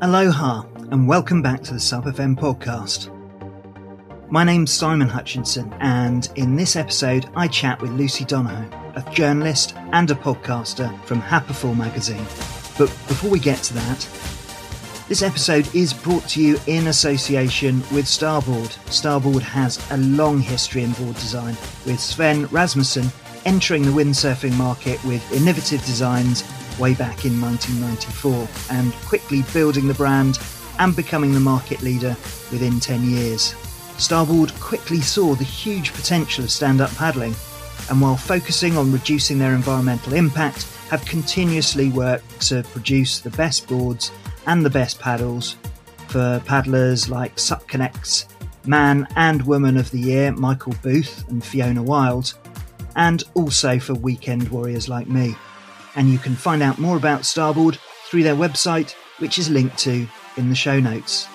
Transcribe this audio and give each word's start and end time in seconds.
Aloha, 0.00 0.62
and 0.92 1.08
welcome 1.08 1.42
back 1.42 1.60
to 1.64 1.74
the 1.74 1.80
SUP 1.80 2.04
FM 2.04 2.38
podcast. 2.38 3.10
My 4.30 4.44
name's 4.44 4.72
Simon 4.72 5.08
Hutchinson, 5.08 5.74
and 5.80 6.28
in 6.36 6.54
this 6.54 6.76
episode, 6.76 7.28
I 7.34 7.48
chat 7.48 7.82
with 7.82 7.90
Lucy 7.90 8.24
Donohoe, 8.24 8.70
a 8.94 9.12
journalist 9.12 9.74
and 9.92 10.08
a 10.12 10.14
podcaster 10.14 10.96
from 11.02 11.20
Happiful 11.20 11.76
magazine. 11.76 12.24
But 12.78 12.94
before 13.08 13.28
we 13.28 13.40
get 13.40 13.60
to 13.64 13.74
that, 13.74 14.08
this 15.08 15.22
episode 15.22 15.74
is 15.74 15.92
brought 15.92 16.28
to 16.28 16.40
you 16.40 16.60
in 16.68 16.86
association 16.86 17.82
with 17.92 18.06
Starboard. 18.06 18.70
Starboard 18.86 19.42
has 19.42 19.84
a 19.90 19.96
long 19.96 20.38
history 20.38 20.84
in 20.84 20.92
board 20.92 21.16
design, 21.16 21.56
with 21.86 21.98
Svein 21.98 22.44
Rasmussen 22.52 23.08
entering 23.46 23.82
the 23.82 23.90
windsurfing 23.90 24.56
market 24.56 25.02
with 25.04 25.32
innovative 25.32 25.84
designs 25.84 26.44
way 26.78 26.94
back 26.94 27.24
in 27.24 27.40
1994 27.40 28.48
and 28.76 28.92
quickly 29.06 29.42
building 29.52 29.88
the 29.88 29.94
brand 29.94 30.38
and 30.78 30.94
becoming 30.94 31.32
the 31.32 31.40
market 31.40 31.82
leader 31.82 32.16
within 32.50 32.80
10 32.80 33.08
years. 33.10 33.54
Starboard 33.98 34.52
quickly 34.60 35.00
saw 35.00 35.34
the 35.34 35.44
huge 35.44 35.92
potential 35.92 36.44
of 36.44 36.50
stand 36.50 36.80
up 36.80 36.94
paddling 36.94 37.34
and 37.90 38.00
while 38.00 38.16
focusing 38.16 38.76
on 38.76 38.92
reducing 38.92 39.38
their 39.38 39.54
environmental 39.54 40.12
impact, 40.12 40.66
have 40.90 41.04
continuously 41.04 41.90
worked 41.90 42.40
to 42.40 42.62
produce 42.64 43.20
the 43.20 43.30
best 43.30 43.66
boards 43.66 44.10
and 44.46 44.64
the 44.64 44.70
best 44.70 44.98
paddles 44.98 45.56
for 46.08 46.42
paddlers 46.46 47.08
like 47.08 47.38
SUP 47.38 47.66
Connect's 47.68 48.26
Man 48.66 49.06
and 49.16 49.42
Woman 49.46 49.76
of 49.76 49.90
the 49.90 49.98
Year, 49.98 50.32
Michael 50.32 50.74
Booth 50.82 51.26
and 51.28 51.42
Fiona 51.42 51.82
Wylde, 51.82 52.32
and 52.96 53.22
also 53.34 53.78
for 53.78 53.94
weekend 53.94 54.48
warriors 54.48 54.88
like 54.88 55.08
me 55.08 55.34
and 55.98 56.08
you 56.08 56.16
can 56.16 56.36
find 56.36 56.62
out 56.62 56.78
more 56.78 56.96
about 56.96 57.26
Starboard 57.26 57.76
through 58.04 58.22
their 58.22 58.36
website, 58.36 58.92
which 59.18 59.36
is 59.36 59.50
linked 59.50 59.76
to 59.78 60.06
in 60.36 60.48
the 60.48 60.54
show 60.54 60.78
notes. 60.78 61.26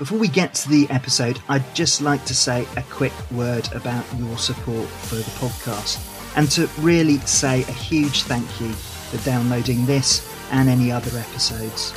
Before 0.00 0.18
we 0.18 0.26
get 0.26 0.54
to 0.54 0.68
the 0.68 0.90
episode, 0.90 1.38
I'd 1.48 1.64
just 1.72 2.02
like 2.02 2.24
to 2.24 2.34
say 2.34 2.66
a 2.76 2.82
quick 2.90 3.12
word 3.30 3.72
about 3.74 4.04
your 4.18 4.36
support 4.38 4.88
for 4.88 5.14
the 5.14 5.22
podcast 5.38 6.04
and 6.36 6.50
to 6.50 6.68
really 6.80 7.18
say 7.18 7.60
a 7.60 7.72
huge 7.72 8.24
thank 8.24 8.60
you 8.60 8.72
for 8.72 9.24
downloading 9.24 9.86
this 9.86 10.28
and 10.50 10.68
any 10.68 10.90
other 10.90 11.16
episodes. 11.16 11.92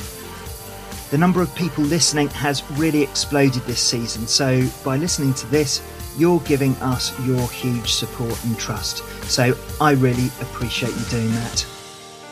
The 1.10 1.18
number 1.18 1.42
of 1.42 1.52
people 1.56 1.82
listening 1.82 2.28
has 2.28 2.68
really 2.72 3.02
exploded 3.02 3.62
this 3.62 3.80
season, 3.80 4.28
so 4.28 4.64
by 4.84 4.96
listening 4.96 5.34
to 5.34 5.46
this, 5.46 5.82
you're 6.18 6.40
giving 6.40 6.74
us 6.76 7.18
your 7.26 7.48
huge 7.50 7.92
support 7.92 8.42
and 8.44 8.58
trust. 8.58 8.98
So 9.24 9.56
I 9.80 9.92
really 9.92 10.26
appreciate 10.40 10.94
you 10.96 11.04
doing 11.10 11.30
that. 11.32 11.66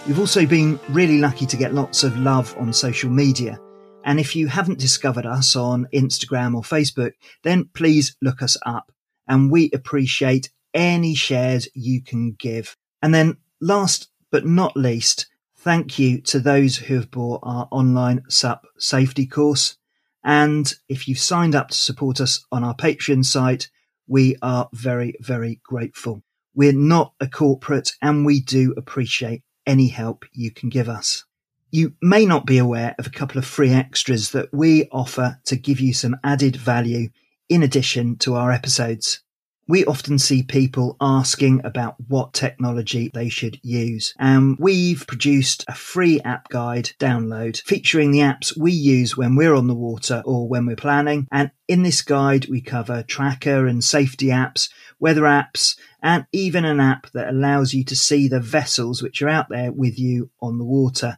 You've 0.06 0.20
also 0.20 0.46
been 0.46 0.78
really 0.90 1.18
lucky 1.18 1.46
to 1.46 1.56
get 1.56 1.74
lots 1.74 2.04
of 2.04 2.16
love 2.18 2.54
on 2.58 2.72
social 2.72 3.10
media. 3.10 3.58
And 4.04 4.20
if 4.20 4.36
you 4.36 4.48
haven't 4.48 4.78
discovered 4.78 5.24
us 5.24 5.56
on 5.56 5.88
Instagram 5.94 6.54
or 6.54 6.62
Facebook, 6.62 7.12
then 7.42 7.70
please 7.72 8.16
look 8.20 8.42
us 8.42 8.56
up. 8.66 8.92
And 9.26 9.50
we 9.50 9.70
appreciate 9.72 10.50
any 10.74 11.14
shares 11.14 11.68
you 11.74 12.02
can 12.02 12.32
give. 12.32 12.76
And 13.00 13.14
then 13.14 13.38
last 13.60 14.08
but 14.30 14.46
not 14.46 14.76
least, 14.76 15.26
thank 15.56 15.98
you 15.98 16.20
to 16.20 16.38
those 16.38 16.76
who 16.76 16.96
have 16.96 17.10
bought 17.10 17.40
our 17.42 17.66
online 17.70 18.22
SUP 18.28 18.66
safety 18.78 19.26
course. 19.26 19.78
And 20.22 20.72
if 20.88 21.08
you've 21.08 21.18
signed 21.18 21.54
up 21.54 21.68
to 21.68 21.76
support 21.76 22.20
us 22.20 22.44
on 22.52 22.62
our 22.64 22.74
Patreon 22.74 23.24
site, 23.24 23.68
we 24.06 24.36
are 24.42 24.68
very, 24.72 25.14
very 25.20 25.60
grateful. 25.62 26.22
We're 26.54 26.72
not 26.72 27.14
a 27.20 27.26
corporate 27.26 27.92
and 28.00 28.24
we 28.24 28.40
do 28.40 28.74
appreciate 28.76 29.42
any 29.66 29.88
help 29.88 30.24
you 30.32 30.50
can 30.50 30.68
give 30.68 30.88
us. 30.88 31.24
You 31.70 31.94
may 32.00 32.24
not 32.26 32.46
be 32.46 32.58
aware 32.58 32.94
of 32.98 33.06
a 33.06 33.10
couple 33.10 33.38
of 33.38 33.44
free 33.44 33.70
extras 33.70 34.30
that 34.30 34.52
we 34.52 34.86
offer 34.92 35.40
to 35.46 35.56
give 35.56 35.80
you 35.80 35.92
some 35.92 36.16
added 36.22 36.54
value 36.54 37.08
in 37.48 37.62
addition 37.62 38.16
to 38.18 38.34
our 38.34 38.52
episodes 38.52 39.23
we 39.66 39.84
often 39.86 40.18
see 40.18 40.42
people 40.42 40.96
asking 41.00 41.64
about 41.64 41.96
what 42.08 42.32
technology 42.32 43.10
they 43.14 43.28
should 43.28 43.58
use. 43.62 44.14
And 44.18 44.56
we've 44.58 45.06
produced 45.06 45.64
a 45.68 45.74
free 45.74 46.20
app 46.20 46.48
guide 46.48 46.90
download 46.98 47.62
featuring 47.62 48.10
the 48.10 48.20
apps 48.20 48.56
we 48.56 48.72
use 48.72 49.16
when 49.16 49.36
we're 49.36 49.54
on 49.54 49.66
the 49.66 49.74
water 49.74 50.22
or 50.26 50.48
when 50.48 50.66
we're 50.66 50.76
planning. 50.76 51.26
And 51.32 51.50
in 51.66 51.82
this 51.82 52.02
guide, 52.02 52.48
we 52.48 52.60
cover 52.60 53.02
tracker 53.02 53.66
and 53.66 53.82
safety 53.82 54.26
apps, 54.26 54.68
weather 54.98 55.22
apps, 55.22 55.78
and 56.02 56.26
even 56.32 56.64
an 56.66 56.80
app 56.80 57.10
that 57.12 57.28
allows 57.28 57.72
you 57.72 57.84
to 57.84 57.96
see 57.96 58.28
the 58.28 58.40
vessels 58.40 59.02
which 59.02 59.22
are 59.22 59.28
out 59.28 59.48
there 59.48 59.72
with 59.72 59.98
you 59.98 60.30
on 60.42 60.58
the 60.58 60.64
water, 60.64 61.16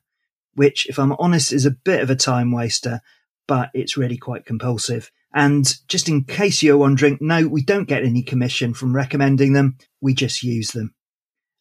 which, 0.55 0.87
if 0.89 0.99
I'm 0.99 1.13
honest, 1.19 1.53
is 1.53 1.67
a 1.67 1.73
bit 1.73 2.01
of 2.01 2.11
a 2.11 2.17
time 2.17 2.53
waster, 2.53 3.01
but 3.49 3.71
it's 3.75 3.97
really 3.97 4.17
quite 4.17 4.47
compulsive. 4.47 5.11
And 5.37 5.71
just 5.87 6.09
in 6.09 6.25
case 6.25 6.63
you're 6.63 6.79
wondering, 6.79 7.19
no, 7.21 7.47
we 7.47 7.63
don't 7.63 7.87
get 7.87 8.03
any 8.03 8.23
commission 8.23 8.73
from 8.73 8.97
recommending 8.97 9.53
them. 9.53 9.77
We 10.01 10.15
just 10.15 10.43
use 10.43 10.71
them. 10.71 10.95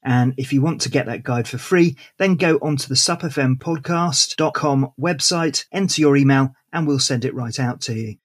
And 0.02 0.34
if 0.38 0.54
you 0.54 0.62
want 0.62 0.80
to 0.82 0.90
get 0.90 1.08
that 1.08 1.24
guide 1.24 1.46
for 1.46 1.58
free, 1.58 1.98
then 2.18 2.36
go 2.36 2.56
onto 2.62 2.88
the 2.88 2.96
supfmpodcast.com 2.96 4.94
website, 4.98 5.66
enter 5.74 6.00
your 6.00 6.16
email, 6.16 6.52
and 6.72 6.88
we'll 6.88 7.00
send 7.00 7.26
it 7.26 7.36
right 7.36 7.60
out 7.60 7.82
to 7.82 7.94
you. 7.94 8.16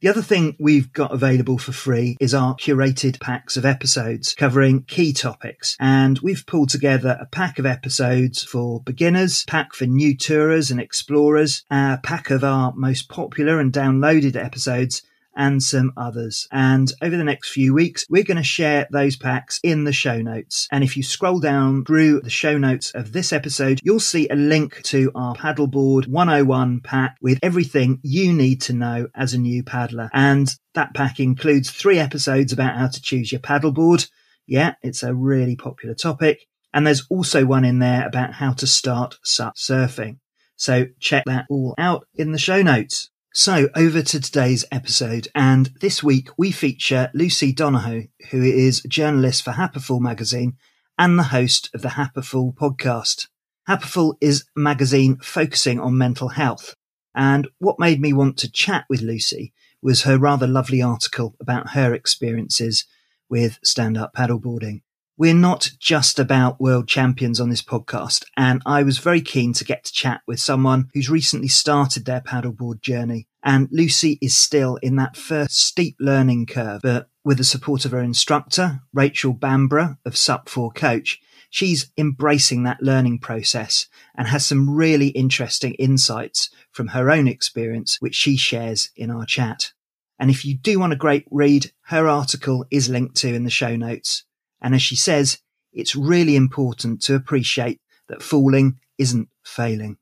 The 0.00 0.08
other 0.08 0.20
thing 0.20 0.56
we've 0.60 0.92
got 0.92 1.12
available 1.12 1.56
for 1.56 1.72
free 1.72 2.18
is 2.20 2.34
our 2.34 2.54
curated 2.54 3.18
packs 3.18 3.56
of 3.56 3.64
episodes 3.64 4.34
covering 4.34 4.82
key 4.82 5.14
topics. 5.14 5.74
And 5.80 6.18
we've 6.18 6.44
pulled 6.46 6.68
together 6.68 7.16
a 7.18 7.24
pack 7.24 7.58
of 7.58 7.64
episodes 7.64 8.42
for 8.42 8.82
beginners, 8.82 9.44
pack 9.46 9.72
for 9.72 9.86
new 9.86 10.14
tourers 10.14 10.70
and 10.70 10.78
explorers, 10.78 11.64
a 11.70 11.98
pack 12.02 12.28
of 12.30 12.44
our 12.44 12.74
most 12.76 13.08
popular 13.08 13.58
and 13.58 13.72
downloaded 13.72 14.36
episodes, 14.36 15.00
and 15.36 15.62
some 15.62 15.92
others. 15.96 16.48
And 16.50 16.92
over 17.02 17.16
the 17.16 17.24
next 17.24 17.50
few 17.50 17.74
weeks, 17.74 18.06
we're 18.08 18.24
going 18.24 18.36
to 18.38 18.42
share 18.42 18.88
those 18.90 19.16
packs 19.16 19.60
in 19.62 19.84
the 19.84 19.92
show 19.92 20.20
notes. 20.20 20.66
And 20.72 20.82
if 20.82 20.96
you 20.96 21.02
scroll 21.02 21.38
down 21.38 21.84
through 21.84 22.22
the 22.22 22.30
show 22.30 22.58
notes 22.58 22.92
of 22.92 23.12
this 23.12 23.32
episode, 23.32 23.80
you'll 23.82 24.00
see 24.00 24.28
a 24.28 24.34
link 24.34 24.82
to 24.84 25.12
our 25.14 25.34
paddleboard 25.34 26.08
101 26.08 26.80
pack 26.80 27.16
with 27.20 27.38
everything 27.42 28.00
you 28.02 28.32
need 28.32 28.62
to 28.62 28.72
know 28.72 29.08
as 29.14 29.34
a 29.34 29.38
new 29.38 29.62
paddler. 29.62 30.10
And 30.12 30.52
that 30.74 30.94
pack 30.94 31.20
includes 31.20 31.70
three 31.70 31.98
episodes 31.98 32.52
about 32.52 32.76
how 32.76 32.88
to 32.88 33.02
choose 33.02 33.30
your 33.30 33.40
paddleboard. 33.40 34.08
Yeah, 34.46 34.74
it's 34.82 35.02
a 35.02 35.14
really 35.14 35.56
popular 35.56 35.94
topic. 35.94 36.40
And 36.72 36.86
there's 36.86 37.06
also 37.08 37.44
one 37.44 37.64
in 37.64 37.78
there 37.78 38.06
about 38.06 38.34
how 38.34 38.52
to 38.54 38.66
start 38.66 39.16
surfing. 39.24 40.18
So 40.56 40.86
check 41.00 41.24
that 41.26 41.46
all 41.50 41.74
out 41.78 42.06
in 42.14 42.32
the 42.32 42.38
show 42.38 42.62
notes. 42.62 43.10
So 43.38 43.68
over 43.76 44.00
to 44.00 44.18
today's 44.18 44.64
episode, 44.72 45.28
and 45.34 45.66
this 45.82 46.02
week 46.02 46.30
we 46.38 46.50
feature 46.50 47.10
Lucy 47.12 47.52
Donohoe, 47.52 48.04
who 48.30 48.42
is 48.42 48.82
a 48.82 48.88
journalist 48.88 49.44
for 49.44 49.50
Happiful 49.50 50.00
magazine 50.00 50.56
and 50.96 51.18
the 51.18 51.24
host 51.24 51.68
of 51.74 51.82
the 51.82 51.90
Happiful 51.90 52.54
podcast. 52.54 53.26
Happiful 53.68 54.14
is 54.22 54.46
a 54.56 54.60
magazine 54.60 55.18
focusing 55.18 55.78
on 55.78 55.98
mental 55.98 56.28
health. 56.28 56.74
And 57.14 57.46
what 57.58 57.78
made 57.78 58.00
me 58.00 58.14
want 58.14 58.38
to 58.38 58.50
chat 58.50 58.86
with 58.88 59.02
Lucy 59.02 59.52
was 59.82 60.04
her 60.04 60.16
rather 60.16 60.46
lovely 60.46 60.80
article 60.80 61.36
about 61.38 61.72
her 61.72 61.92
experiences 61.92 62.86
with 63.28 63.58
stand 63.62 63.98
up 63.98 64.14
paddleboarding. 64.14 64.80
We're 65.18 65.32
not 65.32 65.70
just 65.78 66.18
about 66.18 66.60
world 66.60 66.88
champions 66.88 67.40
on 67.40 67.48
this 67.48 67.62
podcast, 67.62 68.26
and 68.36 68.60
I 68.66 68.82
was 68.82 68.98
very 68.98 69.22
keen 69.22 69.54
to 69.54 69.64
get 69.64 69.84
to 69.84 69.92
chat 69.92 70.20
with 70.26 70.40
someone 70.40 70.90
who's 70.92 71.08
recently 71.08 71.48
started 71.48 72.04
their 72.04 72.20
paddleboard 72.20 72.82
journey. 72.82 73.26
And 73.42 73.66
Lucy 73.72 74.18
is 74.20 74.36
still 74.36 74.76
in 74.82 74.96
that 74.96 75.16
first 75.16 75.56
steep 75.56 75.96
learning 75.98 76.44
curve, 76.44 76.82
but 76.82 77.08
with 77.24 77.38
the 77.38 77.44
support 77.44 77.86
of 77.86 77.92
her 77.92 78.02
instructor, 78.02 78.82
Rachel 78.92 79.32
Bamborough 79.32 79.96
of 80.04 80.16
SUP4 80.16 80.74
Coach, 80.74 81.18
she's 81.48 81.90
embracing 81.96 82.64
that 82.64 82.82
learning 82.82 83.20
process 83.20 83.86
and 84.18 84.28
has 84.28 84.44
some 84.44 84.68
really 84.68 85.08
interesting 85.08 85.72
insights 85.76 86.50
from 86.72 86.88
her 86.88 87.10
own 87.10 87.26
experience, 87.26 87.96
which 88.02 88.14
she 88.14 88.36
shares 88.36 88.90
in 88.94 89.10
our 89.10 89.24
chat. 89.24 89.72
And 90.18 90.30
if 90.30 90.44
you 90.44 90.58
do 90.58 90.78
want 90.78 90.92
a 90.92 90.96
great 90.96 91.24
read, 91.30 91.72
her 91.84 92.06
article 92.06 92.66
is 92.70 92.90
linked 92.90 93.16
to 93.16 93.32
in 93.32 93.44
the 93.44 93.50
show 93.50 93.76
notes. 93.76 94.24
And 94.60 94.74
as 94.74 94.82
she 94.82 94.96
says, 94.96 95.38
it's 95.72 95.94
really 95.94 96.36
important 96.36 97.02
to 97.02 97.14
appreciate 97.14 97.80
that 98.08 98.22
falling 98.22 98.78
isn't 98.98 99.28
failing. 99.44 99.98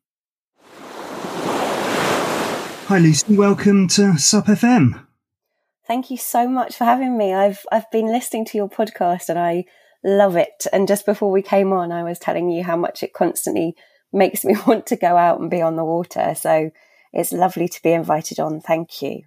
Hi, 2.86 2.98
Lucy. 2.98 3.36
Welcome 3.36 3.88
to 3.88 4.18
SUP 4.18 4.46
FM. 4.46 5.06
Thank 5.86 6.10
you 6.10 6.16
so 6.16 6.48
much 6.48 6.76
for 6.76 6.84
having 6.84 7.16
me. 7.18 7.32
I've 7.32 7.64
I've 7.72 7.90
been 7.90 8.06
listening 8.06 8.44
to 8.46 8.58
your 8.58 8.68
podcast 8.68 9.28
and 9.28 9.38
I 9.38 9.64
love 10.04 10.36
it. 10.36 10.66
And 10.72 10.86
just 10.86 11.06
before 11.06 11.30
we 11.30 11.42
came 11.42 11.72
on, 11.72 11.92
I 11.92 12.04
was 12.04 12.18
telling 12.18 12.50
you 12.50 12.62
how 12.62 12.76
much 12.76 13.02
it 13.02 13.12
constantly 13.12 13.74
makes 14.12 14.44
me 14.44 14.54
want 14.66 14.86
to 14.86 14.96
go 14.96 15.16
out 15.16 15.40
and 15.40 15.50
be 15.50 15.62
on 15.62 15.76
the 15.76 15.84
water. 15.84 16.34
So 16.34 16.70
it's 17.12 17.32
lovely 17.32 17.68
to 17.68 17.82
be 17.82 17.92
invited 17.92 18.38
on. 18.38 18.60
Thank 18.60 19.02
you. 19.02 19.22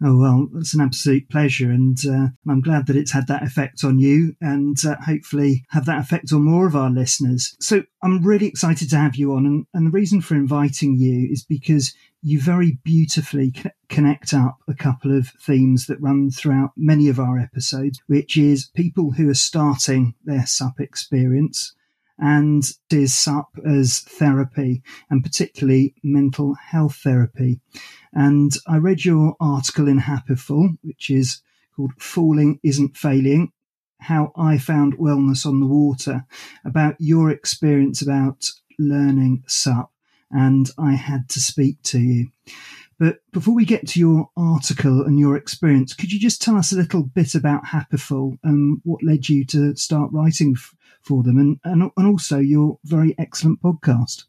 Oh, 0.00 0.16
well, 0.16 0.48
it's 0.54 0.74
an 0.74 0.80
absolute 0.80 1.28
pleasure. 1.28 1.72
And 1.72 1.98
uh, 2.06 2.28
I'm 2.48 2.60
glad 2.60 2.86
that 2.86 2.96
it's 2.96 3.10
had 3.10 3.26
that 3.26 3.42
effect 3.42 3.82
on 3.82 3.98
you 3.98 4.36
and 4.40 4.76
uh, 4.86 4.94
hopefully 5.04 5.64
have 5.70 5.86
that 5.86 6.00
effect 6.00 6.32
on 6.32 6.42
more 6.44 6.68
of 6.68 6.76
our 6.76 6.90
listeners. 6.90 7.56
So 7.58 7.82
I'm 8.02 8.22
really 8.22 8.46
excited 8.46 8.90
to 8.90 8.96
have 8.96 9.16
you 9.16 9.32
on. 9.32 9.44
And, 9.44 9.66
and 9.74 9.86
the 9.86 9.90
reason 9.90 10.20
for 10.20 10.36
inviting 10.36 10.96
you 10.96 11.28
is 11.30 11.44
because 11.44 11.94
you 12.22 12.40
very 12.40 12.78
beautifully 12.84 13.52
connect 13.88 14.34
up 14.34 14.58
a 14.68 14.74
couple 14.74 15.16
of 15.16 15.28
themes 15.40 15.86
that 15.86 16.00
run 16.00 16.30
throughout 16.30 16.70
many 16.76 17.08
of 17.08 17.18
our 17.18 17.38
episodes, 17.38 18.00
which 18.06 18.36
is 18.36 18.70
people 18.74 19.12
who 19.12 19.28
are 19.28 19.34
starting 19.34 20.14
their 20.24 20.46
SUP 20.46 20.80
experience 20.80 21.74
and 22.18 22.64
is 22.90 23.14
SUP 23.14 23.48
as 23.66 24.00
therapy 24.00 24.82
and 25.10 25.22
particularly 25.22 25.94
mental 26.02 26.54
health 26.54 26.96
therapy. 27.02 27.60
And 28.12 28.52
I 28.66 28.76
read 28.76 29.04
your 29.04 29.36
article 29.40 29.88
in 29.88 30.00
Happiful, 30.00 30.78
which 30.82 31.10
is 31.10 31.42
called 31.74 31.92
Falling 31.98 32.58
Isn't 32.62 32.96
Failing, 32.96 33.52
how 34.00 34.32
I 34.36 34.58
found 34.58 34.98
wellness 34.98 35.46
on 35.46 35.60
the 35.60 35.66
water, 35.66 36.24
about 36.64 36.96
your 36.98 37.30
experience 37.30 38.02
about 38.02 38.48
learning 38.78 39.44
SUP. 39.46 39.90
And 40.30 40.70
I 40.78 40.92
had 40.92 41.28
to 41.30 41.40
speak 41.40 41.82
to 41.84 41.98
you. 41.98 42.30
But 42.98 43.20
before 43.32 43.54
we 43.54 43.64
get 43.64 43.86
to 43.88 44.00
your 44.00 44.28
article 44.36 45.02
and 45.02 45.18
your 45.18 45.36
experience, 45.36 45.94
could 45.94 46.12
you 46.12 46.18
just 46.18 46.42
tell 46.42 46.56
us 46.56 46.72
a 46.72 46.76
little 46.76 47.04
bit 47.04 47.34
about 47.34 47.66
Happiful 47.66 48.38
and 48.42 48.80
what 48.84 49.04
led 49.04 49.28
you 49.28 49.44
to 49.46 49.76
start 49.76 50.10
writing 50.12 50.54
f- 50.56 50.74
for 51.00 51.22
them 51.22 51.38
and, 51.38 51.60
and, 51.62 51.90
and 51.96 52.06
also 52.06 52.38
your 52.38 52.78
very 52.84 53.14
excellent 53.16 53.62
podcast? 53.62 54.24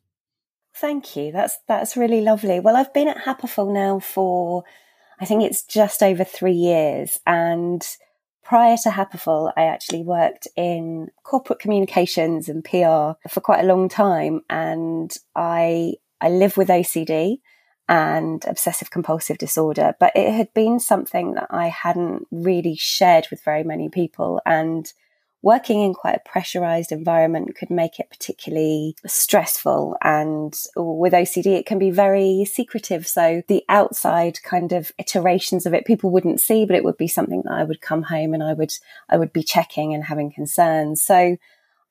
Thank 0.79 1.17
you. 1.17 1.33
That's 1.33 1.57
that's 1.67 1.97
really 1.97 2.21
lovely. 2.21 2.61
Well, 2.61 2.77
I've 2.77 2.93
been 2.93 3.09
at 3.09 3.25
Happiful 3.25 3.73
now 3.73 3.99
for 3.99 4.63
I 5.19 5.25
think 5.25 5.43
it's 5.43 5.63
just 5.63 6.01
over 6.01 6.23
three 6.23 6.53
years, 6.53 7.19
and 7.27 7.85
prior 8.43 8.77
to 8.83 8.89
Happiful, 8.89 9.51
I 9.57 9.63
actually 9.63 10.03
worked 10.03 10.47
in 10.55 11.09
corporate 11.23 11.59
communications 11.59 12.47
and 12.47 12.63
PR 12.63 13.19
for 13.27 13.41
quite 13.41 13.59
a 13.59 13.67
long 13.67 13.89
time, 13.89 14.39
and 14.49 15.13
I 15.35 15.95
I 16.21 16.29
live 16.29 16.55
with 16.55 16.69
OCD 16.69 17.41
and 17.89 18.45
obsessive 18.47 18.89
compulsive 18.89 19.37
disorder, 19.37 19.95
but 19.99 20.13
it 20.15 20.31
had 20.31 20.53
been 20.53 20.79
something 20.79 21.33
that 21.33 21.47
I 21.49 21.67
hadn't 21.67 22.25
really 22.31 22.77
shared 22.77 23.27
with 23.29 23.43
very 23.43 23.63
many 23.63 23.89
people, 23.89 24.41
and 24.45 24.89
working 25.41 25.81
in 25.81 25.93
quite 25.93 26.15
a 26.15 26.29
pressurized 26.29 26.91
environment 26.91 27.55
could 27.55 27.69
make 27.69 27.99
it 27.99 28.09
particularly 28.09 28.95
stressful. 29.05 29.95
And 30.01 30.53
with 30.75 31.13
OCD, 31.13 31.57
it 31.57 31.65
can 31.65 31.79
be 31.79 31.91
very 31.91 32.45
secretive. 32.45 33.07
So 33.07 33.41
the 33.47 33.63
outside 33.69 34.41
kind 34.43 34.73
of 34.73 34.91
iterations 34.97 35.65
of 35.65 35.73
it, 35.73 35.85
people 35.85 36.09
wouldn't 36.09 36.41
see, 36.41 36.65
but 36.65 36.75
it 36.75 36.83
would 36.83 36.97
be 36.97 37.07
something 37.07 37.43
that 37.45 37.53
I 37.53 37.63
would 37.63 37.79
come 37.79 38.03
home 38.03 38.33
and 38.33 38.43
I 38.43 38.53
would, 38.53 38.73
I 39.09 39.17
would 39.17 39.31
be 39.31 39.43
checking 39.43 39.93
and 39.93 40.03
having 40.03 40.31
concerns. 40.31 41.01
So 41.01 41.37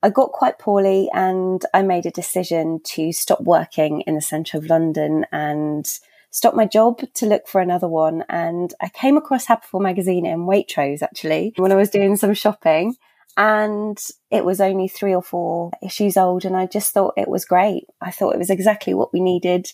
I 0.03 0.11
got 0.11 0.33
quite 0.33 0.59
poorly 0.59 1.09
and 1.15 1.65
I 1.73 1.83
made 1.83 2.05
a 2.05 2.11
decision 2.11 2.81
to 2.85 3.13
stop 3.13 3.41
working 3.41 4.03
in 4.03 4.15
the 4.15 4.21
centre 4.21 4.59
of 4.59 4.67
London 4.67 5.25
and 5.33 5.91
stop 6.31 6.55
my 6.55 6.67
job 6.67 7.01
to 7.15 7.27
look 7.27 7.49
for 7.49 7.63
another 7.63 7.89
one. 7.89 8.25
And 8.29 8.75
I 8.81 8.91
came 8.91 9.17
across 9.17 9.47
Happiful 9.47 9.81
magazine 9.81 10.27
in 10.27 10.41
Waitrose 10.41 11.03
actually 11.03 11.55
when 11.57 11.73
I 11.73 11.77
was 11.77 11.89
doing 11.89 12.17
some 12.17 12.35
shopping 12.35 12.97
and 13.39 13.97
it 14.33 14.45
was 14.45 14.61
only 14.61 14.89
three 14.89 15.15
or 15.15 15.23
four 15.23 15.71
issues 15.81 16.17
old. 16.17 16.45
And 16.45 16.57
I 16.57 16.67
just 16.67 16.93
thought 16.93 17.15
it 17.17 17.29
was 17.29 17.45
great. 17.45 17.85
I 18.01 18.11
thought 18.11 18.35
it 18.35 18.39
was 18.39 18.51
exactly 18.51 18.95
what 18.95 19.13
we 19.13 19.21
needed. 19.21 19.73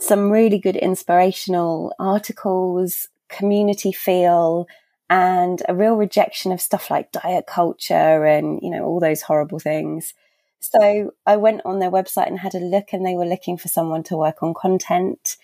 Some 0.00 0.32
really 0.32 0.58
good 0.58 0.74
inspirational 0.74 1.94
articles, 2.00 3.06
community 3.28 3.92
feel, 3.92 4.66
and 5.08 5.62
a 5.68 5.76
real 5.76 5.94
rejection 5.94 6.50
of 6.50 6.60
stuff 6.60 6.90
like 6.90 7.12
diet 7.12 7.46
culture 7.46 8.24
and, 8.24 8.58
you 8.62 8.70
know, 8.70 8.84
all 8.84 8.98
those 8.98 9.22
horrible 9.22 9.60
things. 9.60 10.12
So 10.58 11.12
I 11.24 11.36
went 11.36 11.62
on 11.64 11.78
their 11.78 11.92
website 11.92 12.26
and 12.26 12.40
had 12.40 12.56
a 12.56 12.58
look 12.58 12.88
and 12.92 13.06
they 13.06 13.14
were 13.14 13.24
looking 13.24 13.56
for 13.56 13.68
someone 13.68 14.02
to 14.04 14.16
work 14.16 14.42
on 14.42 14.54
content. 14.54 15.36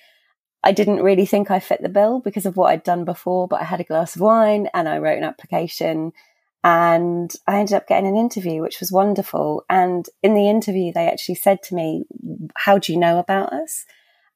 I 0.65 0.73
didn't 0.73 1.05
really 1.05 1.25
think 1.25 1.53
I 1.53 1.61
fit 1.61 1.83
the 1.83 1.89
bill 1.89 2.19
because 2.19 2.47
of 2.47 2.56
what 2.56 2.73
I'd 2.73 2.83
done 2.83 3.05
before, 3.05 3.47
but 3.47 3.61
I 3.61 3.65
had 3.65 3.81
a 3.81 3.85
glass 3.85 4.17
of 4.17 4.23
wine 4.23 4.69
and 4.75 4.89
I 4.89 4.99
wrote 4.99 5.19
an 5.19 5.25
application 5.25 6.12
and 6.64 7.31
I 7.46 7.58
ended 7.58 7.75
up 7.75 7.87
getting 7.87 8.08
an 8.08 8.16
interview, 8.16 8.62
which 8.62 8.81
was 8.81 8.90
wonderful. 8.90 9.66
And 9.69 10.08
in 10.22 10.32
the 10.32 10.49
interview, 10.49 10.93
they 10.93 11.11
actually 11.11 11.34
said 11.34 11.62
to 11.64 11.75
me, 11.75 12.06
How 12.56 12.78
do 12.78 12.90
you 12.90 12.99
know 12.99 13.19
about 13.19 13.52
us? 13.52 13.84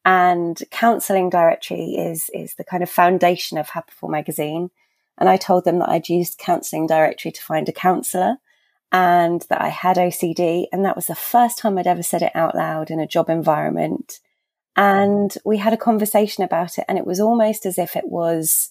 And 0.04 0.60
counselling 0.70 1.30
directory 1.30 1.94
is, 1.94 2.30
is 2.34 2.54
the 2.54 2.64
kind 2.64 2.82
of 2.82 2.90
foundation 2.90 3.56
of 3.56 3.68
Happiful 3.68 4.10
magazine. 4.10 4.70
And 5.16 5.26
I 5.26 5.38
told 5.38 5.64
them 5.64 5.78
that 5.78 5.88
I'd 5.88 6.10
used 6.10 6.36
counselling 6.38 6.86
directory 6.86 7.32
to 7.32 7.42
find 7.42 7.66
a 7.66 7.72
counsellor 7.72 8.36
and 8.92 9.44
that 9.48 9.62
I 9.62 9.68
had 9.68 9.96
OCD. 9.96 10.66
And 10.70 10.84
that 10.84 10.96
was 10.96 11.06
the 11.06 11.14
first 11.14 11.56
time 11.56 11.78
I'd 11.78 11.86
ever 11.86 12.02
said 12.02 12.22
it 12.22 12.32
out 12.34 12.54
loud 12.54 12.90
in 12.90 13.00
a 13.00 13.06
job 13.06 13.30
environment. 13.30 14.20
And 14.76 15.34
we 15.46 15.56
had 15.56 15.72
a 15.72 15.78
conversation 15.78 16.44
about 16.44 16.76
it. 16.76 16.84
And 16.88 16.98
it 16.98 17.06
was 17.06 17.20
almost 17.20 17.64
as 17.64 17.78
if 17.78 17.96
it 17.96 18.06
was 18.06 18.70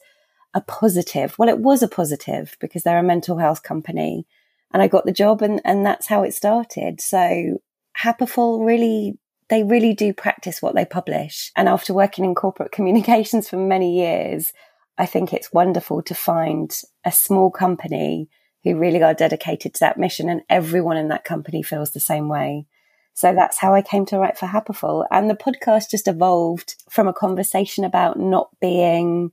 a 0.54 0.62
positive. 0.62 1.38
Well, 1.38 1.50
it 1.50 1.60
was 1.60 1.84
a 1.84 1.88
positive 1.88 2.58
because 2.60 2.84
they're 2.84 2.98
a 2.98 3.04
mental 3.04 3.38
health 3.38 3.64
company 3.64 4.26
and 4.74 4.82
I 4.82 4.88
got 4.88 5.06
the 5.06 5.12
job 5.12 5.42
and, 5.42 5.62
and 5.64 5.86
that's 5.86 6.08
how 6.08 6.24
it 6.24 6.34
started. 6.34 7.02
So 7.02 7.62
Happiful 8.00 8.66
really, 8.66 9.18
they 9.50 9.64
really 9.64 9.94
do 9.94 10.14
practice 10.14 10.62
what 10.62 10.76
they 10.76 10.86
publish. 10.86 11.52
And 11.56 11.70
after 11.70 11.94
working 11.94 12.26
in 12.26 12.36
corporate 12.36 12.72
communications 12.74 13.50
for 13.50 13.58
many 13.58 13.98
years, 14.00 14.54
I 14.98 15.06
think 15.06 15.34
it's 15.34 15.54
wonderful 15.54 16.02
to 16.04 16.16
find 16.16 16.76
a 17.06 17.12
small 17.12 17.52
company 17.52 18.30
who 18.64 18.78
really 18.78 19.02
are 19.02 19.14
dedicated 19.14 19.76
to 19.76 19.80
that 19.82 19.98
mission 19.98 20.30
and 20.30 20.42
everyone 20.50 20.98
in 20.98 21.10
that 21.10 21.24
company 21.24 21.62
feels 21.62 21.92
the 21.92 22.00
same 22.00 22.28
way. 22.28 22.66
So 23.14 23.34
that's 23.34 23.58
how 23.58 23.74
I 23.74 23.82
came 23.82 24.06
to 24.08 24.20
write 24.20 24.38
for 24.38 24.48
Happiful. 24.48 25.06
And 25.10 25.30
the 25.30 25.36
podcast 25.36 25.90
just 25.90 26.08
evolved 26.08 26.76
from 26.90 27.08
a 27.08 27.14
conversation 27.14 27.84
about 27.84 28.20
not 28.20 28.50
being 28.60 29.32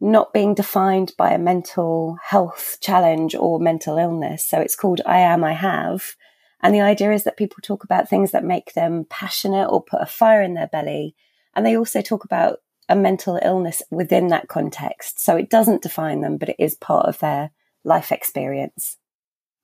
not 0.00 0.32
being 0.32 0.54
defined 0.54 1.12
by 1.18 1.32
a 1.32 1.38
mental 1.38 2.16
health 2.22 2.78
challenge 2.80 3.34
or 3.34 3.58
mental 3.58 3.98
illness. 3.98 4.46
So 4.46 4.60
it's 4.60 4.76
called 4.76 5.00
I 5.04 5.18
Am, 5.18 5.42
I 5.42 5.52
Have. 5.52 6.14
And 6.62 6.74
the 6.74 6.80
idea 6.80 7.12
is 7.12 7.24
that 7.24 7.36
people 7.36 7.58
talk 7.62 7.84
about 7.84 8.08
things 8.08 8.32
that 8.32 8.44
make 8.44 8.74
them 8.74 9.06
passionate 9.08 9.68
or 9.68 9.82
put 9.82 10.02
a 10.02 10.06
fire 10.06 10.42
in 10.42 10.54
their 10.54 10.66
belly. 10.66 11.14
And 11.54 11.64
they 11.64 11.76
also 11.76 12.00
talk 12.00 12.24
about 12.24 12.58
a 12.88 12.96
mental 12.96 13.38
illness 13.42 13.82
within 13.90 14.28
that 14.28 14.48
context. 14.48 15.20
So 15.20 15.36
it 15.36 15.50
doesn't 15.50 15.82
define 15.82 16.20
them, 16.20 16.36
but 16.36 16.48
it 16.48 16.56
is 16.58 16.74
part 16.74 17.06
of 17.06 17.18
their 17.18 17.50
life 17.84 18.10
experience. 18.12 18.96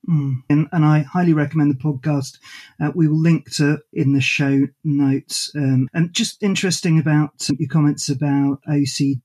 Mm. 0.08 0.42
And, 0.50 0.68
and, 0.70 0.84
I 0.84 1.00
highly 1.00 1.32
recommend 1.32 1.70
the 1.70 1.82
podcast. 1.82 2.38
Uh, 2.78 2.90
we 2.94 3.08
will 3.08 3.20
link 3.20 3.50
to 3.56 3.78
in 3.92 4.12
the 4.12 4.20
show 4.20 4.66
notes. 4.82 5.50
Um, 5.56 5.88
and 5.94 6.12
just 6.12 6.42
interesting 6.42 6.98
about 6.98 7.48
your 7.58 7.68
comments 7.70 8.10
about 8.10 8.58
OCD 8.68 9.22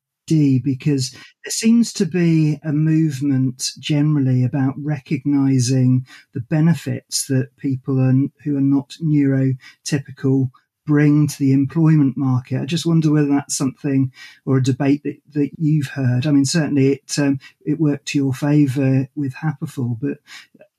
because 0.63 1.11
there 1.11 1.51
seems 1.51 1.93
to 1.93 2.05
be 2.05 2.59
a 2.63 2.71
movement 2.71 3.71
generally 3.79 4.43
about 4.43 4.73
recognizing 4.77 6.05
the 6.33 6.41
benefits 6.41 7.27
that 7.27 7.55
people 7.57 7.99
are, 7.99 8.13
who 8.43 8.57
are 8.57 8.61
not 8.61 8.95
neurotypical 9.01 10.49
bring 10.89 11.27
to 11.27 11.37
the 11.37 11.53
employment 11.53 12.17
market. 12.17 12.59
I 12.59 12.65
just 12.65 12.85
wonder 12.85 13.11
whether 13.11 13.27
that's 13.27 13.55
something 13.55 14.11
or 14.43 14.57
a 14.57 14.63
debate 14.63 15.03
that, 15.03 15.17
that 15.33 15.51
you've 15.59 15.89
heard. 15.89 16.25
I 16.25 16.31
mean, 16.31 16.45
certainly 16.45 16.93
it 16.93 17.19
um, 17.19 17.39
it 17.61 17.79
worked 17.79 18.07
to 18.07 18.17
your 18.17 18.33
favour 18.33 19.07
with 19.15 19.35
Happiful, 19.35 19.99
but 20.01 20.17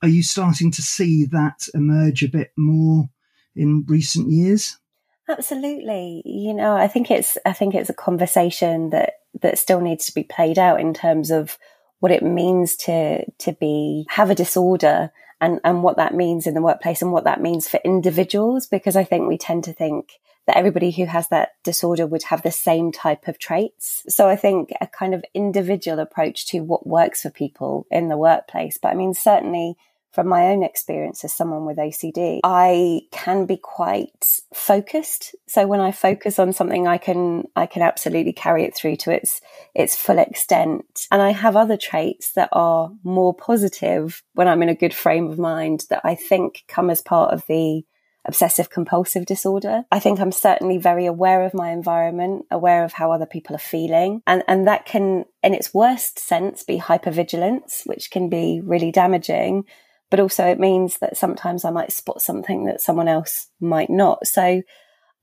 are 0.01 0.09
you 0.09 0.21
starting 0.21 0.69
to 0.71 0.81
see 0.81 1.25
that 1.27 1.67
emerge 1.73 2.23
a 2.23 2.27
bit 2.27 2.51
more 2.57 3.09
in 3.55 3.85
recent 3.87 4.29
years? 4.29 4.77
Absolutely. 5.29 6.21
You 6.25 6.53
know, 6.53 6.75
I 6.75 6.89
think 6.89 7.09
it's 7.09 7.37
I 7.45 7.53
think 7.53 7.73
it's 7.73 7.89
a 7.89 7.93
conversation 7.93 8.89
that 8.89 9.13
that 9.41 9.57
still 9.57 9.81
needs 9.81 10.05
to 10.05 10.13
be 10.13 10.23
played 10.23 10.59
out 10.59 10.79
in 10.79 10.93
terms 10.93 11.31
of 11.31 11.57
what 11.99 12.11
it 12.11 12.23
means 12.23 12.75
to 12.75 13.25
to 13.37 13.53
be 13.53 14.05
have 14.09 14.29
a 14.29 14.35
disorder 14.35 15.11
and 15.39 15.59
and 15.63 15.83
what 15.83 15.97
that 15.97 16.13
means 16.13 16.47
in 16.47 16.53
the 16.53 16.61
workplace 16.61 17.01
and 17.01 17.11
what 17.11 17.23
that 17.23 17.41
means 17.41 17.67
for 17.67 17.79
individuals 17.85 18.67
because 18.67 18.95
I 18.95 19.03
think 19.03 19.27
we 19.27 19.37
tend 19.37 19.63
to 19.65 19.73
think 19.73 20.19
that 20.47 20.57
everybody 20.57 20.91
who 20.91 21.05
has 21.05 21.27
that 21.29 21.51
disorder 21.63 22.07
would 22.07 22.23
have 22.23 22.41
the 22.41 22.51
same 22.51 22.91
type 22.91 23.27
of 23.27 23.37
traits. 23.37 24.03
So 24.09 24.27
I 24.27 24.35
think 24.35 24.71
a 24.81 24.87
kind 24.87 25.13
of 25.13 25.23
individual 25.33 25.99
approach 25.99 26.47
to 26.47 26.61
what 26.61 26.87
works 26.87 27.21
for 27.21 27.29
people 27.29 27.85
in 27.91 28.07
the 28.07 28.17
workplace. 28.17 28.79
But 28.81 28.89
I 28.89 28.95
mean, 28.95 29.13
certainly 29.13 29.77
from 30.11 30.27
my 30.27 30.47
own 30.47 30.63
experience 30.63 31.23
as 31.23 31.33
someone 31.33 31.65
with 31.65 31.77
OCD, 31.77 32.41
I 32.43 33.01
can 33.11 33.45
be 33.45 33.57
quite 33.57 34.41
focused. 34.53 35.35
So 35.47 35.65
when 35.67 35.79
I 35.79 35.91
focus 35.91 36.37
on 36.37 36.53
something, 36.53 36.87
I 36.87 36.97
can, 36.97 37.45
I 37.55 37.65
can 37.65 37.81
absolutely 37.81 38.33
carry 38.33 38.65
it 38.65 38.75
through 38.75 38.97
to 38.97 39.11
its, 39.11 39.41
its 39.73 39.95
full 39.95 40.19
extent. 40.19 41.07
And 41.11 41.21
I 41.21 41.31
have 41.31 41.55
other 41.55 41.77
traits 41.77 42.33
that 42.33 42.49
are 42.51 42.91
more 43.03 43.33
positive 43.33 44.21
when 44.33 44.47
I'm 44.47 44.61
in 44.63 44.69
a 44.69 44.75
good 44.75 44.93
frame 44.93 45.29
of 45.29 45.39
mind 45.39 45.85
that 45.89 46.01
I 46.03 46.15
think 46.15 46.63
come 46.67 46.89
as 46.89 47.01
part 47.01 47.33
of 47.33 47.45
the 47.47 47.83
obsessive 48.25 48.69
compulsive 48.69 49.25
disorder. 49.25 49.83
I 49.91 49.99
think 49.99 50.19
I'm 50.19 50.31
certainly 50.31 50.77
very 50.77 51.05
aware 51.05 51.43
of 51.43 51.53
my 51.53 51.71
environment, 51.71 52.45
aware 52.51 52.83
of 52.83 52.93
how 52.93 53.11
other 53.11 53.25
people 53.25 53.55
are 53.55 53.59
feeling. 53.59 54.21
And, 54.27 54.43
and 54.47 54.67
that 54.67 54.85
can, 54.85 55.25
in 55.43 55.53
its 55.53 55.73
worst 55.73 56.19
sense, 56.19 56.63
be 56.63 56.77
hypervigilance, 56.77 57.85
which 57.85 58.11
can 58.11 58.29
be 58.29 58.61
really 58.63 58.91
damaging. 58.91 59.65
But 60.11 60.19
also 60.19 60.45
it 60.45 60.59
means 60.59 60.99
that 60.99 61.17
sometimes 61.17 61.65
I 61.65 61.71
might 61.71 61.91
spot 61.91 62.21
something 62.21 62.65
that 62.65 62.81
someone 62.81 63.07
else 63.07 63.47
might 63.59 63.89
not. 63.89 64.27
So 64.27 64.61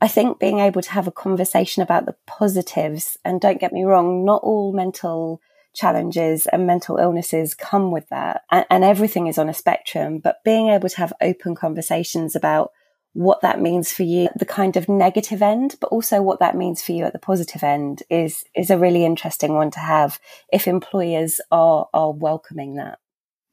I 0.01 0.09
think 0.09 0.41
being 0.41 0.59
able 0.59 0.83
to 0.83 0.91
have 0.91 1.07
a 1.07 1.13
conversation 1.13 1.83
about 1.83 2.07
the 2.07 2.17
positives, 2.27 3.17
and 3.25 3.41
don't 3.41 3.61
get 3.61 3.73
me 3.73 3.85
wrong, 3.85 4.25
not 4.25 4.43
all 4.43 4.73
mental 4.73 5.41
challenges 5.75 6.47
and 6.47 6.67
mental 6.67 6.97
illnesses 6.97 7.55
come 7.55 7.91
with 7.93 8.09
that. 8.09 8.43
And, 8.51 8.67
and, 8.71 8.85
everything 8.85 9.27
is 9.29 9.39
on 9.39 9.49
a 9.49 9.55
spectrum, 9.55 10.19
but 10.19 10.43
being 10.45 10.69
able 10.69 10.89
to 10.89 10.97
have 10.97 11.13
open 11.21 11.55
conversations 11.55 12.35
about 12.35 12.73
what 13.13 13.41
that 13.43 13.61
means 13.61 13.93
for 13.93 14.03
you, 14.03 14.29
the 14.37 14.45
kind 14.45 14.77
of 14.77 14.89
negative 14.89 15.43
end, 15.43 15.77
but 15.81 15.89
also 15.89 16.23
what 16.23 16.41
that 16.41 16.57
means 16.57 16.83
for 16.83 16.93
you 16.93 17.05
at 17.05 17.13
the 17.13 17.19
positive 17.19 17.63
end 17.63 18.03
is, 18.11 18.45
is 18.55 18.71
a 18.71 18.79
really 18.79 19.05
interesting 19.05 19.55
one 19.55 19.71
to 19.71 19.81
have 19.81 20.21
if 20.53 20.67
employers 20.67 21.41
are, 21.51 21.89
are 21.93 22.13
welcoming 22.13 22.77
that. 22.77 22.99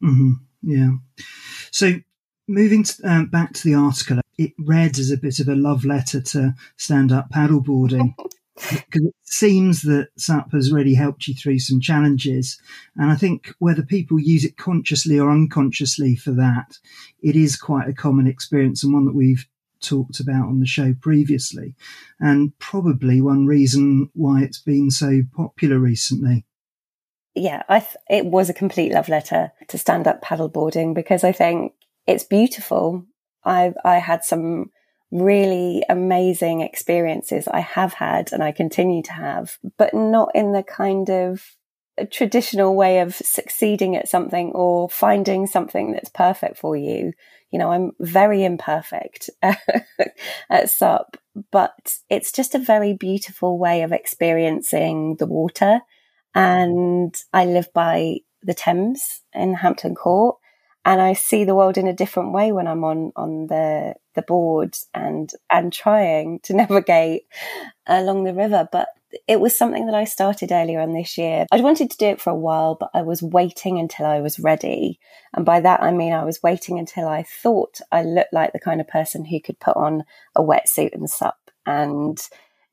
Mm-hmm. 0.03 0.33
Yeah. 0.65 0.91
So 1.71 1.93
moving 2.47 2.83
to, 2.83 3.03
um, 3.03 3.27
back 3.27 3.53
to 3.53 3.63
the 3.63 3.75
article, 3.75 4.19
it 4.37 4.53
read 4.59 4.97
as 4.97 5.11
a 5.11 5.17
bit 5.17 5.39
of 5.39 5.47
a 5.47 5.55
love 5.55 5.85
letter 5.85 6.21
to 6.21 6.55
stand 6.77 7.11
up 7.11 7.29
paddleboarding. 7.31 8.15
because 8.55 9.01
it 9.05 9.15
seems 9.23 9.81
that 9.83 10.09
SUP 10.17 10.51
has 10.53 10.71
really 10.71 10.95
helped 10.95 11.27
you 11.27 11.35
through 11.35 11.59
some 11.59 11.79
challenges. 11.79 12.59
And 12.95 13.11
I 13.11 13.15
think 13.15 13.53
whether 13.59 13.83
people 13.83 14.19
use 14.19 14.43
it 14.43 14.57
consciously 14.57 15.19
or 15.19 15.29
unconsciously 15.29 16.15
for 16.15 16.31
that, 16.31 16.79
it 17.21 17.35
is 17.35 17.57
quite 17.57 17.87
a 17.87 17.93
common 17.93 18.27
experience 18.27 18.83
and 18.83 18.93
one 18.93 19.05
that 19.05 19.15
we've 19.15 19.45
talked 19.81 20.19
about 20.19 20.47
on 20.47 20.59
the 20.59 20.65
show 20.65 20.95
previously, 20.99 21.75
and 22.19 22.57
probably 22.59 23.21
one 23.21 23.45
reason 23.45 24.09
why 24.13 24.41
it's 24.41 24.59
been 24.59 24.89
so 24.89 25.21
popular 25.35 25.77
recently. 25.77 26.45
Yeah, 27.35 27.63
th- 27.69 27.97
it 28.09 28.25
was 28.25 28.49
a 28.49 28.53
complete 28.53 28.93
love 28.93 29.09
letter 29.09 29.51
to 29.67 29.77
stand 29.77 30.07
up 30.07 30.23
paddleboarding 30.23 30.93
because 30.93 31.23
I 31.23 31.33
think 31.33 31.73
it's 32.07 32.23
beautiful. 32.23 33.05
I 33.43 33.73
I 33.83 33.97
had 33.97 34.23
some 34.23 34.71
really 35.11 35.83
amazing 35.89 36.61
experiences 36.61 37.47
I 37.47 37.59
have 37.59 37.93
had 37.93 38.31
and 38.31 38.43
I 38.43 38.51
continue 38.51 39.03
to 39.03 39.13
have, 39.13 39.57
but 39.77 39.93
not 39.93 40.31
in 40.33 40.53
the 40.53 40.63
kind 40.63 41.09
of 41.09 41.43
traditional 42.11 42.75
way 42.75 42.99
of 42.99 43.15
succeeding 43.15 43.95
at 43.95 44.09
something 44.09 44.51
or 44.51 44.89
finding 44.89 45.47
something 45.47 45.91
that's 45.91 46.09
perfect 46.09 46.57
for 46.57 46.75
you. 46.75 47.13
You 47.51 47.59
know, 47.59 47.71
I'm 47.71 47.91
very 47.99 48.43
imperfect 48.43 49.29
at 49.41 50.69
SUP, 50.69 51.17
but 51.51 51.97
it's 52.09 52.31
just 52.31 52.55
a 52.55 52.59
very 52.59 52.93
beautiful 52.93 53.57
way 53.57 53.81
of 53.83 53.91
experiencing 53.91 55.15
the 55.19 55.25
water. 55.27 55.81
And 56.35 57.15
I 57.33 57.45
live 57.45 57.73
by 57.73 58.17
the 58.43 58.53
Thames 58.53 59.21
in 59.33 59.55
Hampton 59.55 59.95
Court 59.95 60.37
and 60.87 61.01
I 61.01 61.13
see 61.13 61.43
the 61.45 61.55
world 61.55 61.79
in 61.79 61.87
a 61.87 61.93
different 61.93 62.31
way 62.31 62.51
when 62.51 62.67
I'm 62.67 62.83
on, 62.83 63.11
on 63.15 63.47
the, 63.47 63.95
the 64.13 64.21
board 64.21 64.77
and, 64.93 65.31
and 65.51 65.73
trying 65.73 66.39
to 66.43 66.53
navigate 66.55 67.23
along 67.87 68.23
the 68.23 68.35
river. 68.35 68.69
But 68.71 68.89
it 69.27 69.39
was 69.39 69.57
something 69.57 69.87
that 69.87 69.95
I 69.95 70.03
started 70.03 70.51
earlier 70.51 70.79
on 70.79 70.93
this 70.93 71.17
year. 71.17 71.47
I'd 71.51 71.63
wanted 71.63 71.89
to 71.89 71.97
do 71.97 72.05
it 72.05 72.21
for 72.21 72.29
a 72.29 72.35
while, 72.35 72.75
but 72.75 72.91
I 72.93 73.01
was 73.01 73.23
waiting 73.23 73.79
until 73.79 74.05
I 74.05 74.19
was 74.19 74.37
ready. 74.37 74.99
And 75.33 75.43
by 75.43 75.59
that, 75.61 75.81
I 75.81 75.91
mean 75.91 76.13
I 76.13 76.23
was 76.23 76.43
waiting 76.43 76.77
until 76.77 77.07
I 77.07 77.23
thought 77.23 77.79
I 77.91 78.03
looked 78.03 78.33
like 78.33 78.53
the 78.53 78.59
kind 78.59 78.79
of 78.79 78.87
person 78.87 79.25
who 79.25 79.41
could 79.41 79.59
put 79.59 79.75
on 79.75 80.03
a 80.35 80.43
wetsuit 80.43 80.93
and 80.93 81.09
sup. 81.09 81.49
And 81.65 82.21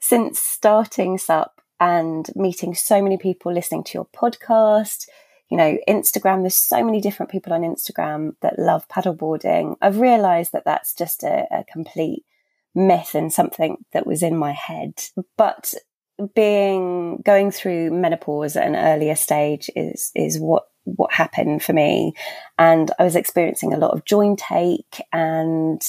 since 0.00 0.38
starting 0.38 1.16
sup 1.16 1.61
and 1.82 2.30
meeting 2.36 2.76
so 2.76 3.02
many 3.02 3.18
people 3.18 3.52
listening 3.52 3.82
to 3.82 3.94
your 3.94 4.06
podcast, 4.16 5.08
you 5.50 5.56
know, 5.56 5.76
Instagram, 5.88 6.42
there's 6.42 6.54
so 6.54 6.84
many 6.84 7.00
different 7.00 7.32
people 7.32 7.52
on 7.52 7.62
Instagram 7.62 8.36
that 8.40 8.56
love 8.56 8.86
paddleboarding. 8.86 9.74
I've 9.82 9.98
realized 9.98 10.52
that 10.52 10.64
that's 10.64 10.94
just 10.94 11.24
a, 11.24 11.44
a 11.50 11.64
complete 11.64 12.24
myth 12.72 13.16
and 13.16 13.32
something 13.32 13.78
that 13.92 14.06
was 14.06 14.22
in 14.22 14.36
my 14.36 14.52
head. 14.52 14.94
But 15.36 15.74
being 16.36 17.20
going 17.24 17.50
through 17.50 17.90
menopause 17.90 18.54
at 18.54 18.68
an 18.68 18.76
earlier 18.76 19.16
stage 19.16 19.68
is 19.74 20.12
is 20.14 20.38
what 20.38 20.68
what 20.84 21.12
happened 21.12 21.62
for 21.62 21.72
me 21.72 22.12
and 22.58 22.90
i 22.98 23.02
was 23.02 23.16
experiencing 23.16 23.72
a 23.72 23.78
lot 23.78 23.92
of 23.92 24.04
joint 24.04 24.42
ache 24.52 25.00
and 25.12 25.80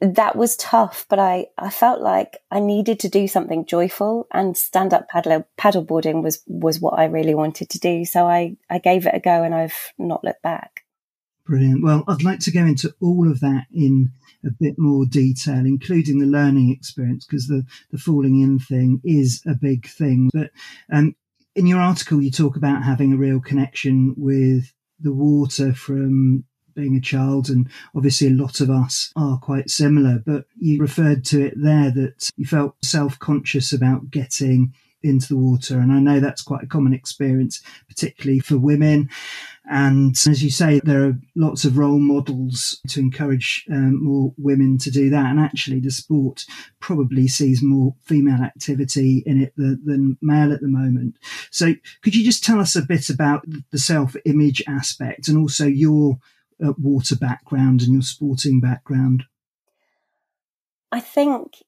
that 0.00 0.36
was 0.36 0.56
tough 0.56 1.06
but 1.08 1.18
i 1.18 1.46
i 1.56 1.70
felt 1.70 2.00
like 2.00 2.38
i 2.50 2.60
needed 2.60 2.98
to 2.98 3.08
do 3.08 3.26
something 3.26 3.64
joyful 3.64 4.26
and 4.32 4.56
stand 4.56 4.92
up 4.92 5.08
paddle 5.08 5.46
paddleboarding 5.58 6.22
was 6.22 6.42
was 6.46 6.80
what 6.80 6.98
i 6.98 7.04
really 7.04 7.34
wanted 7.34 7.70
to 7.70 7.78
do. 7.78 8.04
So 8.04 8.26
i 8.26 8.56
i 8.68 8.78
gave 8.78 9.06
it 9.06 9.14
a 9.14 9.20
go 9.20 9.42
and 9.42 9.54
i've 9.54 9.92
not 9.98 10.24
looked 10.24 10.42
back. 10.42 10.84
Brilliant. 11.46 11.82
Well 11.82 12.04
i'd 12.08 12.24
like 12.24 12.40
to 12.40 12.52
go 12.52 12.64
into 12.64 12.94
all 13.00 13.30
of 13.30 13.40
that 13.40 13.66
in 13.72 14.10
a 14.44 14.50
bit 14.50 14.74
more 14.78 15.06
detail, 15.06 15.64
including 15.64 16.18
the 16.18 16.26
learning 16.26 16.70
experience, 16.70 17.26
because 17.26 17.46
the, 17.46 17.64
the 17.90 17.98
falling 17.98 18.40
in 18.40 18.58
thing 18.58 19.00
is 19.04 19.42
a 19.46 19.54
big 19.54 19.86
thing. 19.86 20.30
But 20.32 20.50
um, 20.92 21.14
in 21.54 21.66
your 21.66 21.80
article, 21.80 22.20
you 22.20 22.30
talk 22.30 22.56
about 22.56 22.82
having 22.82 23.12
a 23.12 23.16
real 23.16 23.40
connection 23.40 24.14
with 24.16 24.72
the 25.00 25.12
water 25.12 25.72
from 25.72 26.44
being 26.74 26.96
a 26.96 27.00
child. 27.00 27.48
And 27.48 27.68
obviously, 27.94 28.28
a 28.28 28.30
lot 28.30 28.60
of 28.60 28.70
us 28.70 29.12
are 29.16 29.38
quite 29.38 29.70
similar. 29.70 30.22
But 30.24 30.46
you 30.58 30.80
referred 30.80 31.24
to 31.26 31.46
it 31.46 31.54
there 31.56 31.90
that 31.90 32.30
you 32.36 32.46
felt 32.46 32.76
self 32.82 33.18
conscious 33.18 33.72
about 33.72 34.10
getting 34.10 34.74
into 35.04 35.28
the 35.28 35.36
water. 35.36 35.78
And 35.78 35.92
I 35.92 36.00
know 36.00 36.18
that's 36.18 36.42
quite 36.42 36.64
a 36.64 36.68
common 36.68 36.94
experience, 36.94 37.62
particularly 37.88 38.40
for 38.40 38.56
women. 38.56 39.10
And 39.70 40.16
as 40.28 40.42
you 40.42 40.50
say, 40.50 40.80
there 40.82 41.04
are 41.04 41.18
lots 41.36 41.64
of 41.64 41.78
role 41.78 41.98
models 41.98 42.80
to 42.88 43.00
encourage 43.00 43.64
um, 43.70 44.02
more 44.02 44.34
women 44.36 44.78
to 44.78 44.90
do 44.90 45.10
that. 45.10 45.26
And 45.26 45.38
actually, 45.38 45.80
the 45.80 45.90
sport 45.90 46.44
probably 46.80 47.28
sees 47.28 47.62
more 47.62 47.94
female 48.02 48.42
activity 48.42 49.22
in 49.26 49.42
it 49.42 49.52
than, 49.56 49.80
than 49.84 50.18
male 50.20 50.52
at 50.52 50.60
the 50.60 50.68
moment. 50.68 51.16
So, 51.50 51.74
could 52.02 52.14
you 52.14 52.24
just 52.24 52.44
tell 52.44 52.58
us 52.58 52.74
a 52.74 52.82
bit 52.82 53.08
about 53.08 53.44
the 53.70 53.78
self 53.78 54.16
image 54.24 54.62
aspect 54.66 55.28
and 55.28 55.38
also 55.38 55.66
your 55.66 56.18
uh, 56.64 56.72
water 56.78 57.16
background 57.16 57.82
and 57.82 57.92
your 57.92 58.02
sporting 58.02 58.60
background? 58.60 59.24
I 60.90 61.00
think 61.00 61.62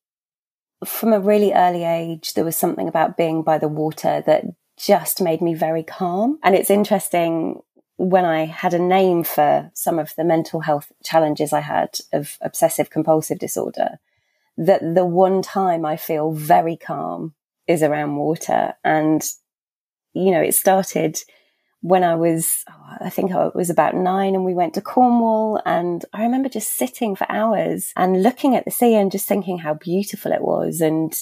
from 0.85 1.13
a 1.13 1.21
really 1.21 1.53
early 1.53 1.85
age, 1.85 2.35
there 2.35 2.45
was 2.45 2.57
something 2.57 2.89
about 2.89 3.17
being 3.17 3.43
by 3.43 3.59
the 3.59 3.69
water 3.69 4.23
that 4.27 4.45
just 4.77 5.21
made 5.21 5.41
me 5.41 5.55
very 5.55 5.83
calm. 5.83 6.39
And 6.43 6.55
it's 6.55 6.71
interesting 6.71 7.61
when 7.97 8.25
I 8.25 8.45
had 8.45 8.75
a 8.75 8.79
name 8.79 9.25
for 9.25 9.71
some 9.75 9.99
of 9.99 10.15
the 10.17 10.25
mental 10.25 10.61
health 10.61 10.93
challenges 11.03 11.53
I 11.53 11.61
had 11.61 11.99
of 12.13 12.37
obsessive 12.43 12.91
compulsive 12.91 13.39
disorder, 13.39 13.99
that 14.59 14.83
the 14.95 15.05
one 15.05 15.43
time 15.43 15.87
I 15.87 15.97
feel 15.97 16.33
very 16.33 16.77
calm 16.77 17.35
is 17.67 17.83
around 17.83 18.17
water. 18.17 18.75
And, 18.85 19.27
you 20.13 20.31
know, 20.31 20.43
it 20.43 20.55
started 20.55 21.19
when 21.87 22.03
I 22.03 22.17
was, 22.17 22.65
oh, 22.69 22.97
I 23.01 23.11
think 23.11 23.31
I 23.31 23.49
was 23.55 23.71
about 23.71 23.95
nine 23.95 24.35
and 24.35 24.45
we 24.45 24.55
went 24.55 24.75
to 24.75 24.81
Cornwall 24.81 25.63
and 25.65 26.05
I 26.13 26.23
remember 26.23 26.49
just 26.49 26.75
sitting 26.75 27.15
for 27.15 27.31
hours 27.31 27.93
and 27.95 28.25
looking 28.25 28.57
at 28.57 28.65
the 28.65 28.73
sea 28.73 28.97
and 28.97 29.13
just 29.13 29.29
thinking 29.29 29.59
how 29.59 29.75
beautiful 29.75 30.33
it 30.33 30.43
was. 30.43 30.81
And 30.81 31.17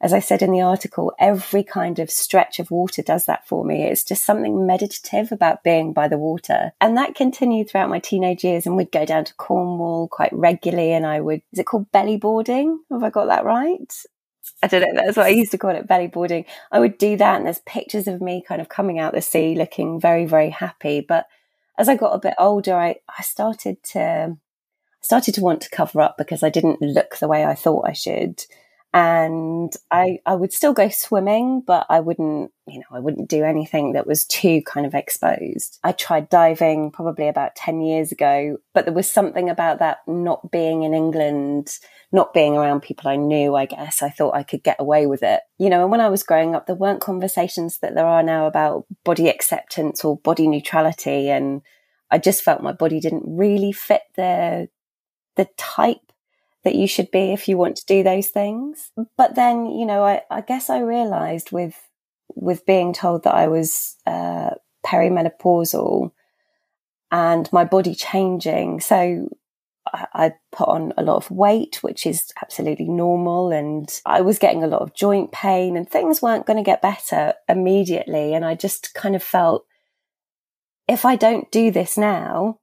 as 0.00 0.12
I 0.12 0.18
said 0.18 0.42
in 0.42 0.50
the 0.50 0.60
article, 0.60 1.12
every 1.20 1.62
kind 1.62 2.00
of 2.00 2.10
stretch 2.10 2.58
of 2.58 2.72
water 2.72 3.00
does 3.00 3.26
that 3.26 3.46
for 3.46 3.64
me. 3.64 3.84
It's 3.84 4.02
just 4.02 4.24
something 4.24 4.66
meditative 4.66 5.30
about 5.30 5.62
being 5.62 5.92
by 5.92 6.08
the 6.08 6.18
water. 6.18 6.72
And 6.80 6.96
that 6.96 7.14
continued 7.14 7.70
throughout 7.70 7.88
my 7.88 8.00
teenage 8.00 8.42
years. 8.42 8.66
And 8.66 8.76
we'd 8.76 8.90
go 8.90 9.04
down 9.04 9.24
to 9.24 9.34
Cornwall 9.34 10.08
quite 10.08 10.32
regularly 10.32 10.92
and 10.92 11.06
I 11.06 11.20
would, 11.20 11.42
is 11.52 11.60
it 11.60 11.66
called 11.66 11.92
belly 11.92 12.16
boarding? 12.16 12.80
Have 12.90 13.04
I 13.04 13.10
got 13.10 13.26
that 13.26 13.44
right? 13.44 13.92
I 14.62 14.66
don't 14.66 14.82
know. 14.82 15.02
That's 15.04 15.16
what 15.16 15.26
I 15.26 15.30
used 15.30 15.52
to 15.52 15.58
call 15.58 15.70
it, 15.70 15.86
belly 15.86 16.08
boarding. 16.08 16.44
I 16.72 16.80
would 16.80 16.98
do 16.98 17.16
that, 17.16 17.36
and 17.36 17.46
there's 17.46 17.60
pictures 17.60 18.08
of 18.08 18.20
me 18.20 18.42
kind 18.46 18.60
of 18.60 18.68
coming 18.68 18.98
out 18.98 19.14
the 19.14 19.22
sea, 19.22 19.54
looking 19.54 20.00
very, 20.00 20.26
very 20.26 20.50
happy. 20.50 21.00
But 21.00 21.26
as 21.78 21.88
I 21.88 21.96
got 21.96 22.14
a 22.14 22.18
bit 22.18 22.34
older, 22.38 22.74
I 22.74 22.96
I 23.18 23.22
started 23.22 23.82
to 23.92 24.36
started 25.00 25.34
to 25.34 25.40
want 25.42 25.60
to 25.62 25.70
cover 25.70 26.00
up 26.00 26.16
because 26.18 26.42
I 26.42 26.50
didn't 26.50 26.82
look 26.82 27.18
the 27.18 27.28
way 27.28 27.44
I 27.44 27.54
thought 27.54 27.88
I 27.88 27.92
should 27.92 28.44
and 28.94 29.74
I, 29.90 30.20
I 30.24 30.34
would 30.34 30.52
still 30.52 30.72
go 30.72 30.88
swimming, 30.88 31.60
but 31.60 31.86
I 31.90 32.00
wouldn't, 32.00 32.50
you 32.66 32.78
know, 32.78 32.86
I 32.90 33.00
wouldn't 33.00 33.28
do 33.28 33.44
anything 33.44 33.92
that 33.92 34.06
was 34.06 34.24
too 34.24 34.62
kind 34.62 34.86
of 34.86 34.94
exposed. 34.94 35.78
I 35.84 35.92
tried 35.92 36.30
diving 36.30 36.90
probably 36.90 37.28
about 37.28 37.54
10 37.54 37.82
years 37.82 38.12
ago, 38.12 38.56
but 38.72 38.86
there 38.86 38.94
was 38.94 39.10
something 39.10 39.50
about 39.50 39.80
that 39.80 39.98
not 40.06 40.50
being 40.50 40.84
in 40.84 40.94
England, 40.94 41.78
not 42.12 42.32
being 42.32 42.56
around 42.56 42.80
people 42.80 43.10
I 43.10 43.16
knew, 43.16 43.54
I 43.54 43.66
guess. 43.66 44.02
I 44.02 44.08
thought 44.08 44.34
I 44.34 44.42
could 44.42 44.62
get 44.62 44.80
away 44.80 45.06
with 45.06 45.22
it. 45.22 45.40
You 45.58 45.68
know, 45.68 45.82
and 45.82 45.90
when 45.90 46.00
I 46.00 46.08
was 46.08 46.22
growing 46.22 46.54
up, 46.54 46.66
there 46.66 46.74
weren't 46.74 47.02
conversations 47.02 47.80
that 47.80 47.94
there 47.94 48.06
are 48.06 48.22
now 48.22 48.46
about 48.46 48.86
body 49.04 49.28
acceptance 49.28 50.02
or 50.02 50.16
body 50.16 50.48
neutrality. 50.48 51.28
And 51.28 51.60
I 52.10 52.16
just 52.16 52.42
felt 52.42 52.62
my 52.62 52.72
body 52.72 53.00
didn't 53.00 53.24
really 53.26 53.72
fit 53.72 54.02
the, 54.16 54.70
the 55.36 55.46
type 55.58 56.08
that 56.68 56.76
you 56.76 56.86
should 56.86 57.10
be 57.10 57.32
if 57.32 57.48
you 57.48 57.56
want 57.56 57.76
to 57.76 57.86
do 57.86 58.02
those 58.02 58.28
things. 58.28 58.92
But 59.16 59.34
then, 59.34 59.66
you 59.66 59.86
know, 59.86 60.04
I, 60.04 60.20
I 60.30 60.42
guess 60.42 60.68
I 60.68 60.80
realized 60.80 61.50
with, 61.50 61.74
with 62.34 62.66
being 62.66 62.92
told 62.92 63.24
that 63.24 63.34
I 63.34 63.48
was, 63.48 63.96
uh, 64.06 64.50
perimenopausal 64.86 66.12
and 67.10 67.52
my 67.52 67.64
body 67.64 67.94
changing. 67.94 68.80
So 68.80 69.28
I 69.92 70.34
put 70.52 70.68
on 70.68 70.92
a 70.96 71.02
lot 71.02 71.16
of 71.16 71.30
weight, 71.30 71.82
which 71.82 72.06
is 72.06 72.30
absolutely 72.42 72.88
normal. 72.88 73.50
And 73.50 73.88
I 74.04 74.20
was 74.20 74.38
getting 74.38 74.62
a 74.62 74.68
lot 74.68 74.82
of 74.82 74.94
joint 74.94 75.32
pain 75.32 75.76
and 75.76 75.88
things 75.88 76.20
weren't 76.20 76.46
going 76.46 76.58
to 76.58 76.62
get 76.62 76.82
better 76.82 77.34
immediately. 77.48 78.34
And 78.34 78.44
I 78.44 78.54
just 78.54 78.94
kind 78.94 79.16
of 79.16 79.22
felt 79.22 79.64
if 80.86 81.04
I 81.04 81.16
don't 81.16 81.50
do 81.50 81.70
this 81.70 81.96
now, 81.96 82.60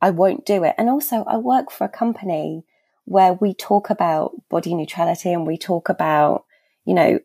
I 0.00 0.10
won't 0.10 0.46
do 0.46 0.64
it. 0.64 0.74
And 0.78 0.88
also 0.88 1.24
I 1.24 1.36
work 1.36 1.70
for 1.70 1.84
a 1.84 1.88
company 1.88 2.64
where 3.10 3.32
we 3.32 3.52
talk 3.54 3.90
about 3.90 4.32
body 4.48 4.74
neutrality 4.74 5.32
and 5.32 5.46
we 5.46 5.58
talk 5.58 5.88
about, 5.88 6.44
you 6.84 6.94
know, 6.94 7.18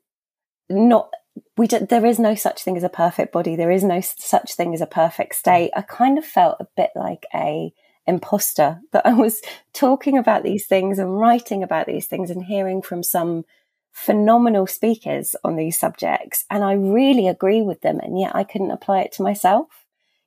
not, 0.67 1.11
we 1.57 1.67
do, 1.67 1.79
there 1.79 2.05
is 2.05 2.17
no 2.17 2.33
such 2.33 2.63
thing 2.63 2.75
as 2.75 2.83
a 2.83 2.89
perfect 2.89 3.31
body. 3.31 3.55
There 3.55 3.71
is 3.71 3.83
no 3.83 4.01
such 4.01 4.55
thing 4.55 4.73
as 4.73 4.81
a 4.81 4.87
perfect 4.87 5.35
state. 5.35 5.71
I 5.75 5.81
kind 5.81 6.17
of 6.17 6.25
felt 6.25 6.57
a 6.59 6.67
bit 6.75 6.89
like 6.95 7.25
a, 7.33 7.71
imposter 8.07 8.79
that 8.91 9.05
I 9.05 9.13
was 9.13 9.41
talking 9.73 10.17
about 10.17 10.43
these 10.43 10.65
things 10.65 10.99
and 10.99 11.19
writing 11.19 11.63
about 11.63 11.87
these 11.87 12.07
things 12.07 12.29
and 12.29 12.43
hearing 12.43 12.81
from 12.81 13.03
some 13.03 13.45
phenomenal 13.91 14.67
speakers 14.67 15.35
on 15.43 15.55
these 15.55 15.79
subjects. 15.79 16.45
And 16.49 16.63
I 16.63 16.73
really 16.73 17.27
agree 17.27 17.61
with 17.61 17.81
them. 17.81 17.99
And 17.99 18.19
yet 18.19 18.35
I 18.35 18.43
couldn't 18.43 18.71
apply 18.71 19.01
it 19.01 19.11
to 19.13 19.23
myself. 19.23 19.67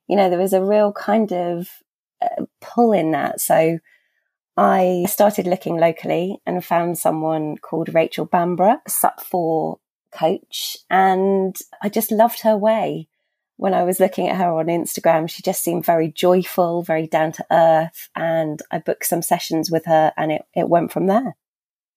You 0.07 0.15
know, 0.15 0.29
there 0.29 0.39
was 0.39 0.53
a 0.53 0.63
real 0.63 0.91
kind 0.91 1.31
of 1.31 1.69
uh, 2.21 2.45
pull 2.61 2.93
in 2.93 3.11
that. 3.11 3.41
So 3.41 3.79
I 4.61 5.05
started 5.07 5.47
looking 5.47 5.77
locally 5.77 6.41
and 6.45 6.65
found 6.65 6.97
someone 6.97 7.55
called 7.57 7.93
Rachel 7.93 8.25
Bamborough, 8.25 8.81
SUP 8.89 9.21
4 9.21 9.79
coach. 10.11 10.75
And 10.89 11.55
I 11.81 11.87
just 11.87 12.11
loved 12.11 12.41
her 12.41 12.57
way 12.57 13.07
when 13.55 13.73
I 13.73 13.83
was 13.83 14.01
looking 14.01 14.27
at 14.27 14.37
her 14.37 14.51
on 14.51 14.67
Instagram, 14.67 15.29
she 15.29 15.43
just 15.43 15.63
seemed 15.63 15.85
very 15.85 16.11
joyful, 16.11 16.81
very 16.81 17.07
down 17.07 17.31
to 17.33 17.45
earth. 17.51 18.09
And 18.17 18.61
I 18.69 18.79
booked 18.79 19.05
some 19.05 19.21
sessions 19.21 19.71
with 19.71 19.85
her 19.85 20.11
and 20.17 20.31
it, 20.31 20.41
it 20.53 20.67
went 20.67 20.91
from 20.91 21.07
there. 21.07 21.37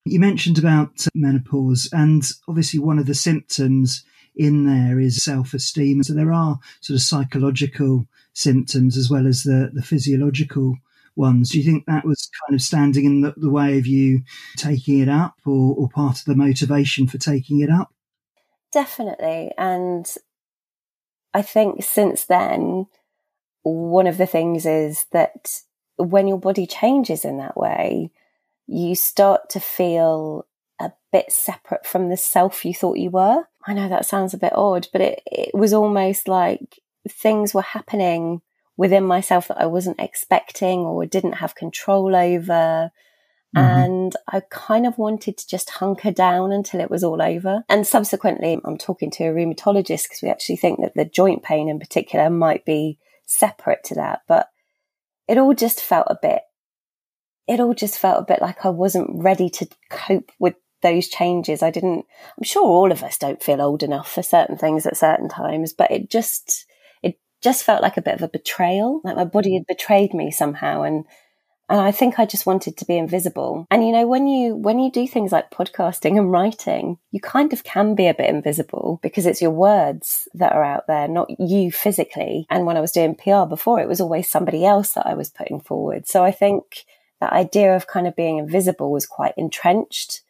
You 0.04 0.21
mentioned 0.21 0.59
about 0.59 1.07
menopause, 1.14 1.88
and 1.92 2.25
obviously, 2.49 2.81
one 2.81 2.99
of 2.99 3.07
the 3.07 3.14
symptoms 3.14 4.04
in 4.35 4.66
there 4.66 4.99
is 4.99 5.23
self 5.23 5.54
esteem. 5.54 6.02
So 6.02 6.14
there 6.14 6.33
are 6.33 6.59
sort 6.81 6.97
of 6.97 7.02
psychological 7.02 8.09
symptoms 8.33 8.97
as 8.97 9.09
well 9.09 9.28
as 9.28 9.45
the, 9.45 9.71
the 9.73 9.83
physiological 9.83 10.75
ones. 11.16 11.50
Do 11.50 11.59
you 11.59 11.64
think 11.64 11.87
that 11.87 12.04
was 12.04 12.28
kind 12.47 12.54
of 12.54 12.62
standing 12.62 13.04
in 13.04 13.21
the, 13.21 13.35
the 13.37 13.50
way 13.50 13.78
of 13.78 13.87
you 13.87 14.23
taking 14.57 15.00
it 15.00 15.09
up 15.09 15.35
or, 15.45 15.75
or 15.76 15.88
part 15.88 16.19
of 16.19 16.25
the 16.25 16.35
motivation 16.35 17.07
for 17.07 17.19
taking 17.19 17.61
it 17.61 17.71
up? 17.71 17.92
Definitely. 18.73 19.52
And 19.59 20.07
I 21.35 21.42
think 21.42 21.83
since 21.85 22.25
then, 22.25 22.87
one 23.62 24.07
of 24.07 24.19
the 24.19 24.26
things 24.26 24.66
is 24.66 25.07
that 25.12 25.61
when 25.97 26.26
your 26.26 26.38
body 26.38 26.66
changes 26.66 27.25
in 27.25 27.38
that 27.38 27.57
way, 27.57 28.11
you 28.66 28.95
start 28.95 29.50
to 29.50 29.61
feel 29.61 30.47
a 30.81 30.92
bit 31.12 31.31
separate 31.31 31.87
from 31.87 32.09
the 32.09 32.16
self 32.16 32.64
you 32.64 32.75
thought 32.75 32.99
you 32.99 33.11
were. 33.11 33.45
I 33.66 33.75
know 33.75 33.88
that 33.88 34.07
sounds 34.07 34.35
a 34.35 34.38
bit 34.38 34.52
odd, 34.54 34.88
but 34.92 35.00
it, 35.00 35.23
it 35.26 35.54
was 35.54 35.73
almost 35.73 36.26
like 36.26 36.81
things 37.09 37.54
were 37.54 37.62
happening 37.62 38.42
within 38.76 39.05
myself 39.05 39.49
that 39.49 39.61
I 39.61 39.67
wasn't 39.67 40.00
expecting 40.00 40.81
or 40.81 41.05
didn't 41.07 41.35
have 41.35 41.55
control 41.55 42.17
over. 42.17 42.91
Mm-hmm. 43.55 43.59
And 43.59 44.17
I 44.29 44.41
kind 44.50 44.87
of 44.87 44.97
wanted 44.97 45.37
to 45.37 45.47
just 45.47 45.71
hunker 45.71 46.11
down 46.11 46.52
until 46.52 46.81
it 46.81 46.91
was 46.91 47.05
all 47.05 47.21
over. 47.21 47.64
And 47.69 47.87
subsequently, 47.87 48.59
I'm 48.64 48.79
talking 48.79 49.11
to 49.12 49.25
a 49.25 49.33
rheumatologist 49.33 50.05
because 50.05 50.21
we 50.23 50.31
actually 50.31 50.57
think 50.57 50.81
that 50.81 50.95
the 50.95 51.05
joint 51.05 51.43
pain 51.43 51.69
in 51.69 51.79
particular 51.79 52.31
might 52.31 52.64
be 52.64 52.99
separate 53.26 53.85
to 53.85 53.95
that. 53.97 54.23
But 54.26 54.49
it 55.29 55.37
all 55.37 55.55
just 55.55 55.83
felt 55.83 56.07
a 56.09 56.19
bit, 56.21 56.43
it 57.47 57.61
all 57.61 57.75
just 57.75 57.99
felt 57.99 58.23
a 58.23 58.33
bit 58.33 58.41
like 58.41 58.64
I 58.64 58.71
wasn't 58.71 59.23
ready 59.23 59.50
to 59.50 59.69
cope 59.91 60.33
with 60.38 60.55
those 60.81 61.09
changes. 61.09 61.62
I 61.62 61.71
didn't, 61.71 62.07
I'm 62.39 62.45
sure 62.45 62.65
all 62.65 62.91
of 62.91 63.02
us 63.02 63.19
don't 63.19 63.43
feel 63.43 63.61
old 63.61 63.82
enough 63.82 64.11
for 64.11 64.23
certain 64.23 64.56
things 64.56 64.87
at 64.87 64.97
certain 64.97 65.28
times, 65.28 65.73
but 65.73 65.91
it 65.91 66.11
just, 66.11 66.67
just 67.43 67.65
felt 67.65 67.83
like 67.83 67.97
a 67.97 68.02
bit 68.02 68.15
of 68.15 68.23
a 68.23 68.28
betrayal. 68.28 69.00
Like 69.05 69.17
my 69.17 69.25
body 69.25 69.50
mm. 69.50 69.55
had 69.55 69.67
betrayed 69.67 70.15
me 70.15 70.31
somehow. 70.31 70.83
And 70.83 71.05
and 71.69 71.81
I 71.81 71.91
think 71.91 72.19
I 72.19 72.26
just 72.26 72.45
wanted 72.45 72.76
to 72.76 72.85
be 72.85 72.99
invisible. 72.99 73.67
And 73.71 73.87
you 73.87 73.93
know, 73.93 74.07
when 74.07 74.26
you 74.26 74.55
when 74.55 74.78
you 74.78 74.91
do 74.91 75.09
things 75.09 75.33
like 75.33 75.50
podcasting 75.50 76.19
and 76.19 76.31
writing, 76.31 76.99
you 77.13 77.21
kind 77.21 77.52
of 77.52 77.65
can 77.65 77.95
be 77.95 78.09
a 78.09 78.15
bit 78.15 78.28
invisible 78.28 79.00
because 79.02 79.25
it's 79.26 79.41
your 79.41 79.52
words 79.52 80.28
that 80.35 80.52
are 80.52 80.65
out 80.65 80.87
there, 80.87 81.09
not 81.09 81.31
you 81.41 81.73
physically. 81.73 82.47
And 82.50 82.67
when 82.67 82.76
I 82.76 82.81
was 82.81 82.93
doing 82.93 83.15
PR 83.15 83.45
before, 83.49 83.81
it 83.81 83.89
was 83.89 84.00
always 84.00 84.31
somebody 84.31 84.67
else 84.67 84.93
that 84.93 85.07
I 85.07 85.15
was 85.15 85.31
putting 85.31 85.61
forward. 85.61 86.07
So 86.07 86.23
I 86.25 86.31
think 86.31 86.85
that 87.21 87.33
idea 87.33 87.75
of 87.75 87.87
kind 87.87 88.07
of 88.07 88.17
being 88.17 88.39
invisible 88.39 88.91
was 88.91 89.07
quite 89.07 89.35
entrenched 89.37 90.23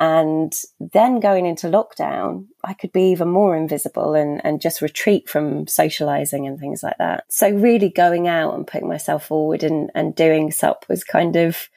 and 0.00 0.52
then 0.78 1.18
going 1.18 1.44
into 1.44 1.66
lockdown, 1.66 2.46
I 2.62 2.74
could 2.74 2.92
be 2.92 3.10
even 3.10 3.28
more 3.28 3.56
invisible 3.56 4.14
and, 4.14 4.40
and 4.44 4.60
just 4.60 4.80
retreat 4.80 5.28
from 5.28 5.66
socializing 5.66 6.46
and 6.46 6.58
things 6.58 6.84
like 6.84 6.98
that. 6.98 7.24
So 7.30 7.50
really 7.50 7.88
going 7.90 8.28
out 8.28 8.54
and 8.54 8.66
putting 8.66 8.88
myself 8.88 9.26
forward 9.26 9.64
and, 9.64 9.90
and 9.96 10.14
doing 10.14 10.52
SUP 10.52 10.84
was 10.88 11.02
kind 11.02 11.34
of, 11.34 11.68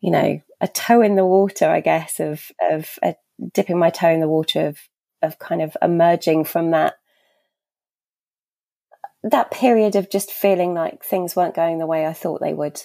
you 0.00 0.10
know, 0.10 0.40
a 0.60 0.68
toe 0.68 1.00
in 1.00 1.16
the 1.16 1.24
water, 1.24 1.66
I 1.66 1.80
guess, 1.80 2.20
of, 2.20 2.50
of 2.70 2.98
uh, 3.02 3.14
dipping 3.54 3.78
my 3.78 3.88
toe 3.88 4.10
in 4.10 4.20
the 4.20 4.28
water 4.28 4.66
of, 4.66 4.78
of 5.22 5.38
kind 5.38 5.62
of 5.62 5.74
emerging 5.80 6.44
from 6.44 6.72
that, 6.72 6.96
that 9.22 9.50
period 9.50 9.96
of 9.96 10.10
just 10.10 10.30
feeling 10.30 10.74
like 10.74 11.02
things 11.02 11.34
weren't 11.34 11.54
going 11.54 11.78
the 11.78 11.86
way 11.86 12.06
I 12.06 12.12
thought 12.12 12.42
they 12.42 12.52
would. 12.52 12.82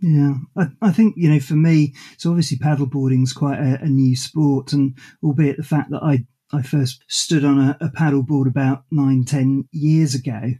Yeah, 0.00 0.34
I, 0.56 0.66
I, 0.82 0.92
think 0.92 1.14
you 1.16 1.30
know 1.30 1.40
for 1.40 1.54
me, 1.54 1.94
so 2.18 2.30
obviously 2.30 2.58
paddleboarding 2.58 3.22
is 3.22 3.32
quite 3.32 3.58
a, 3.58 3.80
a, 3.82 3.86
new 3.86 4.16
sport, 4.16 4.72
and 4.72 4.98
albeit 5.22 5.56
the 5.56 5.62
fact 5.62 5.90
that 5.90 6.02
I 6.02 6.26
I 6.52 6.62
first 6.62 7.02
stood 7.08 7.44
on 7.44 7.58
a, 7.58 7.76
a 7.80 7.88
paddleboard 7.88 8.46
about 8.46 8.84
nine 8.90 9.24
ten 9.24 9.68
years 9.72 10.14
ago, 10.14 10.52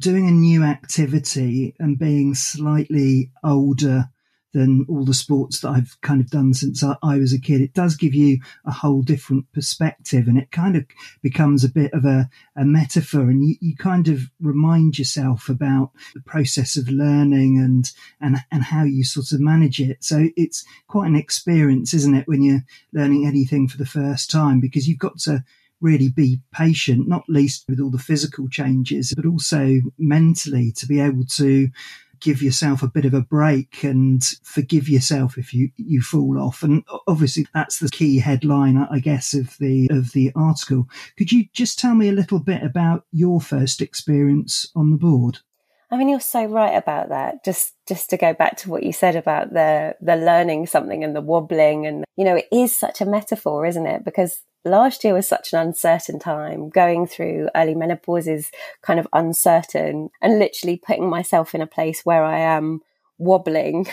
doing 0.00 0.28
a 0.28 0.32
new 0.32 0.62
activity 0.62 1.74
and 1.80 1.98
being 1.98 2.34
slightly 2.34 3.32
older 3.42 4.10
than 4.54 4.86
all 4.88 5.04
the 5.04 5.12
sports 5.12 5.60
that 5.60 5.68
I've 5.68 6.00
kind 6.00 6.20
of 6.20 6.30
done 6.30 6.54
since 6.54 6.82
I, 6.82 6.96
I, 7.02 7.18
was 7.18 7.32
a 7.32 7.40
kid. 7.40 7.60
It 7.60 7.74
does 7.74 7.96
give 7.96 8.14
you 8.14 8.38
a 8.64 8.70
whole 8.70 9.02
different 9.02 9.52
perspective 9.52 10.26
and 10.26 10.38
it 10.38 10.50
kind 10.52 10.76
of 10.76 10.86
becomes 11.22 11.64
a 11.64 11.68
bit 11.68 11.92
of 11.92 12.04
a, 12.04 12.30
a 12.56 12.64
metaphor 12.64 13.22
and 13.22 13.44
you, 13.44 13.56
you 13.60 13.76
kind 13.76 14.08
of 14.08 14.30
remind 14.40 14.98
yourself 14.98 15.48
about 15.48 15.90
the 16.14 16.22
process 16.22 16.76
of 16.76 16.88
learning 16.88 17.58
and, 17.58 17.90
and, 18.20 18.38
and 18.50 18.62
how 18.62 18.84
you 18.84 19.04
sort 19.04 19.32
of 19.32 19.40
manage 19.40 19.80
it. 19.80 20.02
So 20.02 20.28
it's 20.36 20.64
quite 20.86 21.08
an 21.08 21.16
experience, 21.16 21.92
isn't 21.92 22.14
it, 22.14 22.28
when 22.28 22.42
you're 22.42 22.64
learning 22.92 23.26
anything 23.26 23.68
for 23.68 23.76
the 23.76 23.84
first 23.84 24.30
time 24.30 24.60
because 24.60 24.88
you've 24.88 24.98
got 24.98 25.18
to 25.20 25.44
really 25.80 26.08
be 26.08 26.40
patient, 26.52 27.06
not 27.06 27.24
least 27.28 27.64
with 27.68 27.80
all 27.80 27.90
the 27.90 27.98
physical 27.98 28.48
changes, 28.48 29.12
but 29.14 29.26
also 29.26 29.80
mentally 29.98 30.72
to 30.72 30.86
be 30.86 31.00
able 31.00 31.24
to 31.24 31.68
give 32.24 32.42
yourself 32.42 32.82
a 32.82 32.88
bit 32.88 33.04
of 33.04 33.12
a 33.12 33.20
break 33.20 33.84
and 33.84 34.24
forgive 34.42 34.88
yourself 34.88 35.36
if 35.36 35.52
you, 35.52 35.70
you 35.76 36.00
fall 36.00 36.40
off. 36.40 36.62
And 36.62 36.82
obviously 37.06 37.46
that's 37.52 37.80
the 37.80 37.90
key 37.90 38.18
headline, 38.18 38.78
I 38.78 38.98
guess, 38.98 39.34
of 39.34 39.58
the, 39.58 39.88
of 39.90 40.12
the 40.12 40.32
article. 40.34 40.88
Could 41.18 41.32
you 41.32 41.44
just 41.52 41.78
tell 41.78 41.94
me 41.94 42.08
a 42.08 42.12
little 42.12 42.40
bit 42.40 42.62
about 42.62 43.04
your 43.12 43.42
first 43.42 43.82
experience 43.82 44.66
on 44.74 44.90
the 44.90 44.96
board? 44.96 45.40
I 45.90 45.98
mean, 45.98 46.08
you're 46.08 46.18
so 46.18 46.46
right 46.46 46.74
about 46.74 47.10
that. 47.10 47.44
Just, 47.44 47.74
just 47.86 48.08
to 48.10 48.16
go 48.16 48.32
back 48.32 48.56
to 48.58 48.70
what 48.70 48.84
you 48.84 48.92
said 48.94 49.16
about 49.16 49.52
the, 49.52 49.94
the 50.00 50.16
learning 50.16 50.66
something 50.66 51.04
and 51.04 51.14
the 51.14 51.20
wobbling 51.20 51.86
and, 51.86 52.04
you 52.16 52.24
know, 52.24 52.36
it 52.36 52.48
is 52.50 52.74
such 52.74 53.02
a 53.02 53.06
metaphor, 53.06 53.66
isn't 53.66 53.86
it? 53.86 54.02
Because 54.02 54.42
last 54.64 55.04
year 55.04 55.14
was 55.14 55.28
such 55.28 55.52
an 55.52 55.60
uncertain 55.60 56.18
time. 56.18 56.68
Going 56.68 57.06
through 57.06 57.48
early 57.54 57.74
menopause 57.74 58.26
is 58.26 58.50
kind 58.82 58.98
of 58.98 59.08
uncertain 59.12 60.10
and 60.20 60.38
literally 60.38 60.76
putting 60.76 61.08
myself 61.08 61.54
in 61.54 61.60
a 61.60 61.66
place 61.66 62.02
where 62.04 62.24
I 62.24 62.38
am 62.38 62.80
wobbling, 63.18 63.86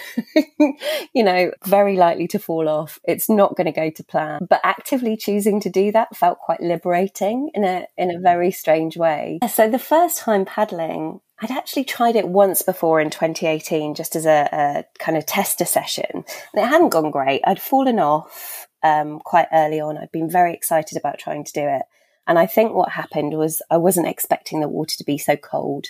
you 1.13 1.23
know, 1.23 1.51
very 1.65 1.95
likely 1.95 2.27
to 2.29 2.39
fall 2.39 2.67
off. 2.67 2.99
It's 3.03 3.29
not 3.29 3.55
going 3.55 3.65
to 3.65 3.71
go 3.71 3.89
to 3.89 4.03
plan. 4.03 4.47
But 4.49 4.62
actively 4.63 5.17
choosing 5.17 5.60
to 5.62 5.69
do 5.69 5.91
that 5.91 6.15
felt 6.15 6.39
quite 6.39 6.62
liberating 6.62 7.51
in 7.53 7.63
a 7.63 7.86
in 7.97 8.12
a 8.12 8.19
very 8.19 8.51
strange 8.51 8.97
way. 8.97 9.39
So 9.49 9.69
the 9.69 9.79
first 9.79 10.19
time 10.19 10.45
paddling, 10.45 11.21
I'd 11.39 11.51
actually 11.51 11.86
tried 11.86 12.15
it 12.15 12.27
once 12.27 12.62
before 12.62 12.99
in 12.99 13.10
2018, 13.10 13.95
just 13.95 14.15
as 14.15 14.25
a, 14.25 14.49
a 14.51 14.84
kind 14.99 15.17
of 15.17 15.25
tester 15.25 15.65
session. 15.65 16.12
And 16.13 16.25
it 16.55 16.67
hadn't 16.67 16.89
gone 16.89 17.12
great. 17.12 17.41
I'd 17.45 17.62
fallen 17.62 17.99
off 17.99 18.67
um, 18.83 19.19
quite 19.19 19.47
early 19.53 19.79
on. 19.79 19.97
I'd 19.97 20.11
been 20.11 20.29
very 20.29 20.53
excited 20.53 20.97
about 20.97 21.19
trying 21.19 21.43
to 21.43 21.53
do 21.53 21.61
it. 21.67 21.83
And 22.27 22.37
I 22.37 22.45
think 22.45 22.73
what 22.73 22.89
happened 22.91 23.37
was 23.37 23.61
I 23.69 23.77
wasn't 23.77 24.07
expecting 24.07 24.59
the 24.59 24.67
water 24.67 24.95
to 24.97 25.03
be 25.03 25.17
so 25.17 25.35
cold. 25.35 25.87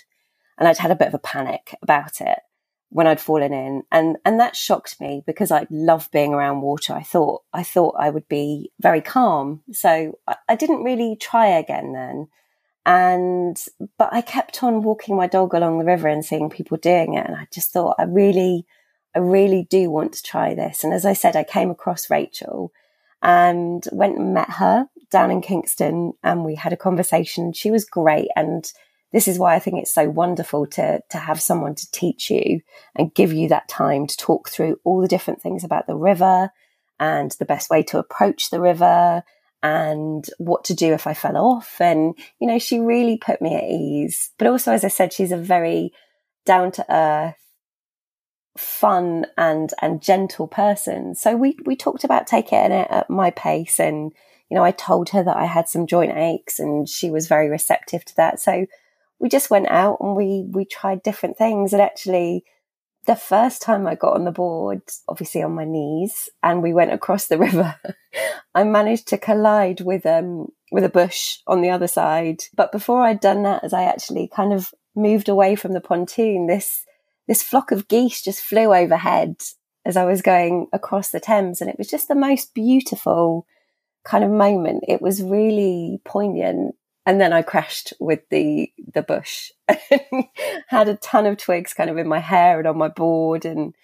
And 0.57 0.67
I'd 0.67 0.77
had 0.77 0.91
a 0.91 0.95
bit 0.95 1.07
of 1.07 1.13
a 1.13 1.19
panic 1.19 1.75
about 1.81 2.21
it. 2.21 2.39
when 2.91 3.07
I'd 3.07 3.21
fallen 3.21 3.53
in. 3.53 3.83
And, 3.91 4.17
and 4.25 4.39
that 4.39 4.55
shocked 4.55 4.99
me 4.99 5.23
because 5.25 5.49
I 5.49 5.65
love 5.69 6.09
being 6.11 6.33
around 6.33 6.61
water. 6.61 6.93
I 6.93 7.03
thought, 7.03 7.41
I 7.53 7.63
thought 7.63 7.95
I 7.97 8.09
would 8.09 8.27
be 8.27 8.71
very 8.81 8.99
calm. 9.01 9.61
So 9.71 10.19
I, 10.27 10.35
I 10.49 10.55
didn't 10.55 10.83
really 10.83 11.15
try 11.15 11.47
again 11.47 11.93
then. 11.93 12.27
And, 12.85 13.57
but 13.97 14.09
I 14.11 14.21
kept 14.21 14.61
on 14.61 14.81
walking 14.81 15.15
my 15.15 15.27
dog 15.27 15.53
along 15.53 15.79
the 15.79 15.85
river 15.85 16.09
and 16.09 16.23
seeing 16.25 16.49
people 16.49 16.77
doing 16.77 17.13
it. 17.13 17.25
And 17.25 17.35
I 17.35 17.47
just 17.53 17.71
thought, 17.71 17.95
I 17.97 18.03
really, 18.03 18.65
I 19.15 19.19
really 19.19 19.67
do 19.69 19.89
want 19.89 20.13
to 20.13 20.23
try 20.23 20.53
this. 20.53 20.83
And 20.83 20.93
as 20.93 21.05
I 21.05 21.13
said, 21.13 21.37
I 21.37 21.43
came 21.45 21.69
across 21.71 22.09
Rachel 22.09 22.73
and 23.21 23.85
went 23.91 24.17
and 24.17 24.33
met 24.33 24.49
her 24.49 24.87
down 25.11 25.31
in 25.31 25.41
Kingston 25.41 26.13
and 26.23 26.43
we 26.43 26.55
had 26.55 26.73
a 26.73 26.77
conversation. 26.77 27.53
She 27.53 27.69
was 27.69 27.85
great. 27.85 28.29
And 28.35 28.71
this 29.11 29.27
is 29.27 29.37
why 29.37 29.55
I 29.55 29.59
think 29.59 29.79
it's 29.79 29.93
so 29.93 30.09
wonderful 30.09 30.65
to, 30.67 31.01
to 31.09 31.17
have 31.17 31.41
someone 31.41 31.75
to 31.75 31.91
teach 31.91 32.31
you 32.31 32.61
and 32.95 33.13
give 33.13 33.33
you 33.33 33.49
that 33.49 33.67
time 33.67 34.07
to 34.07 34.17
talk 34.17 34.49
through 34.49 34.79
all 34.83 35.01
the 35.01 35.07
different 35.07 35.41
things 35.41 35.63
about 35.63 35.85
the 35.85 35.95
river 35.95 36.49
and 36.99 37.31
the 37.39 37.45
best 37.45 37.69
way 37.69 37.83
to 37.83 37.97
approach 37.97 38.49
the 38.49 38.61
river 38.61 39.23
and 39.63 40.25
what 40.37 40.63
to 40.65 40.73
do 40.73 40.93
if 40.93 41.05
I 41.05 41.13
fell 41.13 41.37
off. 41.37 41.79
And, 41.79 42.15
you 42.39 42.47
know, 42.47 42.59
she 42.59 42.79
really 42.79 43.17
put 43.17 43.41
me 43.41 43.55
at 43.55 43.63
ease. 43.65 44.31
But 44.37 44.47
also, 44.47 44.71
as 44.71 44.83
I 44.83 44.87
said, 44.87 45.13
she's 45.13 45.31
a 45.31 45.37
very 45.37 45.91
down 46.45 46.71
to 46.73 46.85
earth, 46.93 47.35
fun 48.57 49.25
and, 49.37 49.73
and 49.81 50.01
gentle 50.01 50.47
person. 50.47 51.15
So 51.15 51.35
we, 51.35 51.57
we 51.65 51.75
talked 51.75 52.03
about 52.03 52.27
taking 52.27 52.59
it 52.59 52.87
at 52.89 53.09
my 53.09 53.31
pace. 53.31 53.79
And, 53.79 54.11
you 54.49 54.55
know, 54.55 54.63
I 54.63 54.71
told 54.71 55.09
her 55.09 55.23
that 55.23 55.37
I 55.37 55.45
had 55.45 55.69
some 55.69 55.87
joint 55.87 56.17
aches 56.17 56.59
and 56.59 56.87
she 56.87 57.09
was 57.09 57.27
very 57.27 57.49
receptive 57.49 58.03
to 58.05 58.15
that. 58.17 58.39
So 58.39 58.65
we 59.19 59.29
just 59.29 59.49
went 59.49 59.69
out 59.69 59.97
and 60.01 60.15
we, 60.15 60.47
we 60.49 60.65
tried 60.65 61.03
different 61.03 61.37
things. 61.37 61.73
And 61.73 61.81
actually, 61.81 62.43
the 63.07 63.15
first 63.15 63.61
time 63.61 63.87
I 63.87 63.95
got 63.95 64.13
on 64.13 64.25
the 64.25 64.31
board, 64.31 64.81
obviously 65.07 65.41
on 65.41 65.55
my 65.55 65.65
knees, 65.65 66.29
and 66.43 66.61
we 66.61 66.73
went 66.73 66.93
across 66.93 67.27
the 67.27 67.37
river, 67.47 67.75
I 68.53 68.63
managed 68.63 69.07
to 69.09 69.17
collide 69.17 69.81
with 69.81 70.05
um 70.05 70.47
with 70.71 70.83
a 70.83 70.89
bush 70.89 71.39
on 71.47 71.61
the 71.61 71.69
other 71.69 71.87
side. 71.87 72.43
But 72.55 72.71
before 72.71 73.03
I'd 73.03 73.19
done 73.19 73.43
that, 73.43 73.63
as 73.63 73.73
I 73.73 73.83
actually 73.83 74.27
kind 74.27 74.53
of 74.53 74.71
moved 74.95 75.29
away 75.29 75.55
from 75.55 75.73
the 75.73 75.81
pontoon, 75.81 76.47
this 76.47 76.85
this 77.27 77.43
flock 77.43 77.71
of 77.71 77.87
geese 77.87 78.21
just 78.21 78.41
flew 78.41 78.73
overhead 78.73 79.35
as 79.85 79.97
I 79.97 80.05
was 80.05 80.21
going 80.21 80.67
across 80.73 81.09
the 81.09 81.19
Thames, 81.19 81.61
and 81.61 81.69
it 81.69 81.77
was 81.77 81.89
just 81.89 82.07
the 82.07 82.15
most 82.15 82.53
beautiful 82.53 83.45
kind 84.03 84.23
of 84.23 84.31
moment. 84.31 84.83
It 84.87 85.01
was 85.01 85.23
really 85.23 86.01
poignant 86.05 86.75
and 87.05 87.19
then 87.19 87.33
I 87.33 87.41
crashed 87.41 87.93
with 87.99 88.21
the 88.29 88.71
the 88.93 89.01
bush. 89.01 89.51
Had 90.67 90.87
a 90.87 90.97
ton 90.97 91.25
of 91.25 91.37
twigs 91.37 91.73
kind 91.73 91.89
of 91.89 91.97
in 91.97 92.07
my 92.07 92.19
hair 92.19 92.59
and 92.59 92.67
on 92.67 92.77
my 92.77 92.89
board, 92.89 93.45
and 93.45 93.75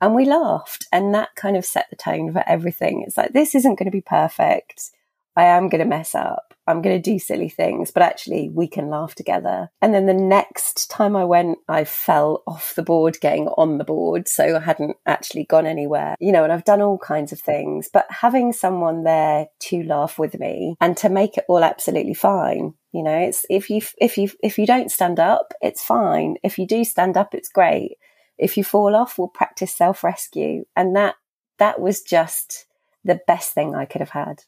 and 0.00 0.14
we 0.14 0.24
laughed, 0.24 0.86
and 0.92 1.14
that 1.14 1.34
kind 1.36 1.56
of 1.56 1.64
set 1.64 1.86
the 1.90 1.96
tone 1.96 2.32
for 2.32 2.42
everything. 2.46 3.04
It's 3.06 3.16
like 3.16 3.32
this 3.32 3.54
isn't 3.54 3.78
going 3.78 3.86
to 3.86 3.96
be 3.96 4.00
perfect. 4.00 4.90
I 5.36 5.44
am 5.44 5.68
going 5.68 5.80
to 5.80 5.88
mess 5.88 6.14
up. 6.14 6.54
I'm 6.66 6.80
going 6.80 7.00
to 7.00 7.10
do 7.10 7.18
silly 7.18 7.48
things, 7.48 7.90
but 7.90 8.02
actually 8.02 8.48
we 8.48 8.68
can 8.68 8.88
laugh 8.88 9.14
together. 9.14 9.70
And 9.80 9.92
then 9.92 10.06
the 10.06 10.14
next 10.14 10.90
time 10.90 11.16
I 11.16 11.24
went, 11.24 11.58
I 11.68 11.84
fell 11.84 12.42
off 12.46 12.74
the 12.74 12.84
board 12.84 13.18
getting 13.20 13.48
on 13.48 13.78
the 13.78 13.84
board. 13.84 14.28
So 14.28 14.56
I 14.56 14.60
hadn't 14.60 14.96
actually 15.04 15.44
gone 15.44 15.66
anywhere, 15.66 16.14
you 16.20 16.30
know, 16.30 16.44
and 16.44 16.52
I've 16.52 16.64
done 16.64 16.80
all 16.80 16.98
kinds 16.98 17.32
of 17.32 17.40
things, 17.40 17.88
but 17.92 18.06
having 18.10 18.52
someone 18.52 19.02
there 19.02 19.48
to 19.60 19.82
laugh 19.82 20.18
with 20.18 20.38
me 20.38 20.76
and 20.80 20.96
to 20.98 21.08
make 21.08 21.36
it 21.36 21.44
all 21.48 21.64
absolutely 21.64 22.14
fine. 22.14 22.74
You 22.92 23.02
know, 23.02 23.18
it's 23.18 23.44
if 23.50 23.70
you, 23.70 23.80
if 23.98 24.18
you, 24.18 24.30
if 24.42 24.58
you 24.58 24.66
don't 24.66 24.92
stand 24.92 25.18
up, 25.18 25.52
it's 25.60 25.82
fine. 25.82 26.36
If 26.44 26.58
you 26.58 26.66
do 26.66 26.84
stand 26.84 27.16
up, 27.16 27.34
it's 27.34 27.48
great. 27.48 27.96
If 28.38 28.56
you 28.56 28.64
fall 28.64 28.94
off, 28.94 29.18
we'll 29.18 29.28
practice 29.28 29.74
self 29.74 30.04
rescue. 30.04 30.64
And 30.76 30.94
that, 30.94 31.16
that 31.58 31.80
was 31.80 32.02
just 32.02 32.66
the 33.04 33.20
best 33.26 33.52
thing 33.52 33.74
I 33.74 33.86
could 33.86 34.00
have 34.00 34.10
had. 34.10 34.44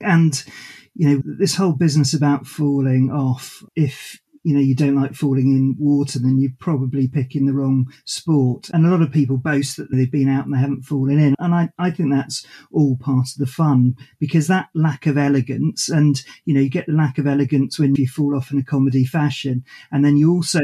And, 0.00 0.42
you 0.94 1.08
know, 1.08 1.22
this 1.24 1.56
whole 1.56 1.72
business 1.72 2.14
about 2.14 2.46
falling 2.46 3.10
off, 3.10 3.62
if 3.76 4.20
you 4.48 4.54
know 4.54 4.60
you 4.60 4.74
don't 4.74 4.94
like 4.94 5.14
falling 5.14 5.50
in 5.50 5.76
water 5.78 6.18
then 6.18 6.38
you're 6.38 6.50
probably 6.58 7.06
picking 7.06 7.44
the 7.44 7.52
wrong 7.52 7.92
sport. 8.04 8.70
And 8.70 8.86
a 8.86 8.88
lot 8.88 9.02
of 9.02 9.12
people 9.12 9.36
boast 9.36 9.76
that 9.76 9.90
they've 9.90 10.10
been 10.10 10.28
out 10.28 10.46
and 10.46 10.54
they 10.54 10.58
haven't 10.58 10.84
fallen 10.84 11.18
in. 11.18 11.34
And 11.38 11.54
i, 11.54 11.68
I 11.78 11.90
think 11.90 12.10
that's 12.10 12.46
all 12.72 12.96
part 12.96 13.28
of 13.28 13.38
the 13.38 13.46
fun 13.46 13.96
because 14.18 14.46
that 14.46 14.68
lack 14.74 15.06
of 15.06 15.18
elegance 15.18 15.88
and 15.88 16.22
you 16.44 16.54
know 16.54 16.60
you 16.60 16.70
get 16.70 16.86
the 16.86 16.92
lack 16.92 17.18
of 17.18 17.26
elegance 17.26 17.78
when 17.78 17.94
you 17.96 18.08
fall 18.08 18.36
off 18.36 18.50
in 18.50 18.58
a 18.58 18.64
comedy 18.64 19.04
fashion. 19.04 19.64
And 19.92 20.04
then 20.04 20.16
you 20.16 20.32
also 20.32 20.60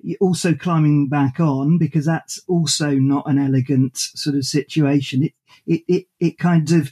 you're 0.00 0.18
also 0.20 0.54
climbing 0.54 1.08
back 1.08 1.40
on 1.40 1.76
because 1.76 2.06
that's 2.06 2.40
also 2.48 2.92
not 2.92 3.28
an 3.28 3.38
elegant 3.38 3.96
sort 3.98 4.36
of 4.36 4.44
situation. 4.44 5.24
It 5.24 5.32
it 5.66 5.82
it, 5.86 6.06
it 6.18 6.38
kind 6.38 6.70
of 6.72 6.90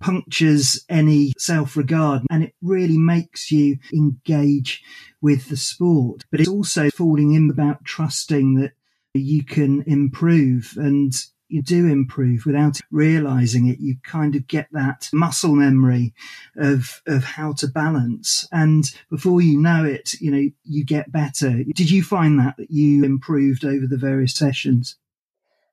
punctures 0.00 0.84
any 0.88 1.32
self 1.38 1.76
regard 1.76 2.22
and 2.30 2.42
it 2.42 2.54
really 2.62 2.98
makes 2.98 3.50
you 3.50 3.78
engage 3.92 4.82
with 5.20 5.48
the 5.48 5.56
sport. 5.56 6.24
But 6.30 6.40
it's 6.40 6.48
also 6.48 6.90
falling 6.90 7.34
in 7.34 7.50
about 7.50 7.84
trusting 7.84 8.54
that 8.56 8.72
you 9.14 9.44
can 9.44 9.82
improve 9.86 10.74
and 10.76 11.12
you 11.50 11.62
do 11.62 11.86
improve 11.86 12.46
without 12.46 12.78
realizing 12.90 13.66
it. 13.66 13.80
You 13.80 13.96
kind 14.04 14.36
of 14.36 14.46
get 14.46 14.68
that 14.72 15.08
muscle 15.12 15.54
memory 15.54 16.14
of, 16.56 17.02
of 17.06 17.24
how 17.24 17.52
to 17.54 17.66
balance. 17.66 18.46
And 18.52 18.84
before 19.10 19.40
you 19.40 19.60
know 19.60 19.84
it, 19.84 20.14
you 20.20 20.30
know, 20.30 20.48
you 20.62 20.84
get 20.84 21.12
better. 21.12 21.64
Did 21.74 21.90
you 21.90 22.02
find 22.04 22.38
that, 22.38 22.56
that 22.56 22.70
you 22.70 23.04
improved 23.04 23.64
over 23.64 23.86
the 23.86 23.96
various 23.96 24.34
sessions? 24.34 24.96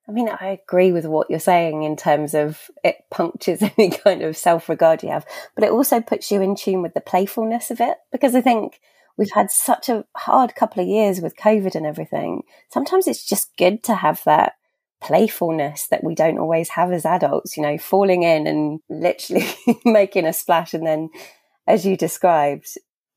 I 0.10 0.14
mean, 0.14 0.30
I 0.30 0.60
agree 0.64 0.92
with 0.94 1.06
what 1.06 1.30
you're 1.30 1.40
saying 1.40 1.84
in 1.84 1.98
terms 1.98 2.34
of 2.34 2.70
it 2.84 2.98
punctures 3.12 3.62
any 3.78 3.90
kind 3.90 4.22
of 4.22 4.38
self 4.38 4.70
regard 4.70 5.04
you 5.04 5.10
have, 5.10 5.26
but 5.56 5.64
it 5.64 5.72
also 5.72 6.00
puts 6.00 6.32
you 6.32 6.42
in 6.42 6.56
tune 6.56 6.82
with 6.82 6.94
the 6.94 7.02
playfulness 7.02 7.72
of 7.72 7.82
it 7.82 7.98
because 8.12 8.36
I 8.36 8.42
think 8.42 8.80
we've 9.18 9.32
had 9.32 9.52
such 9.52 9.90
a 9.90 10.06
hard 10.16 10.56
couple 10.56 10.82
of 10.82 10.88
years 10.88 11.20
with 11.20 11.36
COVID 11.36 11.76
and 11.76 11.86
everything. 11.86 12.44
Sometimes 12.72 13.08
it's 13.08 13.26
just 13.26 13.56
good 13.58 13.84
to 13.84 13.96
have 13.96 14.22
that 14.26 14.54
playfulness 15.02 15.88
that 15.88 16.04
we 16.04 16.16
don't 16.16 16.40
always 16.40 16.70
have 16.70 16.92
as 16.92 17.06
adults, 17.06 17.58
you 17.58 17.64
know, 17.64 17.78
falling 17.78 18.24
in 18.24 18.48
and 18.48 18.80
literally 18.90 19.48
making 19.86 20.26
a 20.26 20.34
splash 20.34 20.74
and 20.74 20.86
then, 20.86 21.10
as 21.68 21.86
you 21.86 21.98
described, 21.98 22.68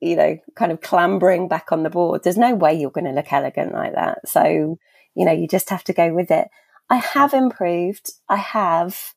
you 0.01 0.17
know, 0.17 0.39
kind 0.57 0.73
of 0.73 0.81
clambering 0.81 1.49
back 1.49 1.73
on 1.73 1.83
the 1.83 1.91
board. 1.91 2.23
There's 2.23 2.39
no 2.39 2.55
way 2.55 2.75
you're 2.75 2.91
going 2.91 3.05
to 3.05 3.13
look 3.13 3.33
elegant 3.33 3.73
like 3.73 3.95
that. 3.95 4.29
So, 4.29 4.79
you 5.15 5.25
know, 5.25 5.33
you 5.33 5.47
just 5.47 5.71
have 5.71 5.85
to 5.85 5.93
go 5.93 6.13
with 6.13 6.31
it. 6.31 6.49
I 6.91 6.97
have 6.97 7.33
improved. 7.33 8.11
I 8.29 8.37
have. 8.37 9.15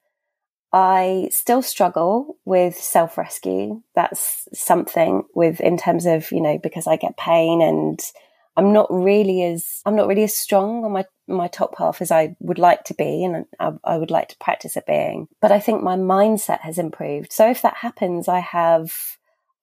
I 0.71 1.29
still 1.31 1.61
struggle 1.61 2.37
with 2.45 2.75
self 2.75 3.17
rescue. 3.17 3.81
That's 3.95 4.47
something 4.53 5.23
with 5.35 5.59
in 5.59 5.77
terms 5.77 6.05
of, 6.05 6.31
you 6.31 6.41
know, 6.41 6.59
because 6.61 6.87
I 6.87 6.95
get 6.95 7.17
pain 7.17 7.61
and 7.61 7.99
I'm 8.55 8.71
not 8.73 8.87
really 8.91 9.43
as, 9.43 9.81
I'm 9.85 9.95
not 9.95 10.07
really 10.07 10.23
as 10.23 10.35
strong 10.35 10.85
on 10.85 10.91
my, 10.91 11.05
my 11.27 11.47
top 11.47 11.75
half 11.77 12.01
as 12.01 12.11
I 12.11 12.35
would 12.39 12.59
like 12.59 12.83
to 12.85 12.93
be. 12.93 13.23
And 13.23 13.45
I, 13.59 13.71
I 13.83 13.97
would 13.97 14.11
like 14.11 14.29
to 14.29 14.37
practice 14.37 14.77
at 14.77 14.85
being, 14.85 15.27
but 15.41 15.51
I 15.51 15.59
think 15.59 15.81
my 15.81 15.95
mindset 15.95 16.61
has 16.61 16.77
improved. 16.77 17.33
So 17.33 17.49
if 17.49 17.63
that 17.63 17.77
happens, 17.77 18.27
I 18.27 18.39
have, 18.39 19.17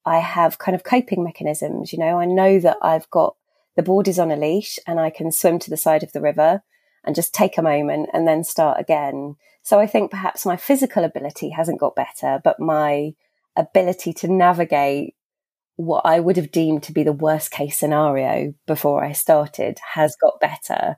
I 0.05 0.19
have 0.19 0.59
kind 0.59 0.75
of 0.75 0.83
coping 0.83 1.23
mechanisms. 1.23 1.93
You 1.93 2.01
know, 2.01 2.19
I 2.19 2.25
know 2.25 2.59
that 2.59 2.79
I've 2.83 3.09
got 3.11 3.37
the 3.77 3.83
board 3.85 4.09
is 4.09 4.19
on 4.19 4.33
a 4.33 4.37
leash 4.37 4.81
and 4.87 4.99
I 4.99 5.11
can 5.11 5.31
swim 5.31 5.61
to 5.61 5.71
the 5.71 5.77
side 5.77 6.03
of 6.03 6.13
the 6.13 6.21
river 6.21 6.63
and 7.05 7.15
just 7.15 7.35
take 7.35 7.59
a 7.59 7.63
moment 7.63 8.11
and 8.13 8.27
then 8.27 8.45
start 8.45 8.81
again. 8.81 9.37
So 9.63 9.79
I 9.79 9.87
think 9.87 10.11
perhaps 10.11 10.47
my 10.47 10.57
physical 10.57 11.05
ability 11.05 11.51
hasn't 11.51 11.81
got 11.81 11.97
better, 11.97 12.41
but 12.43 12.61
my 12.61 13.13
ability 13.57 14.13
to 14.15 14.29
navigate 14.29 15.15
what 15.77 16.05
I 16.05 16.21
would 16.21 16.37
have 16.37 16.51
deemed 16.51 16.83
to 16.85 16.93
be 16.93 17.03
the 17.03 17.13
worst 17.13 17.51
case 17.51 17.79
scenario 17.79 18.55
before 18.67 19.03
I 19.03 19.13
started 19.13 19.79
has 19.95 20.15
got 20.21 20.41
better. 20.41 20.97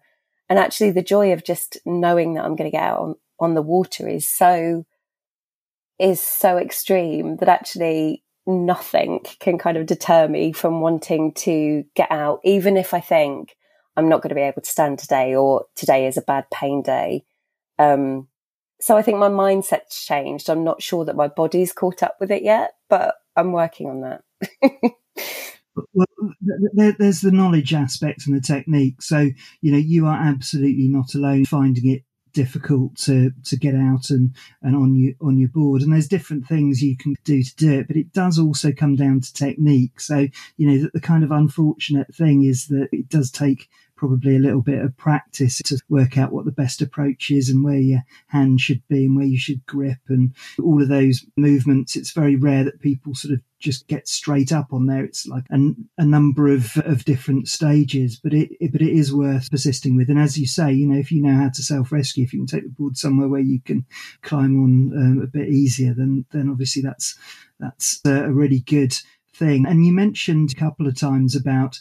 And 0.48 0.58
actually, 0.58 0.90
the 0.90 1.02
joy 1.02 1.32
of 1.32 1.44
just 1.44 1.78
knowing 1.86 2.34
that 2.34 2.44
I'm 2.44 2.56
going 2.56 2.70
to 2.70 2.76
get 2.76 2.82
out 2.82 2.98
on, 2.98 3.14
on 3.38 3.54
the 3.54 3.62
water 3.62 4.08
is 4.08 4.28
so 4.28 4.84
is 5.98 6.20
so 6.20 6.58
extreme 6.58 7.36
that 7.36 7.48
actually 7.48 8.24
nothing 8.46 9.20
can 9.38 9.56
kind 9.56 9.76
of 9.76 9.86
deter 9.86 10.26
me 10.26 10.52
from 10.52 10.80
wanting 10.80 11.32
to 11.32 11.84
get 11.94 12.10
out, 12.10 12.40
even 12.42 12.76
if 12.76 12.92
I 12.92 13.00
think 13.00 13.56
I'm 13.96 14.08
not 14.08 14.22
going 14.22 14.30
to 14.30 14.34
be 14.34 14.42
able 14.42 14.62
to 14.62 14.70
stand 14.70 14.98
today, 14.98 15.34
or 15.34 15.66
today 15.74 16.06
is 16.06 16.16
a 16.16 16.22
bad 16.22 16.46
pain 16.50 16.82
day. 16.82 17.24
Um, 17.78 18.28
so 18.80 18.96
I 18.96 19.02
think 19.02 19.18
my 19.18 19.28
mindset's 19.28 20.04
changed. 20.04 20.50
I'm 20.50 20.64
not 20.64 20.82
sure 20.82 21.04
that 21.04 21.16
my 21.16 21.28
body's 21.28 21.72
caught 21.72 22.02
up 22.02 22.16
with 22.18 22.30
it 22.30 22.42
yet, 22.42 22.74
but 22.88 23.14
I'm 23.36 23.52
working 23.52 23.88
on 23.88 24.00
that. 24.00 24.22
well, 25.94 26.06
there's 26.98 27.20
the 27.20 27.30
knowledge 27.30 27.72
aspect 27.72 28.26
and 28.26 28.36
the 28.36 28.40
technique. 28.40 29.00
So, 29.00 29.30
you 29.60 29.72
know, 29.72 29.78
you 29.78 30.06
are 30.06 30.16
absolutely 30.16 30.88
not 30.88 31.14
alone 31.14 31.44
finding 31.44 31.90
it 31.90 32.02
difficult 32.32 32.96
to 32.96 33.30
to 33.44 33.56
get 33.56 33.74
out 33.74 34.10
and 34.10 34.34
and 34.62 34.74
on 34.74 34.94
you 34.94 35.14
on 35.20 35.36
your 35.38 35.50
board 35.50 35.82
and 35.82 35.92
there's 35.92 36.08
different 36.08 36.46
things 36.46 36.82
you 36.82 36.96
can 36.96 37.14
do 37.24 37.42
to 37.42 37.54
do 37.56 37.72
it 37.72 37.86
but 37.86 37.96
it 37.96 38.12
does 38.12 38.38
also 38.38 38.72
come 38.72 38.96
down 38.96 39.20
to 39.20 39.32
technique 39.34 40.00
so 40.00 40.26
you 40.56 40.66
know 40.66 40.78
the, 40.78 40.90
the 40.94 41.00
kind 41.00 41.24
of 41.24 41.30
unfortunate 41.30 42.12
thing 42.14 42.42
is 42.42 42.68
that 42.68 42.88
it 42.90 43.08
does 43.08 43.30
take 43.30 43.68
probably 44.02 44.34
a 44.34 44.40
little 44.40 44.62
bit 44.62 44.84
of 44.84 44.96
practice 44.96 45.60
to 45.64 45.78
work 45.88 46.18
out 46.18 46.32
what 46.32 46.44
the 46.44 46.50
best 46.50 46.82
approach 46.82 47.30
is 47.30 47.48
and 47.48 47.62
where 47.62 47.78
your 47.78 48.02
hand 48.26 48.60
should 48.60 48.82
be 48.88 49.04
and 49.04 49.14
where 49.14 49.24
you 49.24 49.38
should 49.38 49.64
grip 49.64 50.00
and 50.08 50.34
all 50.60 50.82
of 50.82 50.88
those 50.88 51.24
movements. 51.36 51.94
It's 51.94 52.10
very 52.10 52.34
rare 52.34 52.64
that 52.64 52.80
people 52.80 53.14
sort 53.14 53.34
of 53.34 53.40
just 53.60 53.86
get 53.86 54.08
straight 54.08 54.50
up 54.50 54.72
on 54.72 54.86
there. 54.86 55.04
It's 55.04 55.24
like 55.28 55.44
an, 55.50 55.88
a 55.98 56.04
number 56.04 56.48
of, 56.48 56.76
of 56.78 57.04
different 57.04 57.46
stages, 57.46 58.18
but 58.20 58.34
it, 58.34 58.50
it, 58.58 58.72
but 58.72 58.82
it 58.82 58.92
is 58.92 59.14
worth 59.14 59.48
persisting 59.52 59.94
with. 59.94 60.10
And 60.10 60.18
as 60.18 60.36
you 60.36 60.48
say, 60.48 60.72
you 60.72 60.88
know, 60.88 60.98
if 60.98 61.12
you 61.12 61.22
know 61.22 61.36
how 61.36 61.50
to 61.50 61.62
self 61.62 61.92
rescue, 61.92 62.24
if 62.24 62.32
you 62.32 62.40
can 62.40 62.48
take 62.48 62.64
the 62.64 62.70
board 62.70 62.96
somewhere 62.96 63.28
where 63.28 63.40
you 63.40 63.60
can 63.60 63.86
climb 64.22 64.60
on 64.64 64.98
um, 64.98 65.22
a 65.22 65.28
bit 65.28 65.48
easier, 65.48 65.94
then 65.94 66.26
then 66.32 66.48
obviously 66.50 66.82
that's 66.82 67.16
that's 67.60 68.00
a 68.04 68.32
really 68.32 68.64
good 68.66 68.96
thing. 69.32 69.64
And 69.64 69.86
you 69.86 69.92
mentioned 69.92 70.50
a 70.50 70.58
couple 70.58 70.88
of 70.88 70.98
times 70.98 71.36
about 71.36 71.78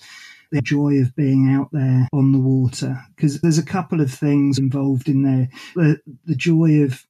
the 0.51 0.61
joy 0.61 0.95
of 0.95 1.15
being 1.15 1.53
out 1.53 1.69
there 1.71 2.07
on 2.13 2.31
the 2.31 2.39
water 2.39 3.01
because 3.15 3.39
there's 3.41 3.57
a 3.57 3.65
couple 3.65 4.01
of 4.01 4.13
things 4.13 4.59
involved 4.59 5.07
in 5.07 5.23
there. 5.23 5.49
The, 5.75 5.99
the 6.25 6.35
joy 6.35 6.83
of 6.83 7.05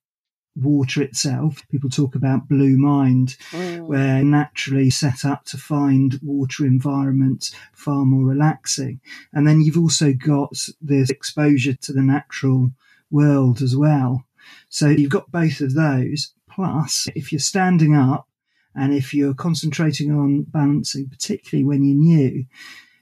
water 0.56 1.02
itself. 1.02 1.64
People 1.70 1.90
talk 1.90 2.16
about 2.16 2.48
blue 2.48 2.78
mind, 2.78 3.38
mm. 3.52 3.86
where 3.86 4.24
naturally 4.24 4.90
set 4.90 5.26
up 5.26 5.46
to 5.46 5.58
find 5.58 6.20
water 6.22 6.66
environments 6.66 7.54
far 7.74 8.06
more 8.06 8.26
relaxing. 8.26 9.00
And 9.34 9.48
then 9.48 9.62
you've 9.62 9.78
also 9.78 10.14
got 10.14 10.54
this 10.82 11.10
exposure 11.10 11.74
to 11.74 11.94
the 11.94 12.02
natural 12.02 12.72
world 13.10 13.62
as 13.62 13.76
well. 13.76 14.26
So 14.70 14.90
you've 14.90 15.12
got 15.12 15.32
both 15.32 15.62
of 15.62 15.74
those. 15.74 16.34
Plus, 16.50 17.08
if 17.16 17.32
you're 17.32 17.40
standing 17.40 17.96
up 17.96 18.28
and 18.76 18.94
if 18.94 19.14
you're 19.14 19.34
concentrating 19.34 20.12
on 20.12 20.44
balancing, 20.44 21.10
particularly 21.10 21.64
when 21.64 21.84
you're 21.84 21.98
new, 21.98 22.46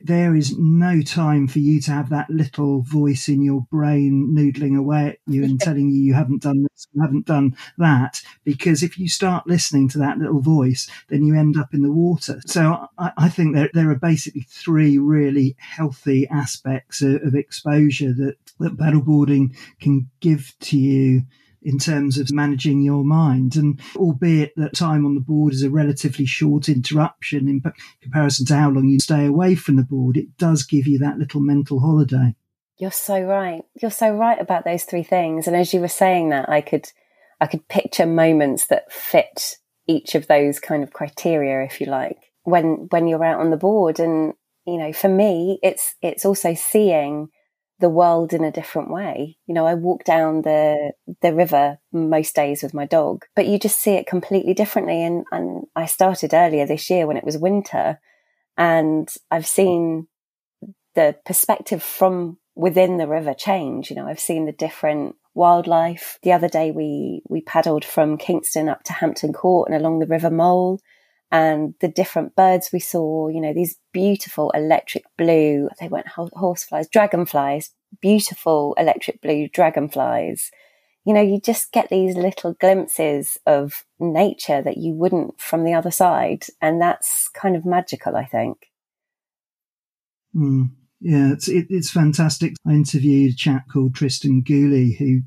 there 0.02 0.36
is 0.36 0.58
no 0.58 1.02
time 1.02 1.48
for 1.48 1.60
you 1.60 1.82
to 1.82 1.92
have 1.92 2.10
that 2.10 2.30
little 2.30 2.82
voice 2.82 3.28
in 3.28 3.42
your 3.42 3.62
brain 3.72 4.34
noodling 4.36 4.78
away 4.78 5.08
at 5.10 5.18
you 5.28 5.44
and 5.44 5.60
telling 5.62 5.90
you 5.90 6.02
you 6.02 6.14
haven't 6.14 6.44
done 6.44 6.64
this, 6.64 6.88
you 6.94 7.02
haven't 7.02 7.26
done 7.26 7.56
that. 7.78 8.22
Because 8.44 8.84
if 8.84 8.98
you 8.98 9.10
start 9.10 9.48
listening 9.48 9.90
to 9.90 9.98
that 10.00 10.18
little 10.18 10.42
voice, 10.42 10.90
then 11.10 11.24
you 11.24 11.36
end 11.36 11.58
up 11.58 11.74
in 11.74 11.82
the 11.82 11.92
water. 11.92 12.42
So 12.46 12.88
I, 12.98 13.12
I 13.18 13.30
think 13.30 13.56
there, 13.56 13.70
there 13.74 13.90
are 13.90 13.96
basically 13.96 14.46
three 14.50 14.98
really 14.98 15.56
healthy 15.58 16.28
aspects 16.30 17.02
of, 17.02 17.22
of 17.24 17.36
exposure 17.36 18.14
that, 18.14 18.36
that 18.60 18.78
paddleboarding 18.78 19.56
can 19.80 20.10
give 20.22 20.54
to 20.62 20.78
you 20.78 21.24
in 21.62 21.78
terms 21.78 22.17
of 22.17 22.32
managing 22.32 22.82
your 22.82 23.04
mind. 23.04 23.56
And 23.56 23.80
albeit 23.95 24.54
that 24.56 24.76
time 24.76 25.06
on 25.06 25.15
the 25.15 25.22
board 25.22 25.54
is 25.54 25.63
a 25.63 25.69
relatively 25.69 26.26
short 26.26 26.69
interruption 26.69 27.48
in 27.48 27.62
comparison 28.02 28.45
to 28.48 28.56
how 28.56 28.69
long 28.69 28.88
you 28.88 29.00
stay 29.00 29.26
away 29.26 29.56
from 29.56 29.76
the 29.76 29.84
board, 29.84 30.17
it 30.17 30.38
does 30.38 30.63
give 30.63 30.88
you 30.88 31.00
that 31.00 31.17
little 31.17 31.41
mental 31.41 31.80
holiday. 31.80 32.36
You're 32.78 32.91
so 32.91 33.22
right. 33.22 33.63
You're 33.82 33.91
so 33.91 34.10
right 34.10 34.39
about 34.39 34.63
those 34.63 34.86
three 34.86 35.04
things. 35.04 35.48
And 35.48 35.56
as 35.56 35.74
you 35.74 35.82
were 35.82 35.89
saying 35.89 36.30
that, 36.30 36.48
I 36.48 36.62
could, 36.62 36.89
I 37.41 37.48
could 37.48 37.67
picture 37.67 38.06
moments 38.06 38.67
that 38.67 38.91
fit 38.91 39.58
each 39.86 40.15
of 40.15 40.28
those 40.28 40.60
kind 40.60 40.84
of 40.84 40.93
criteria, 40.93 41.65
if 41.65 41.82
you 41.82 41.88
like, 41.88 42.17
when, 42.43 42.88
when 42.89 43.08
you're 43.08 43.26
out 43.26 43.41
on 43.41 43.50
the 43.50 43.58
board. 43.58 44.00
And, 44.00 44.34
you 44.65 44.78
know, 44.78 44.93
for 44.93 45.10
me, 45.10 45.60
it's, 45.62 45.95
it's 46.02 46.24
also 46.24 46.54
seeing 46.54 47.28
the 47.80 47.89
world 47.89 48.34
in 48.34 48.44
a 48.44 48.52
different 48.52 48.92
way. 48.92 49.38
You 49.48 49.54
know, 49.54 49.65
I 49.65 49.74
walk 49.74 50.04
down 50.04 50.42
the 50.42 50.94
the 51.22 51.34
river 51.34 51.80
most 51.92 52.36
days 52.36 52.62
with 52.62 52.74
my 52.74 52.86
dog, 52.86 53.26
but 53.36 53.48
you 53.48 53.58
just 53.58 53.80
see 53.80 53.92
it 53.92 54.08
completely 54.08 54.54
differently. 54.54 55.04
And 55.04 55.26
and 55.32 55.65
I 55.76 55.86
started 55.86 56.34
earlier 56.34 56.65
this 56.65 56.89
year 56.89 57.08
when 57.08 57.18
it 57.18 57.24
was 57.24 57.38
winter, 57.38 58.00
and 58.58 59.10
I've 59.32 59.48
seen 59.48 60.08
the 60.96 61.15
perspective 61.26 61.82
from 61.82 62.38
within 62.56 62.98
the 62.98 63.08
river 63.08 63.34
change. 63.34 63.89
You 63.89 63.96
know, 63.96 64.08
I've 64.08 64.20
seen 64.20 64.46
the 64.46 64.52
different 64.52 65.15
wildlife. 65.34 66.20
The 66.24 66.34
other 66.34 66.50
day 66.50 66.72
we 66.72 67.22
we 67.30 67.42
paddled 67.42 67.86
from 67.86 68.18
Kingston 68.18 68.68
up 68.68 68.84
to 68.84 68.94
Hampton 68.94 69.34
Court 69.34 69.70
and 69.70 69.80
along 69.80 70.00
the 70.00 70.08
River 70.08 70.30
Mole 70.30 70.80
and 71.32 71.76
the 71.80 71.88
different 71.88 72.36
birds 72.36 72.70
we 72.74 72.80
saw, 72.80 73.28
you 73.28 73.39
know, 73.39 73.54
these 73.54 73.78
beautiful 73.94 74.50
electric 74.52 75.06
blue, 75.18 75.70
they 75.80 75.88
weren't 75.88 76.08
horseflies, 76.08 76.89
dragonflies, 76.89 77.72
beautiful 78.02 78.74
electric 78.78 79.22
blue 79.22 79.48
dragonflies. 79.48 80.50
You 81.06 81.13
know, 81.13 81.22
you 81.22 81.39
just 81.39 81.72
get 81.72 81.89
these 81.89 82.15
little 82.15 82.54
glimpses 82.54 83.38
of 83.46 83.86
nature 84.00 84.62
that 84.62 84.78
you 84.78 84.94
wouldn't 84.94 85.39
from 85.39 85.63
the 85.63 85.74
other 85.74 85.92
side. 85.92 86.46
And 86.62 86.82
that's 86.82 87.30
kind 87.30 87.56
of 87.56 87.65
magical, 87.65 88.15
I 88.15 88.26
think. 88.26 88.68
Mm, 90.36 90.72
yeah, 91.00 91.32
it's, 91.32 91.48
it, 91.48 91.68
it's 91.70 91.92
fantastic. 91.92 92.56
I 92.68 92.72
interviewed 92.72 93.34
a 93.34 93.38
chap 93.38 93.65
called 93.72 93.96
Tristan 93.96 94.42
Gooley 94.42 94.94
who 94.94 95.22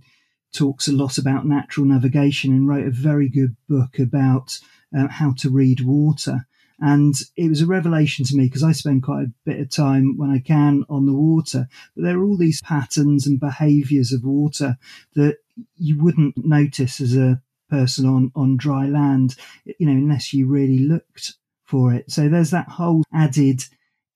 talks 0.53 0.87
a 0.87 0.93
lot 0.93 1.17
about 1.17 1.47
natural 1.47 1.87
navigation 1.87 2.53
and 2.53 2.69
wrote 2.69 2.87
a 2.87 2.91
very 2.91 3.29
good 3.29 3.57
book 3.69 3.99
about 3.99 4.59
uh, 4.97 5.09
how 5.09 5.33
to 5.39 5.51
read 5.51 5.81
water. 5.81 6.47
And 6.81 7.15
it 7.37 7.49
was 7.49 7.61
a 7.61 7.67
revelation 7.67 8.25
to 8.25 8.37
me 8.37 8.45
because 8.45 8.65
I 8.65 8.73
spend 8.73 9.05
quite 9.05 9.27
a 9.27 9.33
bit 9.45 9.61
of 9.61 9.71
time 9.71 10.17
when 10.17 10.31
I 10.31 10.41
can 10.41 10.85
on 10.89 11.07
the 11.07 11.13
water. 11.13 11.69
But 11.95 12.05
there 12.05 12.19
are 12.19 12.25
all 12.25 12.37
these 12.37 12.61
patterns 12.63 13.27
and 13.27 13.39
behaviors 13.39 14.13
of 14.13 14.25
water 14.25 14.77
that 15.15 15.37
you 15.77 16.03
wouldn't 16.03 16.45
notice 16.45 17.01
as 17.01 17.17
a 17.17 17.41
person 17.71 18.07
on, 18.07 18.33
on 18.35 18.57
dry 18.57 18.87
land, 18.87 19.37
you 19.79 19.87
know, 19.87 19.93
unless 19.93 20.33
you 20.33 20.47
really 20.47 20.81
looked 20.81 21.35
for 21.65 21.95
it. 21.95 22.11
So 22.11 22.29
there's 22.29 22.51
that 22.51 22.69
whole 22.69 23.05
added 23.15 23.63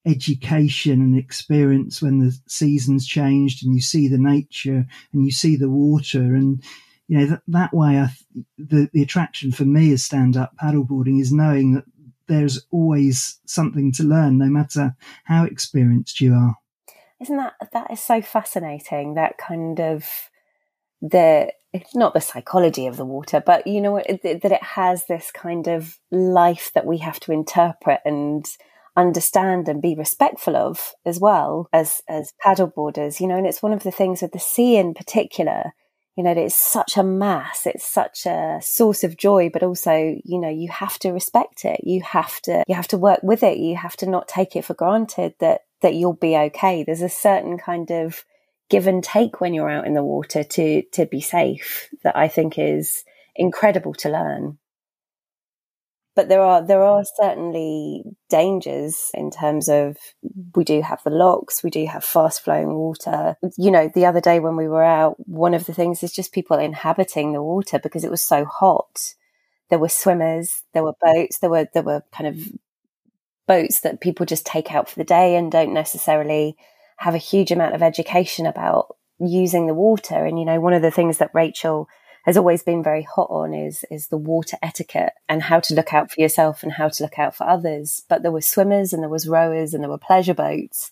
education 0.05 1.01
and 1.01 1.17
experience 1.17 2.01
when 2.01 2.19
the 2.19 2.37
seasons 2.47 3.05
changed 3.05 3.65
and 3.65 3.75
you 3.75 3.81
see 3.81 4.07
the 4.07 4.17
nature 4.17 4.85
and 5.11 5.25
you 5.25 5.31
see 5.31 5.55
the 5.55 5.69
water 5.69 6.35
and 6.35 6.63
you 7.07 7.17
know 7.17 7.25
that, 7.25 7.41
that 7.47 7.73
way 7.73 7.99
I, 7.99 8.09
the 8.57 8.89
the 8.93 9.01
attraction 9.01 9.51
for 9.51 9.65
me 9.65 9.91
as 9.93 10.03
stand 10.03 10.37
up 10.37 10.53
paddleboarding 10.61 11.21
is 11.21 11.31
knowing 11.31 11.73
that 11.73 11.85
there's 12.27 12.65
always 12.71 13.39
something 13.45 13.91
to 13.93 14.03
learn 14.03 14.37
no 14.37 14.47
matter 14.47 14.95
how 15.23 15.45
experienced 15.45 16.19
you 16.19 16.33
are. 16.33 16.55
Isn't 17.21 17.37
that 17.37 17.53
that 17.73 17.91
is 17.91 18.01
so 18.01 18.21
fascinating 18.21 19.15
that 19.15 19.37
kind 19.37 19.79
of 19.79 20.05
the 21.01 21.51
it's 21.73 21.95
not 21.95 22.13
the 22.13 22.21
psychology 22.21 22.87
of 22.87 22.97
the 22.97 23.05
water 23.05 23.41
but 23.43 23.67
you 23.67 23.79
know 23.79 24.01
that 24.07 24.51
it 24.51 24.63
has 24.63 25.05
this 25.05 25.31
kind 25.31 25.67
of 25.67 25.99
life 26.11 26.71
that 26.73 26.85
we 26.85 26.97
have 26.97 27.19
to 27.19 27.31
interpret 27.31 28.01
and 28.03 28.45
understand 28.95 29.69
and 29.69 29.81
be 29.81 29.93
respectful 29.93 30.55
of 30.55 30.93
as 31.05 31.19
well 31.19 31.69
as 31.71 32.01
as 32.07 32.33
paddleboarders 32.43 33.19
you 33.19 33.27
know 33.27 33.37
and 33.37 33.45
it's 33.45 33.61
one 33.61 33.73
of 33.73 33.83
the 33.83 33.91
things 33.91 34.23
with 34.23 34.31
the 34.31 34.39
sea 34.39 34.75
in 34.75 34.95
particular 34.95 35.73
you 36.17 36.23
know, 36.23 36.31
it's 36.31 36.55
such 36.55 36.97
a 36.97 37.03
mass, 37.03 37.67
it's 37.67 37.85
such 37.85 38.25
a 38.25 38.59
source 38.59 39.03
of 39.03 39.17
joy, 39.17 39.51
but 39.53 39.61
also, 39.61 40.19
you 40.25 40.39
know, 40.39 40.49
you 40.49 40.67
have 40.69 40.97
to 40.99 41.11
respect 41.11 41.63
it. 41.63 41.79
You 41.83 42.01
have 42.01 42.41
to, 42.41 42.63
you 42.67 42.73
have 42.73 42.87
to 42.87 42.97
work 42.97 43.19
with 43.21 43.43
it. 43.43 43.59
You 43.59 43.75
have 43.75 43.95
to 43.97 44.09
not 44.09 44.27
take 44.27 44.55
it 44.55 44.65
for 44.65 44.73
granted 44.73 45.35
that, 45.39 45.61
that 45.81 45.93
you'll 45.93 46.13
be 46.13 46.35
okay. 46.35 46.83
There's 46.83 47.03
a 47.03 47.09
certain 47.09 47.59
kind 47.59 47.91
of 47.91 48.25
give 48.67 48.87
and 48.87 49.03
take 49.03 49.39
when 49.39 49.53
you're 49.53 49.69
out 49.69 49.85
in 49.85 49.93
the 49.93 50.03
water 50.03 50.43
to, 50.43 50.81
to 50.81 51.05
be 51.05 51.21
safe 51.21 51.87
that 52.03 52.17
I 52.17 52.27
think 52.27 52.57
is 52.57 53.03
incredible 53.35 53.93
to 53.93 54.09
learn 54.09 54.57
but 56.17 56.29
there 56.29 56.41
are 56.41 56.65
there 56.65 56.81
are 56.81 57.03
certainly 57.15 58.03
dangers 58.27 59.11
in 59.13 59.29
terms 59.29 59.69
of 59.69 59.97
we 60.55 60.63
do 60.63 60.81
have 60.81 60.99
the 61.03 61.11
locks, 61.11 61.63
we 61.63 61.69
do 61.69 61.85
have 61.85 62.03
fast 62.03 62.43
flowing 62.43 62.73
water. 62.73 63.35
You 63.55 63.69
know, 63.69 63.91
the 63.93 64.07
other 64.07 64.19
day 64.19 64.39
when 64.39 64.55
we 64.55 64.67
were 64.67 64.83
out, 64.83 65.15
one 65.29 65.53
of 65.53 65.67
the 65.67 65.75
things 65.75 66.01
is 66.01 66.11
just 66.11 66.33
people 66.33 66.57
inhabiting 66.57 67.33
the 67.33 67.43
water 67.43 67.77
because 67.77 68.03
it 68.03 68.09
was 68.09 68.23
so 68.23 68.45
hot. 68.45 69.13
There 69.69 69.77
were 69.77 69.89
swimmers, 69.89 70.63
there 70.73 70.83
were 70.83 70.95
boats, 70.99 71.37
there 71.37 71.51
were 71.51 71.67
there 71.71 71.83
were 71.83 72.01
kind 72.11 72.27
of 72.27 72.39
boats 73.47 73.81
that 73.81 74.01
people 74.01 74.25
just 74.25 74.43
take 74.43 74.73
out 74.73 74.89
for 74.89 74.95
the 74.95 75.03
day 75.05 75.35
and 75.35 75.51
don't 75.51 75.71
necessarily 75.71 76.57
have 76.97 77.13
a 77.13 77.19
huge 77.19 77.51
amount 77.51 77.75
of 77.75 77.83
education 77.83 78.47
about 78.47 78.95
using 79.19 79.67
the 79.67 79.75
water. 79.75 80.25
And 80.25 80.39
you 80.39 80.45
know, 80.45 80.59
one 80.59 80.73
of 80.73 80.81
the 80.81 80.89
things 80.89 81.19
that 81.19 81.29
Rachel 81.35 81.87
has 82.27 82.37
always 82.37 82.61
been 82.61 82.83
very 82.83 83.03
hot 83.03 83.29
on 83.29 83.53
is 83.53 83.85
is 83.89 84.09
the 84.09 84.17
water 84.17 84.57
etiquette 84.61 85.13
and 85.29 85.41
how 85.41 85.61
to 85.61 85.73
look 85.73 85.93
out 85.93 86.11
for 86.11 86.19
yourself 86.19 86.61
and 86.61 86.73
how 86.73 86.89
to 86.89 87.03
look 87.03 87.17
out 87.17 87.33
for 87.33 87.47
others. 87.47 88.03
But 88.09 88.21
there 88.21 88.33
were 88.33 88.41
swimmers 88.41 88.91
and 88.91 89.01
there 89.01 89.09
was 89.09 89.29
rowers 89.29 89.73
and 89.73 89.81
there 89.81 89.89
were 89.89 89.97
pleasure 89.97 90.33
boats. 90.33 90.91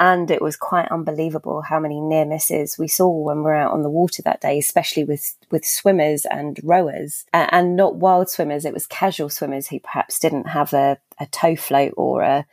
And 0.00 0.30
it 0.30 0.40
was 0.40 0.56
quite 0.56 0.86
unbelievable 0.92 1.62
how 1.62 1.80
many 1.80 2.00
near 2.00 2.24
misses 2.24 2.78
we 2.78 2.86
saw 2.86 3.10
when 3.10 3.38
we 3.38 3.42
were 3.42 3.54
out 3.54 3.72
on 3.72 3.82
the 3.82 3.90
water 3.90 4.22
that 4.22 4.40
day, 4.40 4.56
especially 4.56 5.02
with, 5.02 5.36
with 5.50 5.64
swimmers 5.64 6.24
and 6.24 6.60
rowers 6.62 7.24
uh, 7.34 7.48
and 7.50 7.74
not 7.74 7.96
wild 7.96 8.30
swimmers. 8.30 8.64
It 8.64 8.72
was 8.72 8.86
casual 8.86 9.28
swimmers 9.28 9.66
who 9.66 9.80
perhaps 9.80 10.20
didn't 10.20 10.46
have 10.46 10.72
a, 10.72 10.98
a 11.18 11.26
tow 11.26 11.56
float 11.56 11.94
or 11.96 12.22
a, 12.22 12.46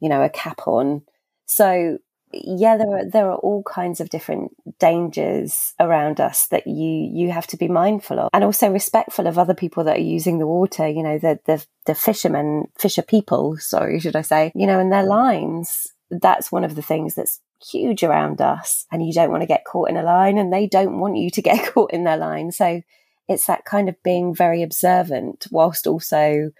you 0.00 0.10
know, 0.10 0.20
a 0.20 0.28
cap 0.28 0.66
on. 0.66 1.00
So 1.46 1.96
yeah, 2.32 2.76
there 2.76 2.96
are 2.96 3.04
there 3.04 3.30
are 3.30 3.38
all 3.38 3.62
kinds 3.62 4.00
of 4.00 4.10
different 4.10 4.52
dangers 4.78 5.74
around 5.80 6.20
us 6.20 6.46
that 6.48 6.66
you 6.66 7.10
you 7.12 7.30
have 7.30 7.46
to 7.48 7.56
be 7.56 7.68
mindful 7.68 8.20
of, 8.20 8.30
and 8.32 8.44
also 8.44 8.70
respectful 8.70 9.26
of 9.26 9.38
other 9.38 9.54
people 9.54 9.84
that 9.84 9.96
are 9.96 10.00
using 10.00 10.38
the 10.38 10.46
water. 10.46 10.88
You 10.88 11.02
know, 11.02 11.18
the 11.18 11.40
the 11.46 11.64
the 11.86 11.94
fishermen, 11.94 12.66
fisher 12.78 13.02
people, 13.02 13.56
sorry, 13.58 13.98
should 14.00 14.16
I 14.16 14.22
say? 14.22 14.52
You 14.54 14.66
know, 14.66 14.78
and 14.78 14.92
their 14.92 15.04
lines. 15.04 15.88
That's 16.12 16.50
one 16.50 16.64
of 16.64 16.74
the 16.74 16.82
things 16.82 17.14
that's 17.14 17.40
huge 17.64 18.02
around 18.02 18.40
us 18.40 18.86
and 18.90 19.06
you 19.06 19.12
don't 19.12 19.30
want 19.30 19.42
to 19.42 19.46
get 19.46 19.64
caught 19.64 19.90
in 19.90 19.96
a 19.96 20.02
line 20.02 20.38
and 20.38 20.52
they 20.52 20.66
don't 20.66 20.98
want 20.98 21.16
you 21.16 21.30
to 21.30 21.42
get 21.50 21.72
caught 21.72 21.92
in 21.92 22.04
their 22.04 22.16
line. 22.16 22.52
So 22.52 22.82
it's 23.28 23.46
that 23.46 23.64
kind 23.64 23.88
of 23.88 24.02
being 24.02 24.34
very 24.34 24.62
observant 24.62 25.46
whilst 25.50 25.86
also, 25.86 26.50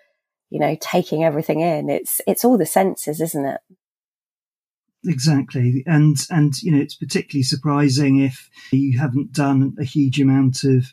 you 0.51 0.61
know, 0.61 0.77
taking 0.81 1.25
everything 1.25 1.61
in. 1.61 1.91
It's, 1.91 2.21
it's 2.27 2.45
all 2.45 2.59
the 2.59 2.67
senses, 2.67 3.21
isn't 3.21 3.45
it? 3.45 3.61
Exactly. 5.07 5.83
And, 5.87 6.17
and, 6.31 6.61
you 6.63 6.73
know, 6.73 6.81
it's 6.81 6.95
particularly 6.95 7.43
surprising 7.43 8.21
if 8.21 8.51
you 8.71 8.99
haven't 8.99 9.33
done 9.33 9.75
a 9.79 9.85
huge 9.85 10.21
amount 10.21 10.63
of 10.65 10.93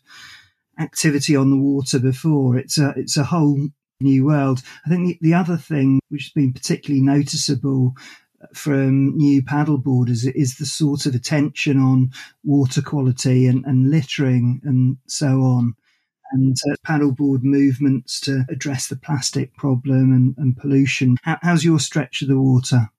activity 0.80 1.36
on 1.36 1.50
the 1.50 1.58
water 1.58 2.00
before. 2.00 2.58
It's 2.58 2.78
a, 2.78 2.94
it's 2.96 3.18
a 3.18 3.26
whole 3.26 3.68
new 4.00 4.26
world. 4.26 4.62
I 4.86 4.90
think 4.90 5.08
the, 5.08 5.30
the 5.30 5.34
other 5.34 5.58
thing 5.58 6.00
which 6.10 6.26
has 6.26 6.32
been 6.32 6.54
particularly 6.54 7.02
noticeable 7.04 7.96
from 8.54 9.18
new 9.18 9.42
paddleboarders 9.42 10.32
is 10.36 10.58
the 10.58 10.66
sort 10.66 11.06
of 11.06 11.16
attention 11.16 11.78
on 11.78 12.12
water 12.44 12.82
quality 12.82 13.48
and, 13.48 13.66
and 13.66 13.90
littering 13.90 14.62
and 14.64 14.98
so 15.08 15.42
on. 15.42 15.76
And 16.32 16.56
uh, 16.72 16.76
paddleboard 16.86 17.44
movements 17.44 18.20
to 18.22 18.46
address 18.50 18.88
the 18.88 18.96
plastic 18.98 19.56
problem 19.56 20.14
and, 20.14 20.36
and 20.38 20.56
pollution. 20.56 21.18
How, 21.24 21.40
how's 21.42 21.66
your 21.66 21.80
stretch 21.80 22.22
of 22.22 22.28
the 22.28 22.40
water? 22.40 22.90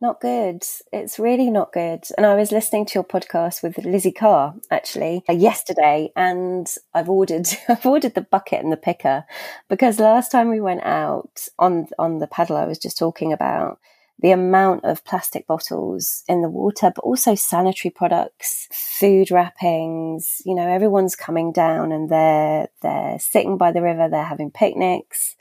Not 0.00 0.20
good. 0.20 0.62
It's 0.92 1.18
really 1.18 1.50
not 1.50 1.72
good. 1.72 2.04
And 2.18 2.26
I 2.26 2.34
was 2.34 2.52
listening 2.52 2.84
to 2.86 2.94
your 2.96 3.04
podcast 3.04 3.62
with 3.62 3.78
Lizzie 3.78 4.12
Carr 4.12 4.54
actually 4.70 5.24
uh, 5.26 5.32
yesterday, 5.32 6.12
and 6.14 6.66
I've 6.92 7.08
ordered 7.08 7.48
I've 7.68 7.86
ordered 7.86 8.14
the 8.14 8.20
bucket 8.20 8.62
and 8.62 8.70
the 8.70 8.76
picker 8.76 9.24
because 9.70 9.98
last 9.98 10.30
time 10.30 10.50
we 10.50 10.60
went 10.60 10.82
out 10.84 11.48
on 11.58 11.86
on 11.98 12.18
the 12.18 12.26
paddle, 12.26 12.58
I 12.58 12.66
was 12.66 12.78
just 12.78 12.98
talking 12.98 13.32
about 13.32 13.78
the 14.18 14.32
amount 14.32 14.84
of 14.84 15.04
plastic 15.04 15.46
bottles 15.46 16.24
in 16.28 16.42
the 16.42 16.50
water, 16.50 16.92
but 16.94 17.02
also 17.02 17.34
sanitary 17.34 17.90
products, 17.90 18.68
food 18.72 19.30
wrappings. 19.30 20.42
You 20.44 20.54
know, 20.54 20.68
everyone's 20.68 21.16
coming 21.16 21.52
down 21.52 21.90
and 21.90 22.10
they're 22.10 22.68
they're 22.82 23.18
sitting 23.18 23.56
by 23.56 23.72
the 23.72 23.82
river, 23.82 24.10
they're 24.10 24.24
having 24.24 24.50
picnics 24.50 25.36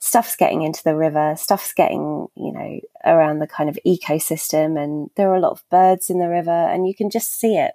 stuff's 0.00 0.34
getting 0.34 0.62
into 0.62 0.82
the 0.82 0.96
river, 0.96 1.34
stuff's 1.36 1.72
getting, 1.72 2.26
you 2.34 2.52
know, 2.52 2.80
around 3.04 3.38
the 3.38 3.46
kind 3.46 3.68
of 3.68 3.78
ecosystem. 3.86 4.82
And 4.82 5.10
there 5.16 5.30
are 5.30 5.36
a 5.36 5.40
lot 5.40 5.52
of 5.52 5.68
birds 5.70 6.10
in 6.10 6.18
the 6.18 6.28
river, 6.28 6.50
and 6.50 6.88
you 6.88 6.94
can 6.94 7.10
just 7.10 7.38
see 7.38 7.56
it. 7.56 7.74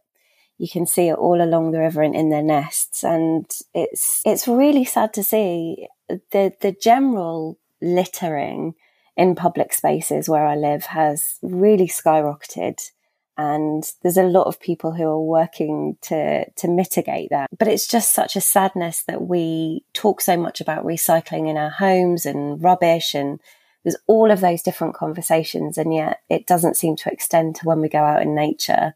You 0.57 0.67
can 0.67 0.85
see 0.85 1.09
it 1.09 1.15
all 1.15 1.41
along 1.41 1.71
the 1.71 1.79
river 1.79 2.01
and 2.01 2.15
in 2.15 2.29
their 2.29 2.43
nests. 2.43 3.03
And 3.03 3.49
it's, 3.73 4.21
it's 4.25 4.47
really 4.47 4.85
sad 4.85 5.13
to 5.13 5.23
see 5.23 5.88
the, 6.09 6.53
the 6.61 6.71
general 6.71 7.59
littering 7.81 8.73
in 9.15 9.35
public 9.35 9.73
spaces 9.73 10.27
where 10.27 10.45
I 10.45 10.55
live 10.55 10.85
has 10.85 11.38
really 11.41 11.88
skyrocketed 11.88 12.91
and 13.38 13.84
there's 14.02 14.17
a 14.17 14.24
lot 14.24 14.48
of 14.48 14.60
people 14.60 14.93
who 14.93 15.04
are 15.04 15.21
working 15.21 15.98
to 16.04 16.50
to 16.50 16.67
mitigate 16.67 17.30
that. 17.32 17.50
But 17.58 17.67
it's 17.67 17.88
just 17.88 18.13
such 18.13 18.36
a 18.36 18.41
sadness 18.41 19.04
that 19.04 19.21
we 19.21 19.84
talk 19.93 20.21
so 20.21 20.38
much 20.38 20.62
about 20.62 20.86
recycling 20.86 21.50
in 21.50 21.58
our 21.58 21.69
homes 21.69 22.26
and 22.26 22.62
rubbish 22.63 23.13
and 23.13 23.39
there's 23.84 23.98
all 24.08 24.32
of 24.32 24.41
those 24.41 24.63
different 24.63 24.95
conversations. 24.95 25.78
And 25.78 25.93
yet 25.93 26.21
it 26.30 26.48
doesn't 26.48 26.78
seem 26.78 26.95
to 26.98 27.12
extend 27.12 27.56
to 27.58 27.65
when 27.65 27.82
we 27.82 27.89
go 27.89 28.00
out 28.00 28.21
in 28.21 28.34
nature. 28.34 28.95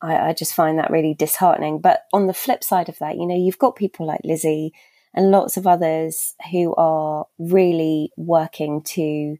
I, 0.00 0.28
I 0.28 0.32
just 0.32 0.54
find 0.54 0.78
that 0.78 0.90
really 0.90 1.14
disheartening. 1.14 1.80
But 1.80 2.02
on 2.12 2.26
the 2.26 2.34
flip 2.34 2.62
side 2.62 2.88
of 2.88 2.98
that 2.98 3.16
you 3.16 3.26
know 3.26 3.36
you've 3.36 3.58
got 3.58 3.76
people 3.76 4.06
like 4.06 4.20
lizzie 4.22 4.72
and 5.14 5.30
lots 5.30 5.56
of 5.56 5.66
others 5.66 6.34
who 6.52 6.74
are 6.74 7.26
really 7.38 8.12
working 8.16 8.82
to 8.82 9.38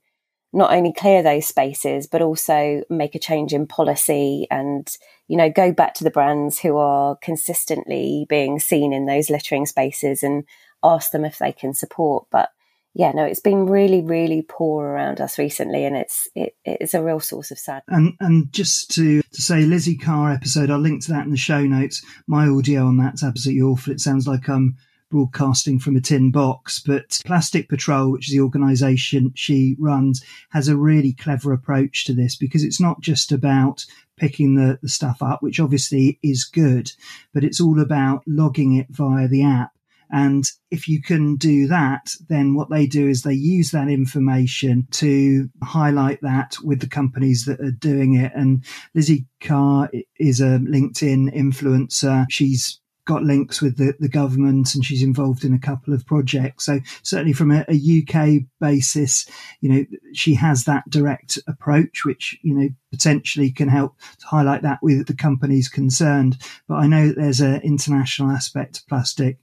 not 0.53 0.73
only 0.73 0.93
clear 0.93 1.23
those 1.23 1.47
spaces, 1.47 2.07
but 2.07 2.23
also 2.23 2.83
make 2.89 3.15
a 3.15 3.19
change 3.19 3.53
in 3.53 3.67
policy 3.67 4.47
and, 4.51 4.89
you 5.27 5.37
know, 5.37 5.51
go 5.51 5.73
back 5.73 5.95
to 5.95 6.05
the 6.05 6.11
brands 6.11 6.59
who 6.59 6.77
are 6.77 7.17
consistently 7.17 8.27
being 8.29 8.59
seen 8.59 8.93
in 8.93 9.07
those 9.07 9.29
littering 9.31 9.67
spaces 9.67 10.23
and 10.23 10.45
ask 10.83 11.11
them 11.11 11.25
if 11.25 11.39
they 11.39 11.53
can 11.53 11.75
support. 11.75 12.27
But 12.31 12.51
yeah, 12.95 13.13
no, 13.13 13.25
it's 13.25 13.41
been 13.41 13.67
really, 13.67 14.01
really 14.01 14.43
poor 14.43 14.87
around 14.87 15.21
us 15.21 15.39
recently, 15.39 15.85
and 15.85 15.97
it's 15.97 16.29
it, 16.35 16.57
it's 16.65 16.95
a 16.95 17.03
real 17.03 17.21
source 17.21 17.51
of 17.51 17.59
sadness. 17.59 17.85
And 17.97 18.15
and 18.19 18.53
just 18.53 18.91
to 18.93 19.23
to 19.23 19.43
say, 19.43 19.61
Lizzie 19.63 19.97
Carr 19.97 20.33
episode, 20.33 20.71
I'll 20.71 20.79
link 20.79 21.05
to 21.05 21.13
that 21.13 21.25
in 21.25 21.31
the 21.31 21.37
show 21.37 21.63
notes. 21.63 22.05
My 22.27 22.49
audio 22.49 22.87
on 22.87 22.97
that's 22.97 23.23
absolutely 23.23 23.63
awful. 23.63 23.93
It 23.93 24.01
sounds 24.01 24.27
like 24.27 24.49
I'm 24.49 24.77
broadcasting 25.11 25.79
from 25.79 25.97
a 25.97 26.01
tin 26.01 26.31
box. 26.31 26.81
But 26.85 27.21
Plastic 27.25 27.69
Patrol, 27.69 28.11
which 28.11 28.29
is 28.29 28.35
the 28.35 28.41
organization 28.41 29.33
she 29.35 29.77
runs, 29.79 30.25
has 30.51 30.69
a 30.69 30.77
really 30.77 31.13
clever 31.13 31.53
approach 31.53 32.05
to 32.05 32.13
this 32.13 32.37
because 32.37 32.65
it's 32.65 32.81
not 32.81 33.01
just 33.01 33.33
about 33.33 33.85
picking 34.17 34.55
the, 34.55 34.79
the 34.83 34.89
stuff 34.89 35.23
up, 35.23 35.43
which 35.43 35.61
obviously 35.61 36.19
is 36.23 36.45
good, 36.45 36.93
but 37.33 37.45
it's 37.45 37.61
all 37.61 37.81
about 37.81 38.23
logging 38.27 38.75
it 38.75 38.87
via 38.91 39.29
the 39.29 39.45
app. 39.45 39.73
And 40.11 40.45
if 40.71 40.89
you 40.89 41.03
can 41.03 41.37
do 41.37 41.67
that, 41.67 42.15
then 42.29 42.55
what 42.55 42.71
they 42.71 42.87
do 42.87 43.09
is 43.09 43.23
they 43.23 43.35
use 43.35 43.73
that 43.73 43.89
information 43.89 44.87
to 44.93 45.49
highlight 45.63 46.21
that 46.23 46.57
with 46.65 46.81
the 46.81 46.89
companies 46.89 47.45
that 47.45 47.61
are 47.61 47.71
doing 47.71 48.15
it. 48.15 48.33
And 48.35 48.65
Lizzie 48.95 49.27
Carr 49.41 49.91
is 50.19 50.41
a 50.41 50.59
LinkedIn 50.61 51.35
influencer. 51.37 52.25
She's 52.31 52.81
got 53.09 53.25
links 53.25 53.63
with 53.63 53.79
the, 53.79 53.95
the 53.99 54.09
government 54.09 54.75
and 54.75 54.85
she's 54.85 55.03
involved 55.03 55.43
in 55.43 55.55
a 55.55 55.59
couple 55.59 55.95
of 55.95 56.05
projects. 56.05 56.67
So 56.67 56.79
certainly 57.03 57.33
from 57.33 57.51
a, 57.51 57.65
a, 57.67 58.03
UK 58.03 58.43
basis, 58.61 59.27
you 59.63 59.71
know, 59.71 59.87
she 60.13 60.35
has 60.35 60.65
that 60.65 60.89
direct 60.91 61.39
approach, 61.49 62.05
which, 62.05 62.39
you 62.43 62.55
know, 62.55 62.69
potentially 62.93 63.51
can 63.51 63.69
help 63.69 63.99
to 64.19 64.27
highlight 64.27 64.61
that 64.61 64.81
with 64.83 65.07
the 65.07 65.15
companies 65.15 65.71
concerned. 65.71 66.37
But 66.69 66.75
I 66.75 66.87
know 66.87 67.11
there's 67.11 67.41
an 67.41 67.63
international 67.63 68.31
aspect 68.31 68.75
to 68.75 68.85
plastic 68.91 69.39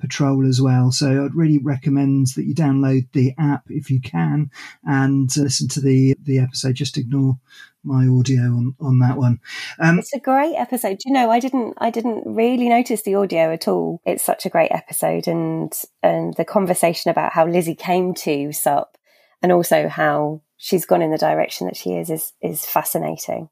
patrol 0.00 0.46
as 0.46 0.62
well. 0.62 0.90
So 0.90 1.22
I'd 1.22 1.34
really 1.34 1.58
recommend 1.58 2.28
that 2.28 2.46
you 2.46 2.54
download 2.54 3.12
the 3.12 3.34
app 3.38 3.64
if 3.68 3.90
you 3.90 4.00
can 4.00 4.50
and 4.84 5.30
listen 5.36 5.68
to 5.68 5.82
the, 5.82 6.16
the 6.22 6.38
episode. 6.38 6.76
Just 6.76 6.96
ignore 6.96 7.38
my 7.84 8.06
audio 8.06 8.42
on, 8.42 8.74
on 8.80 8.98
that 9.00 9.16
one. 9.16 9.40
Um, 9.78 9.98
it's 9.98 10.14
a 10.14 10.20
great 10.20 10.54
episode. 10.56 10.98
You 11.04 11.12
know, 11.12 11.30
I 11.30 11.40
didn't 11.40 11.74
I 11.78 11.90
didn't 11.90 12.24
really 12.26 12.68
notice 12.68 13.02
the 13.02 13.14
audio 13.14 13.52
at 13.52 13.68
all. 13.68 14.00
It's 14.04 14.24
such 14.24 14.46
a 14.46 14.50
great 14.50 14.70
episode, 14.70 15.26
and 15.26 15.72
and 16.02 16.34
the 16.34 16.44
conversation 16.44 17.10
about 17.10 17.32
how 17.32 17.46
Lizzie 17.46 17.74
came 17.74 18.14
to 18.14 18.52
SUP, 18.52 18.96
and 19.42 19.52
also 19.52 19.88
how 19.88 20.42
she's 20.56 20.86
gone 20.86 21.02
in 21.02 21.10
the 21.10 21.18
direction 21.18 21.66
that 21.66 21.76
she 21.76 21.92
is 21.94 22.10
is 22.10 22.32
is 22.40 22.64
fascinating. 22.64 23.48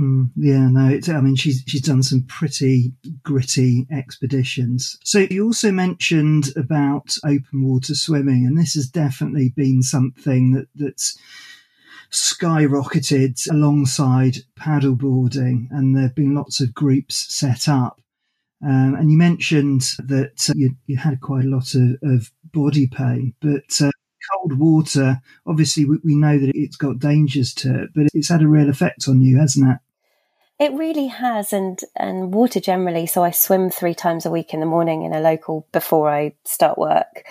Mm, 0.00 0.30
yeah, 0.36 0.68
no, 0.68 0.88
it's, 0.88 1.08
I 1.08 1.20
mean, 1.20 1.36
she's 1.36 1.62
she's 1.66 1.82
done 1.82 2.02
some 2.02 2.22
pretty 2.22 2.92
gritty 3.22 3.86
expeditions. 3.90 4.98
So 5.04 5.26
you 5.30 5.44
also 5.44 5.70
mentioned 5.70 6.50
about 6.56 7.16
open 7.24 7.62
water 7.62 7.94
swimming, 7.94 8.46
and 8.46 8.58
this 8.58 8.74
has 8.74 8.88
definitely 8.88 9.52
been 9.54 9.82
something 9.82 10.52
that 10.52 10.68
that's 10.74 11.18
skyrocketed 12.12 13.50
alongside 13.50 14.38
paddleboarding, 14.58 15.68
and 15.70 15.96
there 15.96 16.04
have 16.04 16.14
been 16.14 16.34
lots 16.34 16.60
of 16.60 16.74
groups 16.74 17.34
set 17.34 17.68
up. 17.68 18.00
Um, 18.64 18.94
and 18.94 19.10
you 19.10 19.18
mentioned 19.18 19.82
that 19.98 20.48
uh, 20.48 20.52
you, 20.54 20.76
you, 20.86 20.96
had 20.96 21.20
quite 21.20 21.44
a 21.44 21.48
lot 21.48 21.74
of, 21.74 21.96
of 22.02 22.30
body 22.52 22.86
pain, 22.86 23.34
but 23.40 23.80
uh, 23.80 23.90
cold 24.30 24.58
water, 24.58 25.20
obviously, 25.46 25.84
we, 25.84 25.98
we, 26.04 26.14
know 26.14 26.38
that 26.38 26.52
it's 26.54 26.76
got 26.76 27.00
dangers 27.00 27.52
to 27.54 27.82
it, 27.82 27.90
but 27.92 28.06
it's 28.14 28.28
had 28.28 28.42
a 28.42 28.46
real 28.46 28.70
effect 28.70 29.08
on 29.08 29.20
you, 29.20 29.38
hasn't 29.38 29.68
it? 29.68 29.78
It 30.64 30.72
really 30.74 31.08
has, 31.08 31.52
and 31.52 31.80
and 31.96 32.32
water 32.32 32.60
generally. 32.60 33.06
So 33.06 33.24
I 33.24 33.32
swim 33.32 33.68
three 33.68 33.94
times 33.94 34.26
a 34.26 34.30
week 34.30 34.54
in 34.54 34.60
the 34.60 34.66
morning 34.66 35.02
in 35.02 35.12
a 35.12 35.20
local 35.20 35.66
before 35.72 36.08
I 36.08 36.34
start 36.44 36.78
work, 36.78 37.24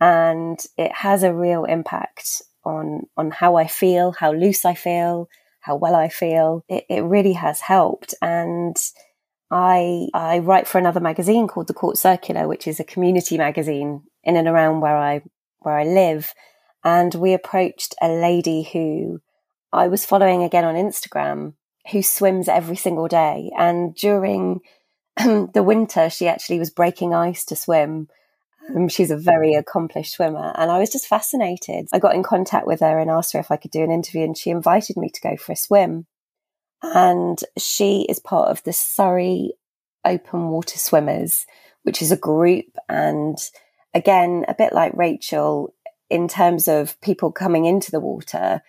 and 0.00 0.58
it 0.78 0.92
has 0.92 1.22
a 1.22 1.34
real 1.34 1.66
impact 1.66 2.40
on 2.68 3.06
on 3.16 3.30
how 3.30 3.56
I 3.56 3.66
feel, 3.66 4.12
how 4.12 4.32
loose 4.32 4.64
I 4.64 4.74
feel, 4.74 5.28
how 5.60 5.76
well 5.76 5.94
I 5.94 6.08
feel. 6.08 6.64
It, 6.68 6.84
it 6.88 7.00
really 7.02 7.32
has 7.32 7.60
helped, 7.60 8.14
and 8.22 8.76
I 9.50 10.08
I 10.14 10.38
write 10.38 10.68
for 10.68 10.78
another 10.78 11.00
magazine 11.00 11.48
called 11.48 11.66
the 11.66 11.74
Court 11.74 11.96
Circular, 11.96 12.46
which 12.46 12.66
is 12.66 12.78
a 12.78 12.84
community 12.84 13.38
magazine 13.38 14.02
in 14.22 14.36
and 14.36 14.46
around 14.46 14.80
where 14.80 14.96
I 14.96 15.22
where 15.60 15.78
I 15.78 15.84
live, 15.84 16.34
and 16.84 17.14
we 17.14 17.32
approached 17.32 17.94
a 18.00 18.08
lady 18.08 18.62
who 18.72 19.20
I 19.72 19.88
was 19.88 20.06
following 20.06 20.42
again 20.42 20.64
on 20.64 20.74
Instagram 20.74 21.54
who 21.90 22.02
swims 22.02 22.48
every 22.48 22.76
single 22.76 23.08
day, 23.08 23.50
and 23.56 23.94
during 23.94 24.60
the 25.16 25.64
winter 25.64 26.10
she 26.10 26.28
actually 26.28 26.58
was 26.58 26.70
breaking 26.70 27.14
ice 27.14 27.44
to 27.46 27.56
swim 27.56 28.08
um, 28.74 28.88
she's 28.88 29.10
a 29.10 29.16
very 29.16 29.54
accomplished 29.54 30.12
swimmer, 30.12 30.52
and 30.56 30.70
I 30.70 30.78
was 30.78 30.90
just 30.90 31.06
fascinated. 31.06 31.88
I 31.92 31.98
got 31.98 32.14
in 32.14 32.22
contact 32.22 32.66
with 32.66 32.80
her 32.80 32.98
and 32.98 33.10
asked 33.10 33.32
her 33.32 33.38
if 33.38 33.50
I 33.50 33.56
could 33.56 33.70
do 33.70 33.82
an 33.82 33.90
interview, 33.90 34.24
and 34.24 34.36
she 34.36 34.50
invited 34.50 34.96
me 34.96 35.10
to 35.10 35.20
go 35.20 35.36
for 35.36 35.52
a 35.52 35.56
swim. 35.56 36.06
And 36.82 37.38
she 37.58 38.06
is 38.08 38.20
part 38.20 38.50
of 38.50 38.62
the 38.62 38.72
Surrey 38.72 39.54
Open 40.04 40.48
Water 40.48 40.78
Swimmers, 40.78 41.46
which 41.82 42.02
is 42.02 42.12
a 42.12 42.16
group. 42.16 42.66
And 42.88 43.36
again, 43.94 44.44
a 44.48 44.54
bit 44.54 44.72
like 44.72 44.92
Rachel, 44.94 45.74
in 46.10 46.28
terms 46.28 46.68
of 46.68 47.00
people 47.00 47.32
coming 47.32 47.64
into 47.64 47.90
the 47.90 48.00
water, 48.00 48.62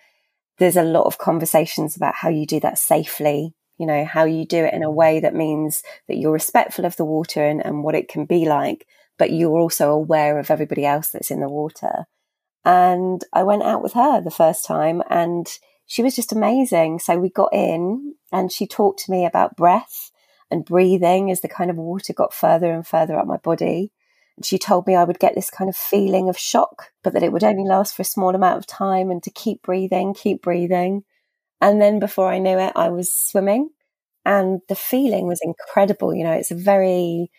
there's 0.58 0.76
a 0.76 0.82
lot 0.82 1.04
of 1.04 1.18
conversations 1.18 1.96
about 1.96 2.14
how 2.14 2.28
you 2.28 2.46
do 2.46 2.60
that 2.60 2.78
safely, 2.78 3.54
you 3.78 3.86
know, 3.86 4.04
how 4.04 4.24
you 4.24 4.44
do 4.44 4.64
it 4.64 4.74
in 4.74 4.82
a 4.82 4.90
way 4.90 5.20
that 5.20 5.34
means 5.34 5.82
that 6.06 6.16
you're 6.16 6.32
respectful 6.32 6.84
of 6.84 6.96
the 6.96 7.04
water 7.04 7.44
and, 7.44 7.64
and 7.64 7.82
what 7.82 7.94
it 7.94 8.08
can 8.08 8.26
be 8.26 8.44
like, 8.44 8.86
but 9.20 9.30
you're 9.30 9.60
also 9.60 9.90
aware 9.90 10.38
of 10.38 10.50
everybody 10.50 10.86
else 10.86 11.10
that's 11.10 11.30
in 11.30 11.40
the 11.40 11.48
water. 11.48 12.06
And 12.64 13.22
I 13.34 13.42
went 13.42 13.62
out 13.62 13.82
with 13.82 13.92
her 13.92 14.22
the 14.22 14.30
first 14.30 14.64
time 14.64 15.02
and 15.10 15.46
she 15.86 16.02
was 16.02 16.16
just 16.16 16.32
amazing. 16.32 17.00
So 17.00 17.18
we 17.18 17.28
got 17.28 17.52
in 17.52 18.14
and 18.32 18.50
she 18.50 18.66
talked 18.66 19.00
to 19.00 19.10
me 19.12 19.26
about 19.26 19.56
breath 19.56 20.10
and 20.50 20.64
breathing 20.64 21.30
as 21.30 21.42
the 21.42 21.48
kind 21.48 21.70
of 21.70 21.76
water 21.76 22.14
got 22.14 22.32
further 22.32 22.72
and 22.72 22.86
further 22.86 23.18
up 23.18 23.26
my 23.26 23.36
body. 23.36 23.92
And 24.38 24.46
she 24.46 24.58
told 24.58 24.86
me 24.86 24.94
I 24.94 25.04
would 25.04 25.18
get 25.18 25.34
this 25.34 25.50
kind 25.50 25.68
of 25.68 25.76
feeling 25.76 26.30
of 26.30 26.38
shock, 26.38 26.86
but 27.04 27.12
that 27.12 27.22
it 27.22 27.30
would 27.30 27.44
only 27.44 27.68
last 27.68 27.94
for 27.94 28.00
a 28.00 28.06
small 28.06 28.34
amount 28.34 28.56
of 28.56 28.66
time 28.66 29.10
and 29.10 29.22
to 29.24 29.30
keep 29.30 29.60
breathing, 29.60 30.14
keep 30.14 30.40
breathing. 30.40 31.04
And 31.60 31.78
then 31.78 31.98
before 31.98 32.32
I 32.32 32.38
knew 32.38 32.58
it, 32.58 32.72
I 32.74 32.88
was 32.88 33.12
swimming 33.12 33.68
and 34.24 34.60
the 34.70 34.74
feeling 34.74 35.26
was 35.26 35.42
incredible. 35.44 36.14
You 36.14 36.24
know, 36.24 36.32
it's 36.32 36.50
a 36.50 36.54
very, 36.54 37.30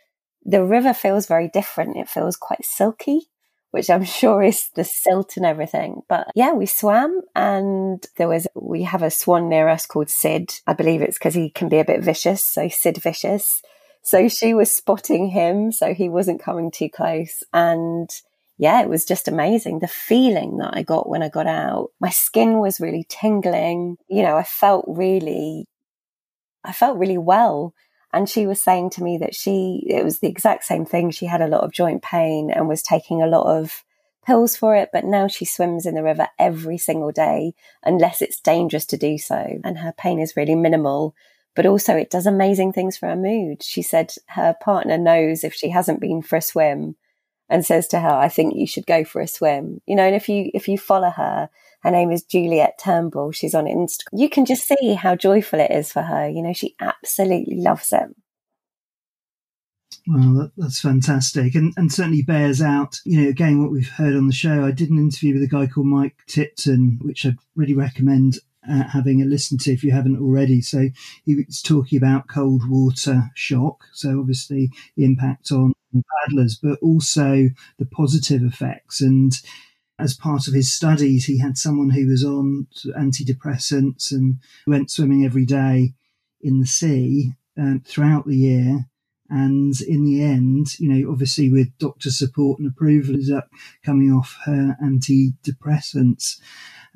the 0.43 0.63
river 0.63 0.93
feels 0.93 1.27
very 1.27 1.47
different. 1.47 1.97
It 1.97 2.09
feels 2.09 2.35
quite 2.35 2.65
silky 2.65 3.29
which 3.71 3.89
I'm 3.89 4.03
sure 4.19 4.43
is 4.43 4.69
the 4.75 4.83
silt 4.83 5.37
and 5.37 5.45
everything. 5.45 6.01
But 6.07 6.27
yeah, 6.35 6.53
we 6.53 6.65
swam 6.65 7.21
and 7.35 8.05
there 8.17 8.27
was, 8.27 8.47
we 8.53 8.83
have 8.83 9.01
a 9.01 9.09
swan 9.09 9.49
near 9.49 9.67
us 9.67 9.85
called 9.85 10.09
Sid. 10.09 10.53
I 10.67 10.73
believe 10.73 11.01
it's 11.01 11.17
because 11.17 11.33
he 11.33 11.49
can 11.49 11.69
be 11.69 11.79
a 11.79 11.85
bit 11.85 12.03
vicious. 12.03 12.43
So 12.43 12.69
Sid 12.69 12.97
Vicious. 12.97 13.61
So 14.03 14.27
she 14.27 14.53
was 14.53 14.71
spotting 14.71 15.29
him. 15.29 15.71
So 15.71 15.93
he 15.93 16.09
wasn't 16.09 16.41
coming 16.41 16.71
too 16.71 16.89
close. 16.89 17.43
And 17.53 18.09
yeah, 18.57 18.81
it 18.81 18.89
was 18.89 19.05
just 19.05 19.27
amazing. 19.27 19.79
The 19.79 19.87
feeling 19.87 20.57
that 20.57 20.71
I 20.73 20.83
got 20.83 21.09
when 21.09 21.23
I 21.23 21.29
got 21.29 21.47
out, 21.47 21.89
my 21.99 22.09
skin 22.09 22.59
was 22.59 22.79
really 22.79 23.05
tingling. 23.09 23.97
You 24.07 24.23
know, 24.23 24.37
I 24.37 24.43
felt 24.43 24.85
really, 24.87 25.67
I 26.63 26.73
felt 26.73 26.99
really 26.99 27.17
well. 27.17 27.73
And 28.13 28.27
she 28.27 28.45
was 28.45 28.61
saying 28.61 28.91
to 28.91 29.03
me 29.03 29.17
that 29.19 29.35
she, 29.35 29.85
it 29.87 30.03
was 30.03 30.19
the 30.19 30.27
exact 30.27 30.65
same 30.65 30.85
thing. 30.85 31.11
She 31.11 31.25
had 31.25 31.41
a 31.41 31.47
lot 31.47 31.63
of 31.63 31.71
joint 31.71 32.01
pain 32.01 32.51
and 32.51 32.67
was 32.67 32.81
taking 32.81 33.21
a 33.21 33.27
lot 33.27 33.47
of 33.47 33.83
pills 34.25 34.55
for 34.55 34.75
it, 34.75 34.89
but 34.91 35.05
now 35.05 35.27
she 35.27 35.45
swims 35.45 35.85
in 35.85 35.95
the 35.95 36.03
river 36.03 36.27
every 36.37 36.77
single 36.77 37.11
day 37.11 37.53
unless 37.83 38.21
it's 38.21 38.39
dangerous 38.39 38.85
to 38.85 38.97
do 38.97 39.17
so. 39.17 39.59
And 39.63 39.79
her 39.79 39.93
pain 39.97 40.19
is 40.19 40.35
really 40.35 40.55
minimal, 40.55 41.15
but 41.55 41.65
also 41.65 41.95
it 41.95 42.09
does 42.09 42.25
amazing 42.25 42.73
things 42.73 42.97
for 42.97 43.07
her 43.07 43.15
mood. 43.15 43.63
She 43.63 43.81
said 43.81 44.13
her 44.27 44.55
partner 44.61 44.97
knows 44.97 45.43
if 45.43 45.53
she 45.53 45.69
hasn't 45.69 46.01
been 46.01 46.21
for 46.21 46.35
a 46.35 46.41
swim 46.41 46.95
and 47.49 47.65
says 47.65 47.87
to 47.89 47.99
her, 47.99 48.09
I 48.09 48.29
think 48.29 48.55
you 48.55 48.67
should 48.67 48.85
go 48.85 49.03
for 49.03 49.21
a 49.21 49.27
swim. 49.27 49.81
You 49.85 49.95
know, 49.95 50.03
and 50.03 50.15
if 50.15 50.29
you, 50.29 50.51
if 50.53 50.67
you 50.67 50.77
follow 50.77 51.09
her, 51.09 51.49
her 51.83 51.91
name 51.91 52.11
is 52.11 52.23
Juliet 52.23 52.79
Turnbull. 52.79 53.31
She's 53.31 53.55
on 53.55 53.65
Instagram. 53.65 54.19
You 54.19 54.29
can 54.29 54.45
just 54.45 54.67
see 54.67 54.93
how 54.93 55.15
joyful 55.15 55.59
it 55.59 55.71
is 55.71 55.91
for 55.91 56.03
her. 56.03 56.29
You 56.29 56.41
know, 56.41 56.53
she 56.53 56.75
absolutely 56.79 57.57
loves 57.57 57.91
it. 57.91 58.15
Well, 60.07 60.33
that, 60.33 60.51
that's 60.57 60.79
fantastic, 60.79 61.53
and 61.53 61.73
and 61.77 61.91
certainly 61.91 62.23
bears 62.23 62.61
out. 62.61 62.99
You 63.05 63.21
know, 63.21 63.29
again, 63.29 63.61
what 63.61 63.71
we've 63.71 63.87
heard 63.87 64.15
on 64.15 64.27
the 64.27 64.33
show. 64.33 64.65
I 64.65 64.71
did 64.71 64.89
an 64.89 64.97
interview 64.97 65.33
with 65.33 65.43
a 65.43 65.47
guy 65.47 65.67
called 65.67 65.87
Mike 65.87 66.15
Tipton, 66.27 66.99
which 67.01 67.25
I'd 67.25 67.37
really 67.55 67.75
recommend 67.75 68.39
uh, 68.69 68.83
having 68.83 69.21
a 69.21 69.25
listen 69.25 69.57
to 69.59 69.71
if 69.71 69.83
you 69.83 69.91
haven't 69.91 70.19
already. 70.19 70.61
So 70.61 70.89
he 71.25 71.35
was 71.35 71.61
talking 71.61 71.97
about 71.97 72.27
cold 72.27 72.69
water 72.69 73.29
shock. 73.35 73.85
So 73.93 74.19
obviously 74.19 74.71
the 74.95 75.05
impact 75.05 75.51
on 75.51 75.73
paddlers, 76.25 76.57
but 76.61 76.79
also 76.81 77.49
the 77.79 77.85
positive 77.85 78.43
effects 78.43 79.01
and 79.01 79.33
as 80.01 80.15
part 80.15 80.47
of 80.47 80.53
his 80.53 80.71
studies, 80.71 81.25
he 81.25 81.37
had 81.37 81.57
someone 81.57 81.91
who 81.91 82.07
was 82.07 82.23
on 82.23 82.67
antidepressants 82.97 84.11
and 84.11 84.37
went 84.65 84.89
swimming 84.89 85.23
every 85.23 85.45
day 85.45 85.93
in 86.41 86.59
the 86.59 86.67
sea 86.67 87.33
um, 87.57 87.81
throughout 87.85 88.25
the 88.27 88.37
year. 88.37 88.85
And 89.29 89.79
in 89.81 90.03
the 90.03 90.21
end, 90.23 90.77
you 90.79 90.89
know, 90.89 91.11
obviously 91.11 91.49
with 91.49 91.77
doctor 91.77 92.11
support 92.11 92.59
and 92.59 92.67
approval, 92.67 93.15
is 93.15 93.31
up 93.31 93.49
coming 93.85 94.11
off 94.11 94.37
her 94.45 94.75
antidepressants. 94.83 96.41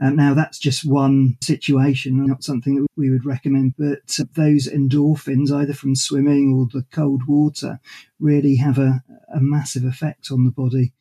Um, 0.01 0.17
now 0.17 0.33
that's 0.33 0.59
just 0.59 0.83
one 0.83 1.37
situation, 1.41 2.25
not 2.25 2.43
something 2.43 2.75
that 2.75 2.87
we 2.97 3.09
would 3.09 3.25
recommend, 3.25 3.75
but 3.77 4.19
uh, 4.19 4.25
those 4.33 4.67
endorphins, 4.67 5.49
either 5.49 5.73
from 5.73 5.95
swimming 5.95 6.53
or 6.53 6.67
the 6.67 6.85
cold 6.91 7.23
water, 7.25 7.79
really 8.19 8.57
have 8.57 8.77
a, 8.77 9.01
a 9.33 9.39
massive 9.39 9.85
effect 9.85 10.29
on 10.31 10.43
the 10.43 10.51
body. 10.51 10.91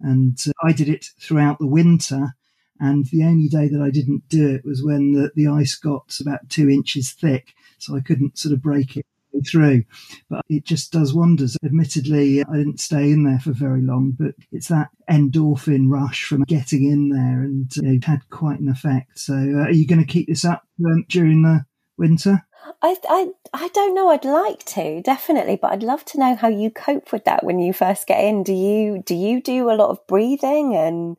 And 0.00 0.38
uh, 0.46 0.52
I 0.62 0.72
did 0.72 0.88
it 0.88 1.06
throughout 1.20 1.58
the 1.58 1.66
winter. 1.66 2.34
And 2.78 3.06
the 3.06 3.24
only 3.24 3.48
day 3.48 3.68
that 3.68 3.82
I 3.82 3.90
didn't 3.90 4.28
do 4.28 4.48
it 4.48 4.64
was 4.64 4.82
when 4.82 5.12
the, 5.12 5.30
the 5.34 5.48
ice 5.48 5.74
got 5.74 6.16
about 6.20 6.48
two 6.48 6.70
inches 6.70 7.10
thick. 7.12 7.52
So 7.78 7.96
I 7.96 8.00
couldn't 8.00 8.38
sort 8.38 8.54
of 8.54 8.62
break 8.62 8.96
it 8.96 9.04
through. 9.50 9.84
But 10.28 10.44
it 10.48 10.64
just 10.64 10.92
does 10.92 11.14
wonders. 11.14 11.56
Admittedly, 11.64 12.42
I 12.42 12.56
didn't 12.56 12.80
stay 12.80 13.10
in 13.10 13.24
there 13.24 13.38
for 13.38 13.52
very 13.52 13.82
long, 13.82 14.12
but 14.18 14.34
it's 14.52 14.68
that 14.68 14.88
endorphin 15.10 15.90
rush 15.90 16.24
from 16.24 16.44
getting 16.44 16.84
in 16.84 17.10
there 17.10 17.42
and 17.42 17.70
uh, 17.78 17.90
it 17.90 18.04
had 18.04 18.28
quite 18.30 18.60
an 18.60 18.68
effect. 18.68 19.18
So 19.18 19.34
uh, 19.34 19.64
are 19.64 19.72
you 19.72 19.86
going 19.86 20.00
to 20.00 20.06
keep 20.06 20.28
this 20.28 20.44
up 20.44 20.66
um, 20.84 21.04
during 21.08 21.42
the 21.42 21.64
winter? 21.98 22.46
I, 22.82 22.96
I, 23.08 23.30
I 23.52 23.68
don't 23.68 23.94
know. 23.94 24.08
I'd 24.08 24.24
like 24.24 24.64
to 24.66 25.00
definitely, 25.02 25.56
but 25.56 25.72
I'd 25.72 25.82
love 25.82 26.04
to 26.06 26.18
know 26.18 26.34
how 26.34 26.48
you 26.48 26.70
cope 26.70 27.12
with 27.12 27.24
that 27.24 27.44
when 27.44 27.58
you 27.58 27.72
first 27.72 28.06
get 28.06 28.22
in. 28.22 28.42
Do 28.42 28.52
you 28.52 29.02
do 29.04 29.14
you 29.14 29.42
do 29.42 29.70
a 29.70 29.76
lot 29.76 29.90
of 29.90 30.06
breathing 30.06 30.76
and, 30.76 31.16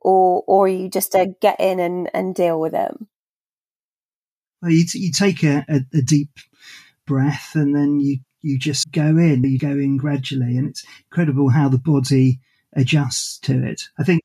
or 0.00 0.44
or 0.46 0.68
you 0.68 0.88
just 0.88 1.14
uh, 1.14 1.26
get 1.40 1.60
in 1.60 1.80
and, 1.80 2.10
and 2.14 2.34
deal 2.34 2.60
with 2.60 2.74
it? 2.74 2.92
Well, 4.60 4.70
you, 4.70 4.86
t- 4.86 5.00
you 5.00 5.12
take 5.12 5.42
a, 5.42 5.64
a, 5.68 5.80
a 5.98 6.02
deep 6.02 6.38
breath 7.06 7.52
and 7.54 7.74
then 7.74 7.98
you 8.00 8.18
you 8.42 8.58
just 8.58 8.90
go 8.92 9.16
in. 9.16 9.44
You 9.44 9.58
go 9.58 9.70
in 9.70 9.96
gradually, 9.96 10.56
and 10.56 10.68
it's 10.68 10.84
incredible 11.10 11.50
how 11.50 11.68
the 11.68 11.78
body 11.78 12.40
adjusts 12.74 13.38
to 13.40 13.64
it. 13.64 13.88
I 13.98 14.04
think 14.04 14.22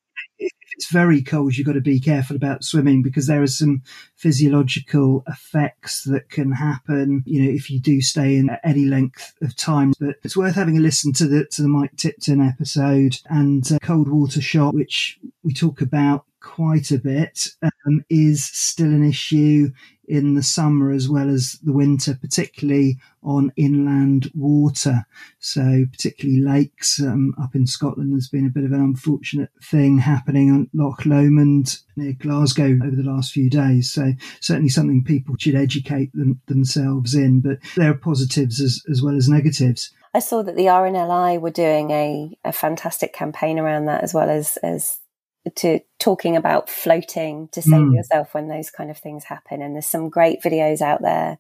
it's 0.78 0.92
very 0.92 1.24
cold, 1.24 1.56
you've 1.56 1.66
got 1.66 1.74
to 1.74 1.82
be 1.82 2.00
careful 2.00 2.36
about 2.36 2.64
swimming 2.64 3.02
because 3.02 3.26
there 3.26 3.42
are 3.42 3.48
some 3.48 3.82
physiological 4.16 5.24
effects 5.28 6.04
that 6.04 6.30
can 6.30 6.52
happen, 6.52 7.24
you 7.26 7.42
know, 7.42 7.50
if 7.50 7.72
you 7.72 7.80
do 7.80 8.00
stay 8.00 8.36
in 8.38 8.52
any 8.64 8.86
length 8.86 9.34
of 9.42 9.56
time. 9.56 9.94
But 10.00 10.18
it's 10.24 10.38
worth 10.38 10.54
having 10.54 10.78
a 10.78 10.82
listen 10.82 11.14
to 11.14 11.28
the, 11.28 11.46
to 11.46 11.64
the 11.64 11.68
Mike 11.68 11.96
Tipton 11.98 12.42
episode 12.42 13.18
and 13.26 13.70
uh, 13.72 13.80
cold 13.82 14.08
water 14.08 14.40
shock, 14.40 14.76
which 14.76 15.20
we 15.44 15.52
talk 15.52 15.82
about 15.82 16.26
quite 16.42 16.92
a 16.92 17.00
bit, 17.00 17.48
um, 17.64 18.06
is 18.10 18.46
still 18.46 18.88
an 18.88 19.04
issue 19.04 19.72
in 20.08 20.36
the 20.36 20.44
summer 20.44 20.92
as 20.92 21.10
well 21.10 21.30
as 21.30 21.60
the 21.64 21.74
winter, 21.74 22.18
particularly 22.20 22.98
on 23.24 23.52
inland 23.58 24.32
water. 24.34 25.06
So, 25.40 25.86
particularly 25.92 26.42
lakes 26.42 27.02
um, 27.02 27.36
up 27.42 27.56
in 27.56 27.68
Scotland, 27.68 28.14
there's 28.14 28.30
been 28.30 28.46
a 28.46 28.50
bit 28.50 28.64
of 28.64 28.72
an 28.72 28.80
unfortunate 28.80 29.50
thing 29.62 29.98
happening 29.98 30.50
on 30.50 30.70
Loch 30.74 31.06
Lomond 31.06 31.80
near 31.96 32.14
Glasgow 32.14 32.80
over 32.84 32.96
the 32.96 33.04
last 33.04 33.34
few 33.34 33.50
days. 33.50 33.92
So, 33.92 34.14
certainly 34.40 34.70
something 34.70 35.04
people 35.04 35.36
should 35.38 35.56
educate 35.56 36.14
them, 36.14 36.42
themselves 36.48 37.14
in. 37.14 37.42
But 37.42 37.60
there 37.76 37.92
are 37.92 37.98
positives 37.98 38.62
as, 38.62 38.82
as 38.90 39.02
well 39.02 39.18
as 39.18 39.28
negatives. 39.28 39.92
I 40.14 40.20
saw 40.20 40.42
that 40.44 40.56
the 40.56 40.66
RNLI 40.66 41.42
were 41.42 41.52
doing 41.52 41.92
a, 41.92 42.38
a 42.46 42.54
fantastic 42.54 43.14
campaign 43.14 43.60
around 43.60 43.86
that 43.86 44.04
as 44.04 44.14
well 44.14 44.30
as, 44.30 44.58
as 44.64 45.00
to 45.56 45.80
talking 46.00 46.36
about 46.36 46.70
floating 46.70 47.48
to 47.50 47.62
save 47.62 47.74
mm. 47.74 47.96
yourself 47.96 48.34
when 48.34 48.48
those 48.48 48.70
kind 48.70 48.92
of 48.92 48.98
things 48.98 49.26
happen. 49.26 49.62
And 49.62 49.76
there's 49.76 49.86
some 49.86 50.10
great 50.10 50.42
videos 50.42 50.82
out 50.82 51.02
there 51.02 51.40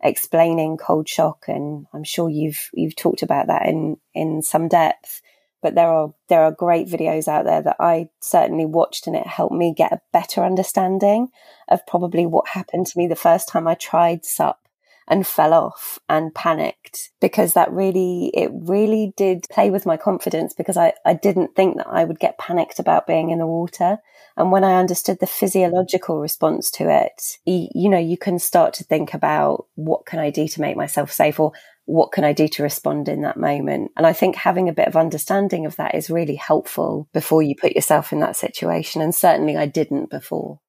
explaining 0.00 0.76
cold 0.76 1.08
shock, 1.08 1.44
and 1.48 1.86
I'm 1.92 2.04
sure 2.04 2.28
you've 2.28 2.70
you've 2.72 2.96
talked 2.96 3.22
about 3.22 3.48
that 3.48 3.66
in 3.66 3.96
in 4.14 4.42
some 4.42 4.68
depth. 4.68 5.22
But 5.60 5.74
there 5.74 5.90
are 5.90 6.14
there 6.28 6.44
are 6.44 6.52
great 6.52 6.86
videos 6.86 7.26
out 7.26 7.44
there 7.44 7.62
that 7.62 7.76
I 7.80 8.10
certainly 8.20 8.66
watched, 8.66 9.06
and 9.06 9.16
it 9.16 9.26
helped 9.26 9.54
me 9.54 9.74
get 9.76 9.92
a 9.92 10.00
better 10.12 10.44
understanding 10.44 11.28
of 11.68 11.86
probably 11.86 12.26
what 12.26 12.48
happened 12.48 12.86
to 12.86 12.98
me 12.98 13.08
the 13.08 13.16
first 13.16 13.48
time 13.48 13.66
I 13.66 13.74
tried 13.74 14.24
SUP 14.24 14.67
and 15.08 15.26
fell 15.26 15.54
off 15.54 15.98
and 16.08 16.34
panicked 16.34 17.10
because 17.20 17.54
that 17.54 17.72
really, 17.72 18.30
it 18.34 18.50
really 18.52 19.14
did 19.16 19.46
play 19.50 19.70
with 19.70 19.86
my 19.86 19.96
confidence 19.96 20.52
because 20.52 20.76
I, 20.76 20.92
I 21.04 21.14
didn't 21.14 21.56
think 21.56 21.78
that 21.78 21.88
I 21.88 22.04
would 22.04 22.20
get 22.20 22.38
panicked 22.38 22.78
about 22.78 23.06
being 23.06 23.30
in 23.30 23.38
the 23.38 23.46
water. 23.46 23.98
And 24.36 24.52
when 24.52 24.64
I 24.64 24.78
understood 24.78 25.18
the 25.18 25.26
physiological 25.26 26.20
response 26.20 26.70
to 26.72 26.90
it, 26.90 27.38
you, 27.46 27.68
you 27.74 27.88
know, 27.88 27.98
you 27.98 28.18
can 28.18 28.38
start 28.38 28.74
to 28.74 28.84
think 28.84 29.14
about 29.14 29.66
what 29.74 30.04
can 30.04 30.18
I 30.18 30.30
do 30.30 30.46
to 30.46 30.60
make 30.60 30.76
myself 30.76 31.10
safe 31.10 31.40
or 31.40 31.52
what 31.86 32.12
can 32.12 32.22
I 32.22 32.34
do 32.34 32.46
to 32.48 32.62
respond 32.62 33.08
in 33.08 33.22
that 33.22 33.38
moment? 33.38 33.92
And 33.96 34.06
I 34.06 34.12
think 34.12 34.36
having 34.36 34.68
a 34.68 34.74
bit 34.74 34.88
of 34.88 34.96
understanding 34.96 35.64
of 35.64 35.76
that 35.76 35.94
is 35.94 36.10
really 36.10 36.36
helpful 36.36 37.08
before 37.14 37.42
you 37.42 37.54
put 37.58 37.72
yourself 37.72 38.12
in 38.12 38.20
that 38.20 38.36
situation. 38.36 39.00
And 39.00 39.14
certainly 39.14 39.56
I 39.56 39.64
didn't 39.64 40.10
before. 40.10 40.60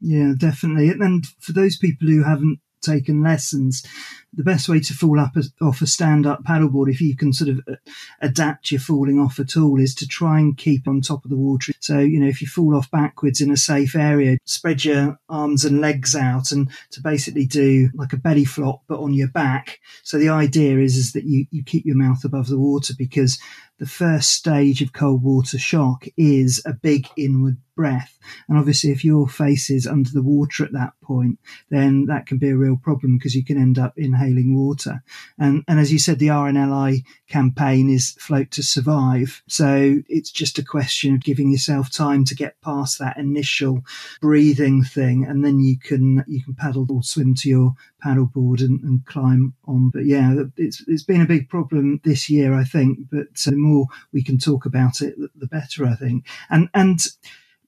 Yeah, 0.00 0.32
definitely. 0.36 0.90
And 0.90 1.24
for 1.40 1.52
those 1.52 1.78
people 1.78 2.08
who 2.08 2.24
haven't 2.24 2.60
taken 2.80 3.22
lessons. 3.22 3.84
The 4.32 4.44
best 4.44 4.68
way 4.68 4.80
to 4.80 4.94
fall 4.94 5.18
up 5.18 5.36
a, 5.36 5.42
off 5.64 5.82
a 5.82 5.86
stand 5.86 6.26
up 6.26 6.44
paddleboard, 6.44 6.90
if 6.90 7.00
you 7.00 7.16
can 7.16 7.32
sort 7.32 7.50
of 7.50 7.60
uh, 7.68 7.76
adapt 8.20 8.70
your 8.70 8.80
falling 8.80 9.18
off 9.18 9.40
at 9.40 9.56
all, 9.56 9.80
is 9.80 9.94
to 9.96 10.06
try 10.06 10.38
and 10.38 10.56
keep 10.56 10.86
on 10.86 11.00
top 11.00 11.24
of 11.24 11.30
the 11.30 11.36
water. 11.36 11.72
So, 11.80 11.98
you 11.98 12.20
know, 12.20 12.28
if 12.28 12.40
you 12.40 12.48
fall 12.48 12.76
off 12.76 12.90
backwards 12.90 13.40
in 13.40 13.50
a 13.50 13.56
safe 13.56 13.96
area, 13.96 14.38
spread 14.44 14.84
your 14.84 15.18
arms 15.28 15.64
and 15.64 15.80
legs 15.80 16.14
out 16.14 16.52
and 16.52 16.70
to 16.90 17.00
basically 17.00 17.46
do 17.46 17.90
like 17.94 18.12
a 18.12 18.18
belly 18.18 18.44
flop, 18.44 18.82
but 18.88 19.00
on 19.00 19.14
your 19.14 19.28
back. 19.28 19.80
So 20.02 20.18
the 20.18 20.28
idea 20.28 20.78
is, 20.78 20.96
is 20.96 21.12
that 21.12 21.24
you, 21.24 21.46
you 21.50 21.64
keep 21.64 21.84
your 21.84 21.96
mouth 21.96 22.24
above 22.24 22.48
the 22.48 22.58
water 22.58 22.94
because 22.96 23.38
the 23.80 23.86
first 23.86 24.32
stage 24.32 24.82
of 24.82 24.92
cold 24.92 25.22
water 25.22 25.58
shock 25.58 26.06
is 26.18 26.62
a 26.66 26.74
big 26.74 27.08
inward 27.16 27.56
breath. 27.74 28.18
And 28.46 28.58
obviously, 28.58 28.90
if 28.90 29.06
your 29.06 29.26
face 29.26 29.70
is 29.70 29.86
under 29.86 30.10
the 30.10 30.22
water 30.22 30.64
at 30.64 30.72
that 30.74 30.92
point, 31.02 31.38
then 31.70 32.04
that 32.06 32.26
can 32.26 32.36
be 32.36 32.50
a 32.50 32.56
real 32.56 32.76
problem 32.76 33.16
because 33.16 33.34
you 33.34 33.42
can 33.42 33.56
end 33.56 33.78
up 33.78 33.94
inhaling 34.20 34.56
water. 34.56 35.02
And, 35.38 35.64
and 35.68 35.78
as 35.78 35.92
you 35.92 35.98
said, 35.98 36.18
the 36.18 36.28
RNLI 36.28 37.04
campaign 37.28 37.90
is 37.90 38.12
float 38.12 38.50
to 38.52 38.62
survive. 38.62 39.42
So 39.48 40.00
it's 40.08 40.30
just 40.30 40.58
a 40.58 40.64
question 40.64 41.14
of 41.14 41.22
giving 41.22 41.50
yourself 41.50 41.90
time 41.90 42.24
to 42.26 42.34
get 42.34 42.60
past 42.60 42.98
that 42.98 43.16
initial 43.16 43.82
breathing 44.20 44.84
thing. 44.84 45.24
And 45.24 45.44
then 45.44 45.60
you 45.60 45.78
can, 45.78 46.24
you 46.26 46.42
can 46.42 46.54
paddle 46.54 46.86
or 46.90 47.02
swim 47.02 47.34
to 47.36 47.48
your 47.48 47.74
paddleboard 48.04 48.60
and, 48.60 48.80
and 48.82 49.04
climb 49.06 49.54
on. 49.66 49.90
But 49.90 50.06
yeah, 50.06 50.34
it's, 50.56 50.82
it's 50.86 51.04
been 51.04 51.20
a 51.20 51.26
big 51.26 51.48
problem 51.48 52.00
this 52.04 52.28
year, 52.28 52.54
I 52.54 52.64
think, 52.64 52.98
but 53.10 53.34
the 53.44 53.52
more 53.56 53.86
we 54.12 54.22
can 54.22 54.38
talk 54.38 54.66
about 54.66 55.00
it, 55.00 55.16
the 55.34 55.46
better, 55.46 55.86
I 55.86 55.94
think. 55.94 56.26
And, 56.48 56.68
and, 56.74 57.00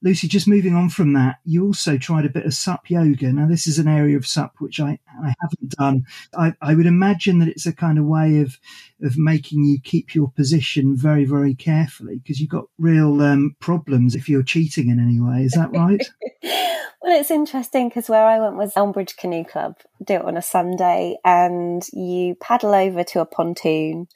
Lucy, 0.03 0.27
just 0.27 0.49
moving 0.49 0.75
on 0.75 0.89
from 0.89 1.13
that, 1.13 1.37
you 1.45 1.65
also 1.65 1.97
tried 1.97 2.25
a 2.25 2.31
bit 2.31 2.45
of 2.45 2.53
SUP 2.53 2.91
yoga. 2.91 3.33
Now, 3.33 3.47
this 3.47 3.69
is 3.69 3.79
an 3.79 3.87
area 3.87 4.17
of 4.17 4.27
SUP 4.27 4.55
which 4.59 4.81
I, 4.81 4.99
I 5.23 5.33
haven't 5.41 5.71
done. 5.79 6.07
I, 6.37 6.55
I 6.61 6.75
would 6.75 6.87
imagine 6.87 7.39
that 7.39 7.49
it's 7.49 7.67
a 7.67 7.73
kind 7.73 7.99
of 7.99 8.05
way 8.05 8.41
of 8.41 8.59
of 9.03 9.17
making 9.17 9.65
you 9.65 9.81
keep 9.83 10.15
your 10.15 10.31
position 10.31 10.97
very, 10.97 11.25
very 11.25 11.55
carefully 11.55 12.19
because 12.19 12.41
you've 12.41 12.51
got 12.51 12.67
real 12.79 13.21
um, 13.23 13.57
problems 13.61 14.15
if 14.15 14.29
you're 14.29 14.43
cheating 14.43 14.89
in 14.89 15.01
any 15.01 15.21
way. 15.21 15.45
Is 15.45 15.53
that 15.53 15.73
right? 15.73 16.05
well, 16.43 17.21
it's 17.21 17.31
interesting 17.31 17.89
because 17.89 18.09
where 18.09 18.27
I 18.27 18.41
went 18.41 18.57
was 18.57 18.75
Elmbridge 18.75 19.17
Canoe 19.17 19.45
Club. 19.45 19.77
Do 20.05 20.15
it 20.15 20.25
on 20.25 20.37
a 20.37 20.43
Sunday, 20.43 21.17
and 21.25 21.85
you 21.93 22.35
paddle 22.37 22.75
over 22.75 23.05
to 23.05 23.21
a 23.21 23.27
pontoon 23.27 24.09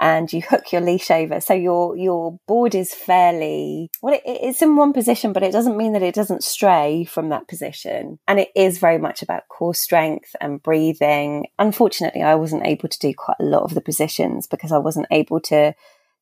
and 0.00 0.32
you 0.32 0.40
hook 0.40 0.72
your 0.72 0.80
leash 0.80 1.10
over. 1.10 1.40
So 1.40 1.52
your 1.52 1.96
your 1.96 2.38
board 2.48 2.74
is 2.74 2.94
fairly 2.94 3.90
well. 4.02 4.14
It, 4.14 4.22
it's 4.24 4.62
in 4.62 4.74
one 4.74 4.92
position, 4.92 5.32
but 5.32 5.42
it 5.42 5.52
doesn't 5.52 5.76
mean 5.76 5.92
that 5.92 6.02
it 6.02 6.14
doesn't 6.14 6.42
stray 6.42 7.04
from 7.04 7.28
that 7.28 7.46
position. 7.46 8.18
And 8.26 8.40
it 8.40 8.48
is 8.56 8.78
very 8.78 8.98
much 8.98 9.22
about 9.22 9.48
core 9.48 9.74
strength 9.74 10.34
and 10.40 10.62
breathing. 10.62 11.46
Unfortunately, 11.58 12.22
I 12.22 12.34
wasn't 12.34 12.66
able 12.66 12.88
to 12.88 12.98
do 12.98 13.12
quite 13.14 13.36
a 13.38 13.44
lot 13.44 13.62
of 13.62 13.74
the 13.74 13.82
positions 13.82 14.46
because 14.46 14.72
I 14.72 14.78
wasn't 14.78 15.06
able 15.10 15.40
to 15.42 15.74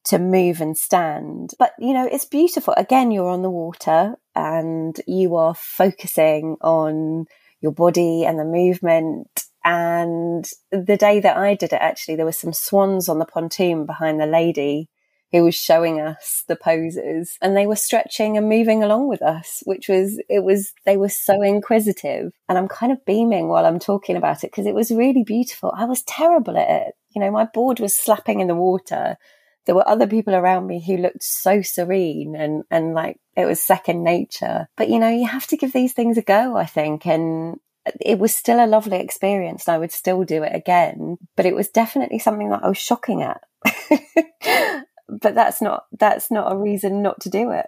to 0.06 0.18
move 0.18 0.60
and 0.60 0.76
stand. 0.76 1.50
But 1.58 1.72
you 1.78 1.94
know, 1.94 2.08
it's 2.10 2.24
beautiful. 2.24 2.74
Again, 2.76 3.12
you're 3.12 3.30
on 3.30 3.42
the 3.42 3.50
water 3.50 4.16
and 4.34 5.00
you 5.06 5.36
are 5.36 5.54
focusing 5.54 6.56
on 6.60 7.26
your 7.60 7.72
body 7.72 8.24
and 8.24 8.38
the 8.38 8.44
movement 8.44 9.44
and 9.68 10.48
the 10.72 10.96
day 10.96 11.20
that 11.20 11.36
I 11.36 11.54
did 11.54 11.74
it, 11.74 11.78
actually, 11.82 12.16
there 12.16 12.24
were 12.24 12.32
some 12.32 12.54
swans 12.54 13.06
on 13.06 13.18
the 13.18 13.26
pontoon 13.26 13.84
behind 13.84 14.18
the 14.18 14.24
lady 14.24 14.88
who 15.30 15.44
was 15.44 15.54
showing 15.54 16.00
us 16.00 16.42
the 16.48 16.56
poses 16.56 17.36
and 17.42 17.54
they 17.54 17.66
were 17.66 17.76
stretching 17.76 18.38
and 18.38 18.48
moving 18.48 18.82
along 18.82 19.08
with 19.08 19.20
us, 19.20 19.62
which 19.66 19.86
was, 19.86 20.18
it 20.30 20.42
was, 20.42 20.72
they 20.86 20.96
were 20.96 21.10
so 21.10 21.42
inquisitive. 21.42 22.32
And 22.48 22.56
I'm 22.56 22.66
kind 22.66 22.92
of 22.92 23.04
beaming 23.04 23.48
while 23.48 23.66
I'm 23.66 23.78
talking 23.78 24.16
about 24.16 24.42
it 24.42 24.50
because 24.50 24.64
it 24.64 24.74
was 24.74 24.90
really 24.90 25.22
beautiful. 25.22 25.70
I 25.76 25.84
was 25.84 26.02
terrible 26.04 26.56
at 26.56 26.70
it. 26.70 26.94
You 27.14 27.20
know, 27.20 27.30
my 27.30 27.44
board 27.44 27.78
was 27.78 27.92
slapping 27.92 28.40
in 28.40 28.48
the 28.48 28.54
water. 28.54 29.18
There 29.66 29.74
were 29.74 29.86
other 29.86 30.06
people 30.06 30.34
around 30.34 30.66
me 30.66 30.82
who 30.82 30.96
looked 30.96 31.22
so 31.22 31.60
serene 31.60 32.34
and, 32.34 32.62
and 32.70 32.94
like 32.94 33.18
it 33.36 33.44
was 33.44 33.60
second 33.60 34.02
nature. 34.02 34.66
But, 34.78 34.88
you 34.88 34.98
know, 34.98 35.10
you 35.10 35.26
have 35.26 35.46
to 35.48 35.58
give 35.58 35.74
these 35.74 35.92
things 35.92 36.16
a 36.16 36.22
go, 36.22 36.56
I 36.56 36.64
think. 36.64 37.06
And 37.06 37.58
it 38.00 38.18
was 38.18 38.34
still 38.34 38.64
a 38.64 38.66
lovely 38.66 38.98
experience 38.98 39.66
and 39.66 39.74
I 39.74 39.78
would 39.78 39.92
still 39.92 40.24
do 40.24 40.42
it 40.42 40.54
again, 40.54 41.18
but 41.36 41.46
it 41.46 41.54
was 41.54 41.68
definitely 41.68 42.18
something 42.18 42.50
that 42.50 42.64
I 42.64 42.68
was 42.68 42.78
shocking 42.78 43.22
at. 43.22 43.40
but 45.08 45.34
that's 45.34 45.60
not 45.60 45.84
that's 45.98 46.30
not 46.30 46.52
a 46.52 46.56
reason 46.56 47.02
not 47.02 47.20
to 47.22 47.30
do 47.30 47.50
it. 47.50 47.66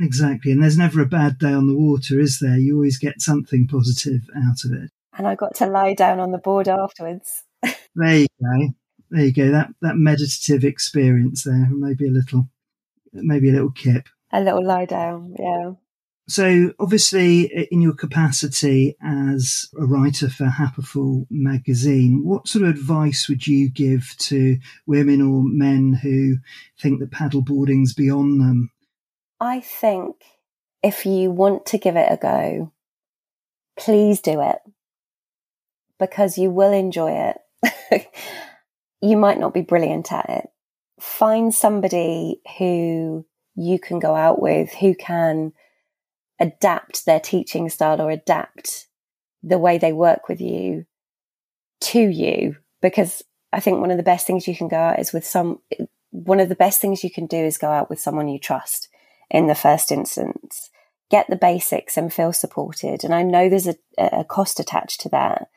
Exactly. 0.00 0.52
And 0.52 0.62
there's 0.62 0.78
never 0.78 1.00
a 1.00 1.06
bad 1.06 1.38
day 1.38 1.52
on 1.52 1.66
the 1.66 1.76
water, 1.76 2.18
is 2.18 2.38
there? 2.40 2.58
You 2.58 2.74
always 2.76 2.98
get 2.98 3.20
something 3.20 3.68
positive 3.68 4.22
out 4.36 4.64
of 4.64 4.72
it. 4.72 4.90
And 5.16 5.28
I 5.28 5.34
got 5.34 5.54
to 5.56 5.66
lie 5.66 5.94
down 5.94 6.18
on 6.18 6.32
the 6.32 6.38
board 6.38 6.68
afterwards. 6.68 7.44
there 7.62 8.18
you 8.18 8.26
go. 8.40 8.74
There 9.10 9.24
you 9.24 9.32
go. 9.32 9.50
That 9.50 9.68
that 9.82 9.96
meditative 9.96 10.64
experience 10.64 11.44
there. 11.44 11.68
Maybe 11.70 12.08
a 12.08 12.10
little 12.10 12.48
maybe 13.12 13.50
a 13.50 13.52
little 13.52 13.70
kip. 13.70 14.08
A 14.32 14.40
little 14.40 14.64
lie 14.64 14.86
down, 14.86 15.34
yeah. 15.38 15.72
So, 16.28 16.72
obviously, 16.78 17.66
in 17.70 17.82
your 17.82 17.94
capacity 17.94 18.96
as 19.02 19.68
a 19.76 19.84
writer 19.84 20.30
for 20.30 20.46
Happiful 20.46 21.26
magazine, 21.30 22.22
what 22.24 22.46
sort 22.46 22.64
of 22.64 22.70
advice 22.70 23.28
would 23.28 23.46
you 23.46 23.68
give 23.68 24.14
to 24.18 24.58
women 24.86 25.20
or 25.20 25.42
men 25.42 25.94
who 25.94 26.36
think 26.80 27.00
that 27.00 27.10
paddleboarding's 27.10 27.92
beyond 27.92 28.40
them? 28.40 28.70
I 29.40 29.60
think 29.60 30.14
if 30.82 31.04
you 31.04 31.32
want 31.32 31.66
to 31.66 31.78
give 31.78 31.96
it 31.96 32.06
a 32.10 32.16
go, 32.16 32.72
please 33.76 34.20
do 34.20 34.40
it 34.40 34.58
because 35.98 36.38
you 36.38 36.50
will 36.50 36.72
enjoy 36.72 37.34
it. 37.62 38.08
you 39.00 39.16
might 39.16 39.38
not 39.38 39.54
be 39.54 39.62
brilliant 39.62 40.12
at 40.12 40.28
it. 40.28 40.48
Find 41.00 41.52
somebody 41.52 42.40
who 42.58 43.26
you 43.56 43.78
can 43.80 43.98
go 43.98 44.14
out 44.14 44.40
with 44.40 44.72
who 44.74 44.94
can 44.94 45.52
adapt 46.42 47.06
their 47.06 47.20
teaching 47.20 47.68
style 47.68 48.02
or 48.02 48.10
adapt 48.10 48.88
the 49.42 49.58
way 49.58 49.78
they 49.78 49.92
work 49.92 50.28
with 50.28 50.40
you 50.40 50.84
to 51.80 52.00
you. 52.00 52.56
Because 52.82 53.22
I 53.52 53.60
think 53.60 53.80
one 53.80 53.92
of 53.92 53.96
the 53.96 54.02
best 54.02 54.26
things 54.26 54.48
you 54.48 54.56
can 54.56 54.68
go 54.68 54.76
out 54.76 54.98
is 54.98 55.12
with 55.12 55.24
some, 55.24 55.60
one 56.10 56.40
of 56.40 56.48
the 56.48 56.56
best 56.56 56.80
things 56.80 57.04
you 57.04 57.10
can 57.10 57.26
do 57.26 57.36
is 57.36 57.58
go 57.58 57.68
out 57.70 57.88
with 57.88 58.00
someone 58.00 58.28
you 58.28 58.40
trust 58.40 58.88
in 59.30 59.46
the 59.46 59.54
first 59.54 59.92
instance. 59.92 60.70
Get 61.10 61.30
the 61.30 61.36
basics 61.36 61.96
and 61.96 62.12
feel 62.12 62.32
supported. 62.32 63.04
And 63.04 63.14
I 63.14 63.22
know 63.22 63.48
there's 63.48 63.68
a, 63.68 63.76
a 63.98 64.24
cost 64.24 64.58
attached 64.58 65.00
to 65.02 65.08
that. 65.10 65.48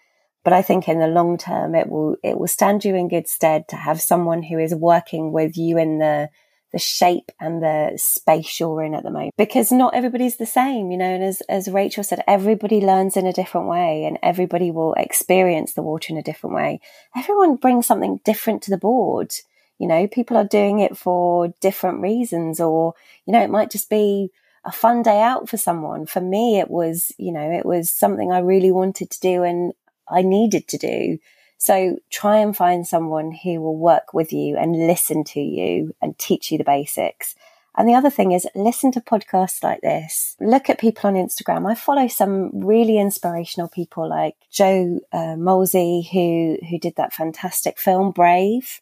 But 0.44 0.54
I 0.54 0.62
think 0.62 0.88
in 0.88 1.00
the 1.00 1.08
long 1.08 1.40
term, 1.40 1.74
it 1.74 1.90
will, 1.90 2.18
it 2.24 2.38
will 2.38 2.48
stand 2.48 2.86
you 2.86 2.94
in 2.94 3.08
good 3.08 3.28
stead 3.28 3.68
to 3.70 3.76
have 3.76 4.00
someone 4.00 4.44
who 4.44 4.60
is 4.60 4.76
working 4.76 5.32
with 5.32 5.58
you 5.58 5.80
in 5.80 5.98
the, 5.98 6.30
the 6.76 6.80
shape 6.80 7.32
and 7.40 7.64
the 7.64 7.94
space 7.96 8.60
you're 8.60 8.84
in 8.84 8.94
at 8.94 9.02
the 9.02 9.10
moment 9.10 9.34
because 9.38 9.72
not 9.72 9.96
everybody's 9.96 10.36
the 10.36 10.46
same, 10.46 10.92
you 10.92 10.98
know. 10.98 11.06
And 11.06 11.24
as, 11.24 11.40
as 11.48 11.70
Rachel 11.70 12.04
said, 12.04 12.22
everybody 12.28 12.82
learns 12.82 13.16
in 13.16 13.26
a 13.26 13.32
different 13.32 13.68
way 13.68 14.04
and 14.04 14.20
everybody 14.22 14.72
will 14.72 14.94
experience 14.96 15.72
the 15.72 15.82
water 15.82 16.12
in 16.12 16.18
a 16.18 16.22
different 16.22 16.54
way. 16.54 16.82
Everyone 17.16 17.56
brings 17.56 17.86
something 17.86 18.20
different 18.26 18.62
to 18.64 18.72
the 18.72 18.78
board. 18.78 19.34
You 19.80 19.88
know, 19.88 20.06
people 20.06 20.36
are 20.36 20.44
doing 20.44 20.80
it 20.80 20.98
for 20.98 21.54
different 21.62 22.02
reasons 22.02 22.60
or, 22.60 22.94
you 23.26 23.32
know, 23.32 23.42
it 23.42 23.50
might 23.50 23.72
just 23.72 23.90
be 23.90 24.32
a 24.66 24.72
fun 24.72 25.02
day 25.02 25.22
out 25.22 25.48
for 25.48 25.56
someone. 25.56 26.06
For 26.06 26.20
me, 26.20 26.60
it 26.60 26.70
was, 26.70 27.14
you 27.18 27.32
know, 27.32 27.50
it 27.52 27.66
was 27.66 27.90
something 27.90 28.34
I 28.34 28.40
really 28.40 28.74
wanted 28.74 29.12
to 29.12 29.20
do 29.22 29.44
and 29.44 29.72
I 30.10 30.24
needed 30.24 30.68
to 30.68 30.78
do. 30.78 31.20
So 31.66 31.98
try 32.12 32.38
and 32.38 32.56
find 32.56 32.86
someone 32.86 33.32
who 33.32 33.60
will 33.60 33.76
work 33.76 34.14
with 34.14 34.32
you 34.32 34.56
and 34.56 34.86
listen 34.86 35.24
to 35.24 35.40
you 35.40 35.96
and 36.00 36.16
teach 36.16 36.52
you 36.52 36.60
the 36.60 36.64
basics. 36.64 37.34
And 37.76 37.90
the 37.90 37.96
other 37.96 38.12
thing 38.12 38.34
is 38.34 38.48
listen 38.54 38.92
to 38.92 39.02
podcasts 39.02 39.64
like 39.64 39.82
this. 39.82 40.36
Look 40.40 40.70
at 40.70 40.80
people 40.80 41.08
on 41.08 41.16
Instagram. 41.16 41.68
I 41.68 41.74
follow 41.74 42.08
some 42.08 42.52
really 42.54 43.00
inspirational 43.00 43.68
people 43.68 44.08
like 44.08 44.36
Joe 44.52 45.00
uh, 45.12 45.38
Moseley, 45.38 46.08
who, 46.12 46.60
who 46.70 46.78
did 46.78 46.98
that 46.98 47.14
fantastic 47.14 47.80
film 47.80 48.12
Brave 48.12 48.80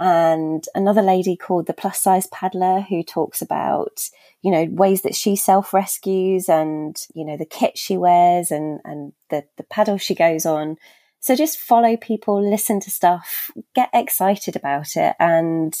and 0.00 0.64
another 0.74 1.02
lady 1.02 1.36
called 1.36 1.66
the 1.66 1.74
plus 1.74 2.00
size 2.00 2.26
paddler 2.28 2.80
who 2.80 3.02
talks 3.02 3.42
about 3.42 4.08
you 4.40 4.50
know 4.50 4.64
ways 4.70 5.02
that 5.02 5.14
she 5.14 5.36
self 5.36 5.74
rescues 5.74 6.48
and 6.48 6.96
you 7.14 7.26
know 7.26 7.36
the 7.36 7.44
kit 7.44 7.76
she 7.76 7.98
wears 7.98 8.50
and 8.50 8.80
and 8.86 9.12
the 9.28 9.44
the 9.58 9.62
paddle 9.64 9.98
she 9.98 10.14
goes 10.14 10.46
on 10.46 10.78
so 11.22 11.36
just 11.36 11.56
follow 11.56 11.96
people, 11.96 12.42
listen 12.42 12.80
to 12.80 12.90
stuff, 12.90 13.52
get 13.76 13.90
excited 13.94 14.56
about 14.56 14.96
it. 14.96 15.14
And, 15.20 15.72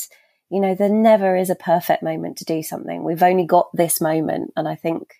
you 0.50 0.60
know, 0.60 0.76
there 0.76 0.88
never 0.88 1.36
is 1.36 1.50
a 1.50 1.56
perfect 1.56 2.00
moment 2.00 2.36
to 2.38 2.44
do 2.44 2.62
something. 2.62 3.02
We've 3.02 3.24
only 3.24 3.44
got 3.44 3.68
this 3.74 4.00
moment. 4.00 4.52
And 4.54 4.68
I 4.68 4.76
think 4.76 5.14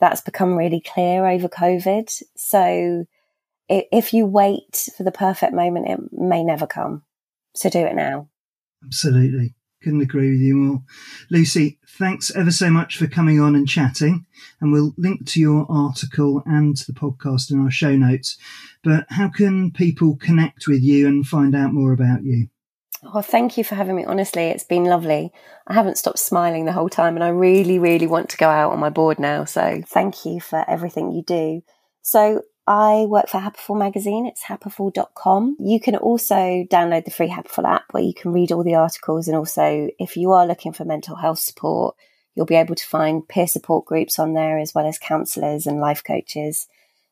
that's 0.00 0.20
become 0.20 0.56
really 0.56 0.80
clear 0.80 1.24
over 1.24 1.48
COVID. 1.48 2.10
So 2.36 3.06
if 3.68 4.12
you 4.12 4.26
wait 4.26 4.88
for 4.96 5.04
the 5.04 5.12
perfect 5.12 5.52
moment, 5.52 5.88
it 5.88 6.00
may 6.10 6.42
never 6.42 6.66
come. 6.66 7.04
So 7.54 7.70
do 7.70 7.86
it 7.86 7.94
now. 7.94 8.28
Absolutely. 8.84 9.54
Couldn't 9.84 10.00
agree 10.00 10.30
with 10.30 10.40
you 10.40 10.54
more. 10.56 10.82
Lucy, 11.30 11.78
thanks 11.86 12.34
ever 12.34 12.50
so 12.50 12.70
much 12.70 12.96
for 12.96 13.06
coming 13.06 13.38
on 13.38 13.54
and 13.54 13.68
chatting. 13.68 14.26
And 14.60 14.72
we'll 14.72 14.94
link 14.96 15.26
to 15.28 15.40
your 15.40 15.66
article 15.68 16.42
and 16.46 16.76
to 16.76 16.86
the 16.86 16.98
podcast 16.98 17.50
in 17.50 17.60
our 17.60 17.70
show 17.70 17.94
notes. 17.96 18.38
But 18.82 19.06
how 19.10 19.28
can 19.28 19.70
people 19.70 20.16
connect 20.16 20.66
with 20.66 20.82
you 20.82 21.06
and 21.06 21.26
find 21.26 21.54
out 21.54 21.72
more 21.72 21.92
about 21.92 22.24
you? 22.24 22.48
Oh, 23.12 23.20
thank 23.20 23.58
you 23.58 23.64
for 23.64 23.74
having 23.74 23.96
me. 23.96 24.04
Honestly, 24.04 24.44
it's 24.44 24.64
been 24.64 24.84
lovely. 24.84 25.30
I 25.66 25.74
haven't 25.74 25.98
stopped 25.98 26.18
smiling 26.18 26.64
the 26.64 26.72
whole 26.72 26.88
time, 26.88 27.16
and 27.16 27.24
I 27.24 27.28
really, 27.28 27.78
really 27.78 28.06
want 28.06 28.30
to 28.30 28.38
go 28.38 28.48
out 28.48 28.72
on 28.72 28.80
my 28.80 28.88
board 28.88 29.18
now. 29.18 29.44
So, 29.44 29.82
thank 29.86 30.24
you 30.24 30.40
for 30.40 30.64
everything 30.68 31.12
you 31.12 31.22
do. 31.22 31.62
So, 32.00 32.42
I 32.66 33.04
work 33.06 33.28
for 33.28 33.38
Happiful 33.38 33.78
magazine. 33.78 34.26
It's 34.26 34.42
happiful.com. 34.42 35.56
You 35.60 35.80
can 35.80 35.96
also 35.96 36.64
download 36.70 37.04
the 37.04 37.10
free 37.10 37.28
Happiful 37.28 37.68
app 37.68 37.84
where 37.90 38.02
you 38.02 38.14
can 38.14 38.32
read 38.32 38.52
all 38.52 38.64
the 38.64 38.74
articles. 38.74 39.28
And 39.28 39.36
also, 39.36 39.90
if 39.98 40.16
you 40.16 40.32
are 40.32 40.46
looking 40.46 40.72
for 40.72 40.84
mental 40.84 41.16
health 41.16 41.40
support, 41.40 41.94
you'll 42.34 42.46
be 42.46 42.54
able 42.54 42.74
to 42.74 42.86
find 42.86 43.28
peer 43.28 43.46
support 43.46 43.84
groups 43.84 44.18
on 44.18 44.32
there 44.32 44.58
as 44.58 44.74
well 44.74 44.86
as 44.86 44.98
counsellors 44.98 45.66
and 45.66 45.78
life 45.78 46.02
coaches. 46.02 46.66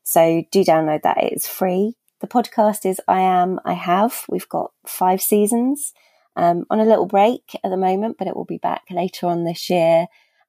So 0.05 0.45
do 0.51 0.65
download 0.65 1.03
that. 1.03 1.19
It's 1.19 1.47
free. 1.47 1.97
The 2.21 2.29
podcast 2.29 2.87
is 2.87 3.01
I 3.07 3.21
Am, 3.21 3.61
I 3.65 3.75
Have. 3.75 4.25
We've 4.29 4.49
got 4.49 4.73
five 4.87 5.21
seasons 5.21 5.93
um, 6.35 6.65
on 6.71 6.81
a 6.81 6.85
little 6.85 7.07
break 7.07 7.59
at 7.63 7.71
the 7.71 7.77
moment, 7.77 8.17
but 8.19 8.27
it 8.27 8.37
will 8.37 8.45
be 8.45 8.59
back 8.59 8.83
later 8.91 9.27
on 9.27 9.45
this 9.45 9.69
year. 9.69 10.07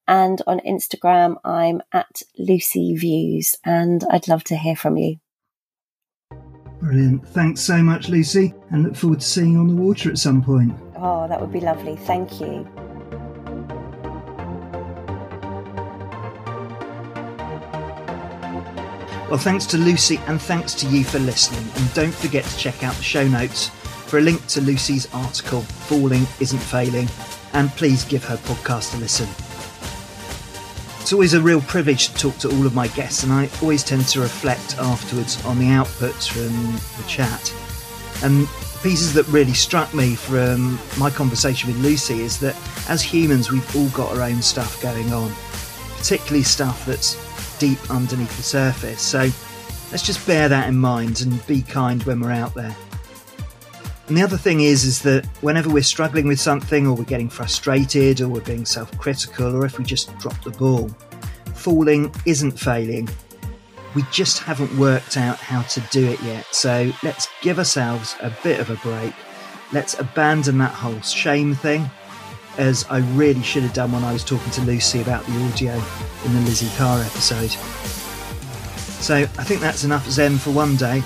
And 0.08 0.42
on 0.48 0.60
Instagram, 0.60 1.38
I'm 1.46 1.82
at 1.94 2.22
Lucy 2.38 2.96
Views, 2.96 3.56
and 3.64 4.04
I'd 4.10 4.28
love 4.28 4.44
to 4.46 4.58
hear 4.58 4.76
from 4.76 4.98
you. 4.98 5.18
Brilliant. 6.82 7.26
Thanks 7.30 7.62
so 7.62 7.82
much, 7.82 8.10
Lucy, 8.10 8.54
and 8.72 8.84
look 8.84 8.96
forward 8.96 9.22
to 9.22 9.26
seeing 9.26 9.54
you 9.54 9.60
on 9.60 9.68
the 9.68 9.82
water 9.82 10.10
at 10.10 10.18
some 10.18 10.44
point. 10.44 10.74
Oh, 10.98 11.28
that 11.30 11.40
would 11.40 11.54
be 11.54 11.62
lovely. 11.62 11.96
Thank 11.96 12.42
you. 12.42 12.68
Well, 19.30 19.40
thanks 19.40 19.66
to 19.68 19.78
Lucy 19.78 20.20
and 20.28 20.42
thanks 20.42 20.74
to 20.76 20.88
you 20.88 21.04
for 21.04 21.20
listening. 21.20 21.66
And 21.76 21.94
don't 21.94 22.14
forget 22.14 22.44
to 22.44 22.58
check 22.58 22.84
out 22.84 22.94
the 22.96 23.04
show 23.04 23.28
notes 23.28 23.70
for 24.06 24.20
a 24.20 24.22
link 24.22 24.46
to 24.48 24.62
Lucy's 24.62 25.08
article, 25.14 25.62
Falling 25.62 26.28
Isn't 26.40 26.60
Failing. 26.60 27.08
And 27.54 27.70
please 27.72 28.04
give 28.04 28.24
her 28.26 28.36
podcast 28.36 28.94
a 28.94 28.98
listen. 28.98 29.53
It's 31.04 31.12
always 31.12 31.34
a 31.34 31.42
real 31.42 31.60
privilege 31.60 32.08
to 32.08 32.14
talk 32.14 32.38
to 32.38 32.50
all 32.50 32.66
of 32.66 32.74
my 32.74 32.88
guests, 32.88 33.24
and 33.24 33.34
I 33.34 33.50
always 33.62 33.84
tend 33.84 34.08
to 34.08 34.22
reflect 34.22 34.78
afterwards 34.78 35.46
on 35.46 35.60
the 35.60 35.66
outputs 35.66 36.30
from 36.30 36.48
the 36.98 37.10
chat. 37.10 37.54
And 38.24 38.48
pieces 38.82 39.14
that 39.16 39.28
really 39.28 39.54
struck 39.54 39.94
me 39.94 40.16
from 40.16 40.80
my 40.98 41.10
conversation 41.10 41.68
with 41.70 41.84
Lucy 41.84 42.22
is 42.22 42.40
that 42.40 42.56
as 42.88 43.02
humans, 43.02 43.52
we've 43.52 43.76
all 43.76 43.90
got 43.90 44.16
our 44.16 44.24
own 44.24 44.42
stuff 44.42 44.82
going 44.82 45.12
on, 45.12 45.30
particularly 45.98 46.42
stuff 46.42 46.86
that's 46.86 47.18
deep 47.60 47.80
underneath 47.92 48.36
the 48.38 48.44
surface. 48.44 49.02
So 49.02 49.30
let's 49.92 50.04
just 50.04 50.26
bear 50.26 50.48
that 50.48 50.70
in 50.70 50.78
mind 50.78 51.20
and 51.20 51.46
be 51.48 51.64
kind 51.64 52.02
when 52.04 52.22
we're 52.22 52.32
out 52.32 52.54
there. 52.54 52.74
And 54.08 54.18
the 54.18 54.22
other 54.22 54.38
thing 54.38 54.62
is, 54.62 54.84
is 54.84 55.02
that 55.04 55.26
whenever 55.42 55.70
we're 55.70 55.84
struggling 55.84 56.28
with 56.28 56.40
something, 56.40 56.86
or 56.86 56.94
we're 56.94 57.04
getting 57.06 57.30
frustrated, 57.30 58.20
or 58.20 58.28
we're 58.28 58.42
being 58.42 58.66
self-critical, 58.66 59.56
or 59.56 59.66
if 59.66 59.78
we 59.78 59.86
just 59.86 60.18
drop 60.20 60.42
the 60.44 60.52
ball, 60.52 60.90
falling 61.56 62.14
isn't 62.26 62.60
failing. 62.60 63.08
We 63.96 64.04
just 64.12 64.40
haven't 64.40 64.78
worked 64.78 65.18
out 65.18 65.38
how 65.38 65.62
to 65.62 65.80
do 65.92 66.06
it 66.06 66.22
yet. 66.22 66.46
So 66.54 66.92
let's 67.04 67.30
give 67.42 67.60
ourselves 67.60 68.16
a 68.22 68.32
bit 68.44 68.60
of 68.60 68.70
a 68.70 68.76
break. 68.78 69.14
Let's 69.72 69.98
abandon 69.98 70.58
that 70.58 70.74
whole 70.74 71.00
shame 71.02 71.56
thing, 71.56 71.90
as 72.58 72.86
I 72.90 73.00
really 73.16 73.42
should 73.42 73.64
have 73.64 73.74
done 73.74 73.92
when 73.92 74.04
I 74.04 74.12
was 74.12 74.24
talking 74.24 74.52
to 74.52 74.62
Lucy 74.62 75.02
about 75.02 75.26
the 75.26 75.46
audio 75.46 75.82
in 76.26 76.34
the 76.34 76.42
Lizzie 76.42 76.76
Carr 76.78 77.00
episode. 77.02 77.52
So 79.00 79.16
I 79.16 79.26
think 79.26 79.62
that's 79.62 79.84
enough 79.84 80.10
Zen 80.10 80.38
for 80.38 80.52
one 80.52 80.76
day. 80.76 81.02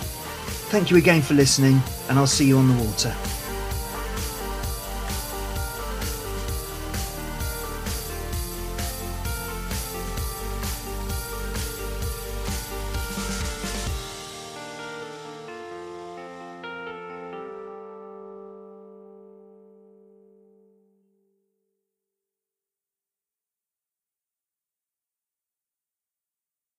Thank 0.69 0.91
you 0.91 0.97
again 0.97 1.21
for 1.21 1.33
listening, 1.33 1.81
and 2.09 2.19
I'll 2.19 2.27
see 2.27 2.45
you 2.45 2.57
on 2.57 2.67
the 2.67 2.83
water. 2.83 3.36